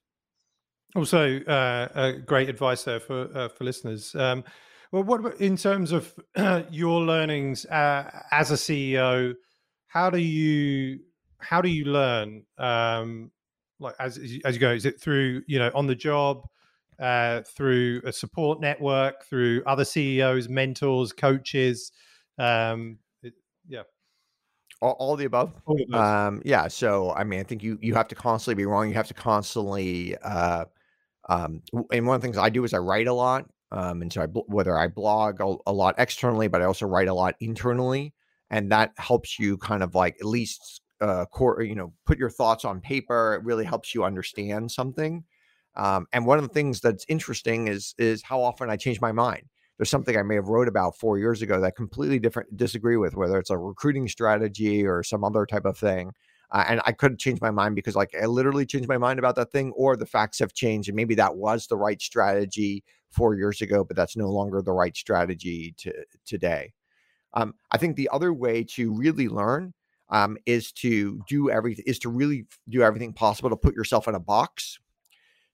Also, 0.95 1.41
uh, 1.41 1.87
uh, 1.93 2.11
great 2.25 2.49
advice 2.49 2.83
there 2.83 2.99
for 2.99 3.29
uh, 3.35 3.49
for 3.49 3.63
listeners. 3.63 4.15
Um, 4.15 4.43
well, 4.91 5.03
what 5.03 5.19
about 5.19 5.35
in 5.41 5.57
terms 5.57 5.91
of 5.91 6.13
your 6.71 7.01
learnings 7.01 7.65
uh, 7.65 8.09
as 8.31 8.51
a 8.51 8.55
CEO? 8.55 9.33
How 9.87 10.09
do 10.09 10.19
you 10.19 10.99
how 11.39 11.61
do 11.61 11.69
you 11.69 11.85
learn? 11.85 12.43
Um, 12.57 13.31
like 13.79 13.95
as 13.99 14.17
as 14.45 14.55
you 14.55 14.59
go 14.59 14.71
is 14.71 14.85
it 14.85 14.99
through 14.99 15.41
you 15.47 15.59
know 15.59 15.71
on 15.75 15.87
the 15.87 15.95
job 15.95 16.47
uh, 16.99 17.41
through 17.41 18.01
a 18.05 18.11
support 18.11 18.61
network 18.61 19.25
through 19.25 19.61
other 19.65 19.83
ceos 19.83 20.47
mentors 20.47 21.11
coaches 21.11 21.91
um 22.37 22.97
it, 23.21 23.33
yeah 23.67 23.83
all, 24.85 24.95
all, 24.99 25.15
the 25.15 25.25
above 25.25 25.53
all 25.65 25.95
um 25.95 26.41
yeah 26.45 26.67
so 26.67 27.13
i 27.13 27.23
mean 27.23 27.39
i 27.39 27.43
think 27.43 27.63
you 27.63 27.77
you 27.81 27.93
have 27.93 28.07
to 28.07 28.15
constantly 28.15 28.61
be 28.61 28.65
wrong 28.65 28.87
you 28.87 28.93
have 28.93 29.07
to 29.07 29.13
constantly 29.13 30.15
uh 30.17 30.65
um 31.29 31.61
and 31.91 32.05
one 32.05 32.15
of 32.15 32.21
the 32.21 32.25
things 32.25 32.37
i 32.37 32.49
do 32.49 32.63
is 32.63 32.73
i 32.73 32.77
write 32.77 33.07
a 33.07 33.13
lot 33.13 33.45
um 33.71 34.01
and 34.01 34.11
so 34.11 34.21
i 34.21 34.25
whether 34.47 34.77
i 34.77 34.87
blog 34.87 35.41
a, 35.41 35.55
a 35.67 35.73
lot 35.73 35.95
externally 35.97 36.47
but 36.47 36.61
i 36.61 36.65
also 36.65 36.85
write 36.85 37.07
a 37.07 37.13
lot 37.13 37.35
internally 37.39 38.13
and 38.49 38.71
that 38.71 38.91
helps 38.97 39.39
you 39.39 39.57
kind 39.57 39.83
of 39.83 39.95
like 39.95 40.15
at 40.19 40.25
least 40.25 40.81
uh, 41.01 41.25
core, 41.25 41.61
you 41.61 41.75
know, 41.75 41.93
put 42.05 42.17
your 42.17 42.29
thoughts 42.29 42.65
on 42.65 42.81
paper. 42.81 43.35
It 43.35 43.45
really 43.45 43.65
helps 43.65 43.93
you 43.93 44.03
understand 44.03 44.71
something. 44.71 45.23
Um, 45.75 46.07
and 46.13 46.25
one 46.25 46.37
of 46.37 46.47
the 46.47 46.53
things 46.53 46.79
that's 46.79 47.05
interesting 47.09 47.67
is 47.67 47.93
is 47.97 48.23
how 48.23 48.41
often 48.41 48.69
I 48.69 48.77
change 48.77 49.01
my 49.01 49.11
mind. 49.11 49.43
There's 49.77 49.89
something 49.89 50.17
I 50.17 50.23
may 50.23 50.35
have 50.35 50.47
wrote 50.47 50.67
about 50.67 50.97
four 50.97 51.17
years 51.17 51.41
ago 51.41 51.59
that 51.59 51.67
I 51.67 51.71
completely 51.71 52.19
different 52.19 52.55
disagree 52.55 52.97
with, 52.97 53.15
whether 53.15 53.37
it's 53.37 53.49
a 53.49 53.57
recruiting 53.57 54.07
strategy 54.07 54.85
or 54.85 55.03
some 55.03 55.23
other 55.23 55.45
type 55.45 55.65
of 55.65 55.77
thing. 55.77 56.13
Uh, 56.51 56.63
and 56.67 56.81
I 56.85 56.91
could 56.91 57.19
change 57.19 57.41
my 57.41 57.51
mind 57.51 57.75
because 57.75 57.95
like 57.95 58.15
I 58.21 58.25
literally 58.27 58.65
changed 58.65 58.87
my 58.87 58.97
mind 58.97 59.19
about 59.19 59.35
that 59.35 59.51
thing, 59.51 59.71
or 59.75 59.97
the 59.97 60.05
facts 60.05 60.39
have 60.39 60.53
changed, 60.53 60.87
and 60.89 60.95
maybe 60.95 61.15
that 61.15 61.35
was 61.35 61.67
the 61.67 61.77
right 61.77 62.01
strategy 62.01 62.83
four 63.09 63.35
years 63.35 63.61
ago, 63.61 63.83
but 63.83 63.97
that's 63.97 64.15
no 64.15 64.29
longer 64.29 64.61
the 64.61 64.71
right 64.71 64.95
strategy 64.95 65.73
to 65.77 65.91
today. 66.25 66.73
Um, 67.33 67.55
I 67.71 67.77
think 67.77 67.95
the 67.95 68.09
other 68.13 68.33
way 68.33 68.63
to 68.75 68.93
really 68.93 69.27
learn 69.27 69.73
um, 70.09 70.37
is 70.45 70.71
to 70.73 71.19
do 71.27 71.49
everything 71.49 71.83
is 71.87 71.99
to 71.99 72.09
really 72.09 72.45
do 72.69 72.83
everything 72.83 73.11
possible 73.11 73.49
to 73.49 73.57
put 73.57 73.75
yourself 73.75 74.07
in 74.07 74.15
a 74.15 74.19
box. 74.19 74.79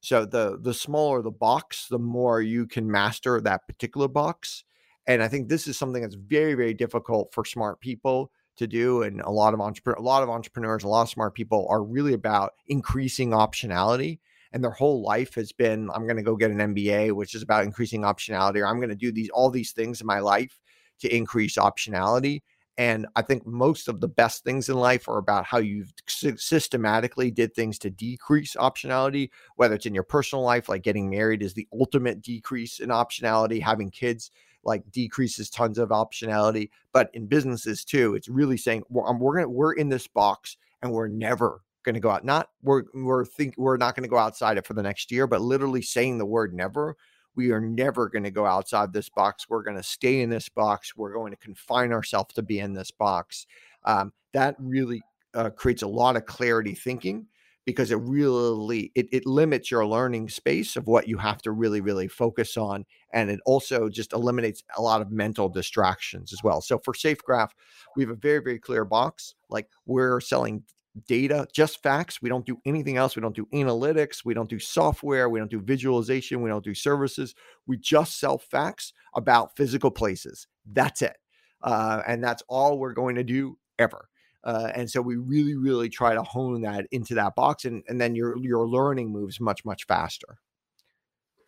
So 0.02 0.26
the 0.26 0.58
the 0.60 0.74
smaller 0.74 1.22
the 1.22 1.32
box, 1.32 1.88
the 1.88 2.00
more 2.00 2.42
you 2.42 2.68
can 2.68 2.90
master 2.92 3.40
that 3.42 3.68
particular 3.68 4.08
box. 4.08 4.64
And 5.08 5.24
I 5.24 5.28
think 5.28 5.48
this 5.50 5.68
is 5.68 5.78
something 5.78 6.02
that's 6.02 6.16
very 6.16 6.54
very 6.56 6.74
difficult 6.74 7.34
for 7.34 7.46
smart 7.46 7.80
people 7.80 8.32
to 8.58 8.68
do 8.68 9.04
and 9.04 9.22
a 9.22 9.30
lot 9.32 9.54
of 9.54 9.62
entrepreneur 9.62 9.98
a 9.98 10.02
lot 10.02 10.24
of 10.24 10.30
entrepreneurs 10.30 10.84
a 10.84 10.88
lot 10.88 11.04
of 11.04 11.10
smart 11.10 11.34
people 11.34 11.66
are 11.70 11.84
really 11.84 12.14
about 12.14 12.54
increasing 12.68 13.32
optionality 13.32 14.20
and 14.54 14.64
their 14.64 14.72
whole 14.72 15.02
life 15.02 15.34
has 15.34 15.52
been 15.52 15.90
i'm 15.96 16.06
going 16.06 16.18
to 16.18 16.22
go 16.22 16.36
get 16.36 16.52
an 16.52 16.76
mba 16.76 17.12
which 17.14 17.34
is 17.34 17.42
about 17.42 17.64
increasing 17.64 18.02
optionality 18.02 18.58
or 18.58 18.68
i'm 18.68 18.78
going 18.78 18.90
to 18.90 18.96
do 18.96 19.12
these 19.12 19.30
all 19.30 19.50
these 19.50 19.72
things 19.72 20.02
in 20.02 20.08
my 20.08 20.20
life 20.20 20.60
to 21.00 21.14
increase 21.16 21.56
optionality 21.56 22.42
and 22.78 23.06
I 23.16 23.22
think 23.22 23.46
most 23.46 23.88
of 23.88 24.00
the 24.00 24.08
best 24.08 24.44
things 24.44 24.70
in 24.70 24.76
life 24.76 25.08
are 25.08 25.18
about 25.18 25.46
how 25.46 25.58
you 25.58 25.86
systematically 26.08 27.30
did 27.30 27.54
things 27.54 27.78
to 27.80 27.90
decrease 27.90 28.56
optionality, 28.56 29.30
whether 29.56 29.76
it's 29.76 29.86
in 29.86 29.94
your 29.94 30.04
personal 30.04 30.44
life, 30.44 30.70
like 30.70 30.82
getting 30.82 31.10
married 31.10 31.44
is 31.44 31.54
the 31.54 31.68
ultimate 31.74 32.22
decrease 32.22 32.80
in 32.80 32.90
optionality, 32.90 33.62
having 33.62 33.92
kids 33.92 34.32
like 34.64 34.84
decreases 34.92 35.50
tons 35.50 35.78
of 35.78 35.90
optionality, 35.90 36.70
but 36.94 37.10
in 37.14 37.26
businesses 37.26 37.84
too, 37.84 38.16
it's 38.16 38.30
really 38.30 38.58
saying 38.58 38.84
we're, 38.90 39.08
um, 39.08 39.20
we're 39.20 39.36
gonna 39.36 39.50
we're 39.50 39.74
in 39.74 39.90
this 39.90 40.08
box 40.08 40.58
and 40.82 40.92
we're 40.92 41.08
never 41.08 41.62
going 41.84 41.96
to 41.96 42.00
go 42.00 42.10
out. 42.10 42.24
Not 42.24 42.50
we're 42.62 42.84
we're 42.94 43.26
think 43.26 43.56
we're 43.58 43.78
not 43.78 43.96
going 43.96 44.04
to 44.04 44.10
go 44.10 44.18
outside 44.18 44.58
it 44.58 44.66
for 44.66 44.74
the 44.74 44.84
next 44.84 45.12
year, 45.12 45.28
but 45.28 45.42
literally 45.42 45.82
saying 45.82 46.18
the 46.18 46.26
word 46.26 46.54
never 46.54 46.96
we 47.36 47.52
are 47.52 47.62
never 47.62 48.10
going 48.10 48.24
to 48.24 48.32
go 48.32 48.46
outside 48.46 48.94
this 48.94 49.10
box. 49.10 49.48
We're 49.50 49.64
going 49.64 49.78
to 49.78 49.84
stay 49.84 50.22
in 50.22 50.30
this 50.30 50.50
box. 50.50 50.96
We're 50.96 51.14
going 51.14 51.32
to 51.32 51.38
confine 51.38 51.94
ourselves 51.94 52.34
to 52.36 52.42
be 52.42 52.60
in 52.60 52.74
this 52.74 52.92
box. 52.92 53.48
Um, 53.86 54.14
that 54.34 54.56
really 54.60 55.02
uh, 55.34 55.50
creates 55.50 55.82
a 55.82 55.88
lot 55.88 56.16
of 56.16 56.26
clarity 56.26 56.76
thinking 56.76 57.28
because 57.66 57.92
it 57.92 58.00
really 58.02 58.92
it, 58.96 59.08
it 59.12 59.26
limits 59.26 59.70
your 59.70 59.86
learning 59.86 60.30
space 60.30 60.76
of 60.76 60.88
what 60.88 61.08
you 61.08 61.18
have 61.18 61.42
to 61.42 61.52
really 61.52 61.82
really 61.82 62.08
focus 62.08 62.58
on 62.58 62.86
and 63.14 63.30
it 63.30 63.40
also 63.46 63.88
just 63.88 64.14
eliminates 64.14 64.64
a 64.78 64.82
lot 64.82 65.02
of 65.02 65.12
mental 65.12 65.48
distractions 65.48 66.34
as 66.34 66.40
well 66.44 66.60
so 66.62 66.80
for 66.80 66.94
safegraph 66.94 67.50
we 67.96 68.04
have 68.04 68.10
a 68.10 68.16
very 68.16 68.40
very 68.40 68.60
clear 68.60 68.84
box 68.84 69.36
like 69.50 69.68
we're 69.86 70.20
selling 70.20 70.64
data, 71.08 71.48
just 71.54 71.82
facts. 71.82 72.22
We 72.22 72.30
don't 72.30 72.46
do 72.46 72.58
anything 72.66 72.98
else. 72.98 73.16
We 73.16 73.22
don't 73.22 73.36
do 73.36 73.48
analytics. 73.54 74.26
We 74.26 74.34
don't 74.34 74.50
do 74.50 74.60
software. 74.60 75.30
We 75.30 75.40
don't 75.40 75.52
do 75.52 75.62
visualization. 75.62 76.42
We 76.42 76.50
don't 76.50 76.64
do 76.64 76.74
services. 76.74 77.34
We 77.68 77.78
just 77.78 78.20
sell 78.20 78.38
facts 78.38 78.94
about 79.16 79.56
physical 79.56 79.92
places. 79.92 80.48
That's 80.72 81.02
it. 81.02 81.18
Uh, 81.62 82.02
and 82.08 82.24
that's 82.24 82.44
all 82.48 82.80
we're 82.80 82.94
going 82.94 83.16
to 83.16 83.24
do 83.24 83.58
ever. 83.80 84.10
Uh, 84.44 84.72
and 84.74 84.90
so 84.90 85.02
we 85.02 85.18
really, 85.18 85.56
really 85.56 85.88
try 85.88 86.14
to 86.14 86.24
hone 86.24 86.62
that 86.62 86.88
into 86.92 87.14
that 87.14 87.36
box, 87.36 87.66
and, 87.66 87.84
and 87.88 88.02
then 88.02 88.16
your 88.16 88.36
your 88.40 88.68
learning 88.68 89.12
moves 89.12 89.40
much, 89.40 89.64
much 89.64 89.86
faster. 89.86 90.40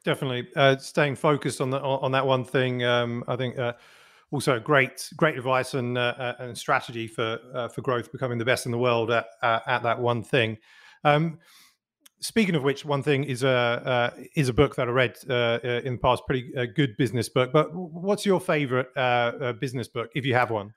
Definitely, 0.06 0.48
uh, 0.56 0.78
staying 0.78 1.16
focused 1.16 1.60
on 1.60 1.72
that 1.72 1.82
on 1.82 2.12
that 2.12 2.28
one 2.28 2.46
thing. 2.46 2.84
Um, 2.84 3.24
I 3.28 3.36
think 3.36 3.58
uh, 3.58 3.74
also 4.34 4.60
great 4.60 5.10
great 5.16 5.38
advice 5.38 5.76
and 5.76 5.98
uh, 5.98 6.14
uh, 6.18 6.34
and 6.40 6.58
strategy 6.58 7.08
for 7.08 7.40
uh, 7.54 7.68
for 7.70 7.82
growth 7.82 8.12
becoming 8.12 8.40
the 8.40 8.46
best 8.46 8.66
in 8.66 8.72
the 8.72 8.78
world 8.78 9.12
at 9.12 9.28
at 9.42 9.84
that 9.84 10.00
one 10.00 10.24
thing. 10.24 10.58
Um, 11.04 11.40
speaking 12.20 12.56
of 12.56 12.64
which 12.64 12.84
one 12.84 13.04
thing 13.04 13.24
is 13.24 13.44
a 13.44 13.50
uh, 13.50 14.10
is 14.36 14.50
a 14.50 14.54
book 14.54 14.76
that 14.76 14.88
i 14.88 14.92
read 14.92 15.16
uh, 15.30 15.60
in 15.84 15.94
the 15.94 16.00
past 16.02 16.24
pretty 16.26 16.52
good 16.74 16.96
business 16.98 17.28
book 17.28 17.52
but 17.52 17.68
what's 17.76 18.26
your 18.26 18.40
favorite 18.40 18.88
business 19.60 19.90
book 19.90 20.10
if 20.16 20.26
you 20.26 20.34
have 20.34 20.50
one 20.50 20.74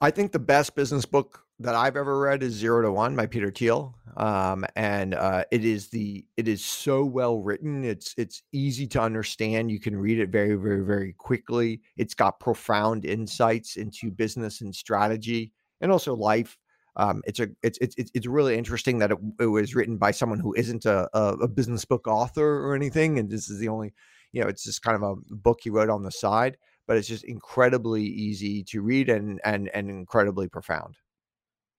I 0.00 0.10
think 0.10 0.32
the 0.32 0.38
best 0.38 0.74
business 0.74 1.06
book 1.06 1.42
that 1.58 1.74
I've 1.74 1.96
ever 1.96 2.18
read 2.18 2.42
is 2.42 2.52
Zero 2.52 2.82
to 2.82 2.92
One 2.92 3.16
by 3.16 3.26
Peter 3.26 3.50
Thiel, 3.50 3.94
um, 4.18 4.66
and 4.76 5.14
uh, 5.14 5.44
it 5.50 5.64
is 5.64 5.88
the 5.88 6.26
it 6.36 6.48
is 6.48 6.62
so 6.62 7.02
well 7.02 7.40
written. 7.40 7.82
It's 7.82 8.14
it's 8.18 8.42
easy 8.52 8.86
to 8.88 9.00
understand. 9.00 9.70
You 9.70 9.80
can 9.80 9.96
read 9.96 10.18
it 10.18 10.28
very 10.28 10.56
very 10.56 10.84
very 10.84 11.14
quickly. 11.14 11.80
It's 11.96 12.12
got 12.12 12.40
profound 12.40 13.06
insights 13.06 13.76
into 13.76 14.10
business 14.10 14.60
and 14.60 14.74
strategy, 14.74 15.52
and 15.80 15.90
also 15.90 16.14
life. 16.14 16.58
Um, 16.96 17.22
it's 17.26 17.40
a 17.40 17.48
it's 17.62 17.78
it's 17.80 17.94
it's 17.96 18.26
really 18.26 18.58
interesting 18.58 18.98
that 18.98 19.12
it, 19.12 19.18
it 19.40 19.46
was 19.46 19.74
written 19.74 19.96
by 19.96 20.10
someone 20.10 20.40
who 20.40 20.52
isn't 20.54 20.84
a, 20.84 21.08
a, 21.14 21.32
a 21.38 21.48
business 21.48 21.86
book 21.86 22.06
author 22.06 22.66
or 22.66 22.74
anything, 22.74 23.18
and 23.18 23.30
this 23.30 23.48
is 23.48 23.58
the 23.60 23.68
only 23.68 23.94
you 24.32 24.42
know 24.42 24.48
it's 24.48 24.64
just 24.64 24.82
kind 24.82 24.96
of 24.96 25.02
a 25.02 25.34
book 25.34 25.60
he 25.62 25.70
wrote 25.70 25.88
on 25.88 26.02
the 26.02 26.12
side 26.12 26.58
but 26.86 26.96
it's 26.96 27.08
just 27.08 27.24
incredibly 27.24 28.02
easy 28.02 28.62
to 28.64 28.82
read 28.82 29.08
and 29.08 29.40
and 29.44 29.68
and 29.68 29.90
incredibly 29.90 30.48
profound. 30.48 30.96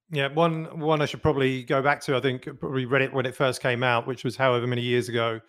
Yeah, 0.10 0.30
one 0.30 0.80
one 0.80 1.02
I 1.02 1.06
should 1.06 1.22
probably 1.22 1.64
go 1.64 1.82
back 1.82 2.02
to. 2.02 2.16
I 2.16 2.22
think 2.22 2.48
probably 2.60 2.86
read 2.86 3.02
it 3.02 3.14
when 3.14 3.26
it 3.26 3.36
first 3.36 3.62
came 3.62 3.84
out, 3.84 4.08
which 4.08 4.24
was 4.24 4.36
however 4.36 4.66
many 4.66 4.82
years 4.82 5.10
ago, 5.10 5.40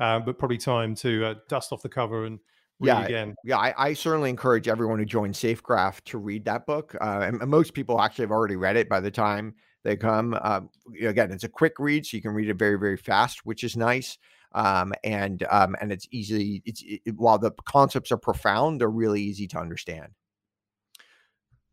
uh, 0.00 0.20
but 0.20 0.38
probably 0.38 0.58
time 0.58 0.94
to 0.96 1.26
uh, 1.26 1.34
dust 1.48 1.72
off 1.72 1.82
the 1.82 1.88
cover 1.88 2.24
and 2.24 2.38
read 2.80 2.88
yeah, 2.88 3.04
again. 3.04 3.34
Yeah, 3.44 3.58
I, 3.58 3.74
I, 3.76 3.92
certainly 3.94 4.30
encourage 4.30 4.68
everyone 4.68 4.98
who 4.98 5.04
joins 5.04 5.38
SafeGraph 5.38 6.02
to 6.04 6.18
read 6.18 6.44
that 6.44 6.66
book. 6.66 6.94
Uh, 7.00 7.20
and, 7.24 7.40
and, 7.40 7.50
most 7.50 7.72
people 7.72 8.00
actually 8.00 8.24
have 8.24 8.30
already 8.30 8.56
read 8.56 8.76
it 8.76 8.88
by 8.88 9.00
the 9.00 9.10
time 9.10 9.54
they 9.82 9.96
come. 9.96 10.38
Uh, 10.40 10.60
again, 11.02 11.30
it's 11.30 11.44
a 11.44 11.48
quick 11.48 11.78
read, 11.78 12.04
so 12.04 12.16
you 12.16 12.22
can 12.22 12.32
read 12.32 12.48
it 12.48 12.58
very 12.58 12.78
very 12.78 12.96
fast, 12.96 13.44
which 13.44 13.64
is 13.64 13.76
nice 13.76 14.18
um, 14.56 14.94
and 15.04 15.46
um, 15.50 15.76
and 15.80 15.92
it's 15.92 16.08
easy. 16.10 16.62
It's 16.64 16.82
it, 16.84 17.14
while 17.14 17.38
the 17.38 17.52
concepts 17.66 18.10
are 18.10 18.16
profound, 18.16 18.80
they're 18.80 18.88
really 18.88 19.22
easy 19.22 19.46
to 19.48 19.58
understand. 19.58 20.08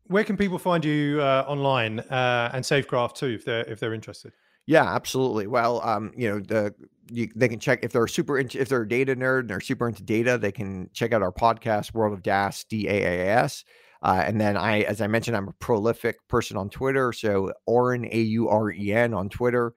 Where 0.04 0.22
can 0.22 0.36
people 0.36 0.58
find 0.58 0.84
you 0.84 1.18
uh, 1.20 1.46
online 1.48 2.00
uh, 2.00 2.50
and 2.52 2.62
SafeGraph 2.62 3.14
too, 3.14 3.28
if 3.28 3.44
they're 3.46 3.64
if 3.64 3.80
they're 3.80 3.94
interested? 3.94 4.32
Yeah, 4.66 4.84
absolutely. 4.84 5.46
Well, 5.46 5.80
um, 5.82 6.12
you 6.14 6.28
know, 6.28 6.40
the 6.40 6.74
you, 7.10 7.30
they 7.34 7.48
can 7.48 7.58
check 7.58 7.80
if 7.82 7.92
they're 7.92 8.06
super 8.06 8.38
into 8.38 8.60
if 8.60 8.68
they're 8.68 8.82
a 8.82 8.88
data 8.88 9.16
nerd 9.16 9.40
and 9.40 9.50
they're 9.50 9.60
super 9.60 9.88
into 9.88 10.02
data, 10.02 10.36
they 10.36 10.52
can 10.52 10.90
check 10.92 11.14
out 11.14 11.22
our 11.22 11.32
podcast, 11.32 11.94
World 11.94 12.12
of 12.12 12.22
DaaS, 12.22 12.66
D 12.68 12.86
A 12.86 12.92
A 12.92 13.28
S. 13.28 13.64
Uh, 14.02 14.22
and 14.26 14.38
then 14.38 14.58
I, 14.58 14.82
as 14.82 15.00
I 15.00 15.06
mentioned, 15.06 15.34
I'm 15.34 15.48
a 15.48 15.52
prolific 15.52 16.16
person 16.28 16.58
on 16.58 16.68
Twitter. 16.68 17.14
So 17.14 17.54
Auren 17.66 18.06
A 18.12 18.20
U 18.20 18.50
R 18.50 18.70
E 18.70 18.92
N 18.92 19.14
on 19.14 19.30
Twitter 19.30 19.72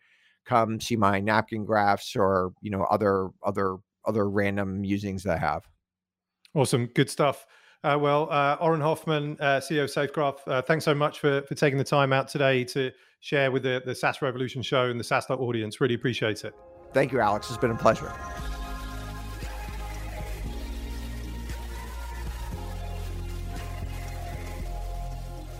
come 0.47 0.79
see 0.79 0.95
my 0.95 1.19
napkin 1.19 1.65
graphs 1.65 2.15
or 2.15 2.53
you 2.61 2.71
know 2.71 2.83
other 2.83 3.29
other 3.43 3.77
other 4.05 4.29
random 4.29 4.81
musings 4.81 5.23
that 5.23 5.37
I 5.37 5.39
have. 5.39 5.67
Awesome, 6.55 6.87
good 6.95 7.09
stuff. 7.09 7.45
Uh, 7.83 7.97
well, 7.99 8.27
uh, 8.31 8.57
Auren 8.57 8.81
Hoffman, 8.81 9.37
uh, 9.39 9.59
CEO 9.59 9.83
of 9.83 9.89
SafeGraph, 9.89 10.39
uh, 10.47 10.61
thanks 10.63 10.83
so 10.83 10.95
much 10.95 11.19
for, 11.19 11.43
for 11.43 11.53
taking 11.53 11.77
the 11.77 11.83
time 11.83 12.11
out 12.11 12.27
today 12.27 12.63
to 12.63 12.91
share 13.19 13.51
with 13.51 13.63
the, 13.63 13.81
the 13.85 13.93
SaaS 13.93 14.21
Revolution 14.21 14.61
show 14.61 14.89
and 14.89 14.99
the 14.99 15.03
SaaS 15.03 15.29
audience. 15.29 15.79
Really 15.79 15.93
appreciate 15.93 16.43
it. 16.43 16.53
Thank 16.93 17.11
you, 17.11 17.19
Alex. 17.19 17.49
It's 17.49 17.57
been 17.57 17.71
a 17.71 17.75
pleasure. 17.75 18.11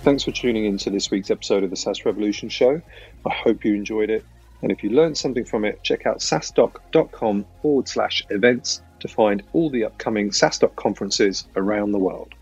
Thanks 0.01 0.23
for 0.23 0.31
tuning 0.31 0.65
in 0.65 0.77
to 0.79 0.89
this 0.89 1.11
week's 1.11 1.29
episode 1.29 1.63
of 1.63 1.69
the 1.69 1.75
SaaS 1.75 2.05
Revolution 2.05 2.49
show. 2.49 2.81
I 3.25 3.33
hope 3.33 3.63
you 3.63 3.75
enjoyed 3.75 4.09
it. 4.09 4.25
And 4.61 4.71
if 4.71 4.83
you 4.83 4.89
learned 4.89 5.17
something 5.17 5.45
from 5.45 5.65
it, 5.65 5.83
check 5.83 6.05
out 6.05 6.19
saastock.com 6.19 7.45
forward 7.61 7.87
slash 7.87 8.23
events 8.29 8.81
to 8.99 9.07
find 9.07 9.43
all 9.53 9.69
the 9.69 9.85
upcoming 9.85 10.31
SaaStock 10.31 10.75
conferences 10.75 11.47
around 11.55 11.91
the 11.91 11.99
world. 11.99 12.33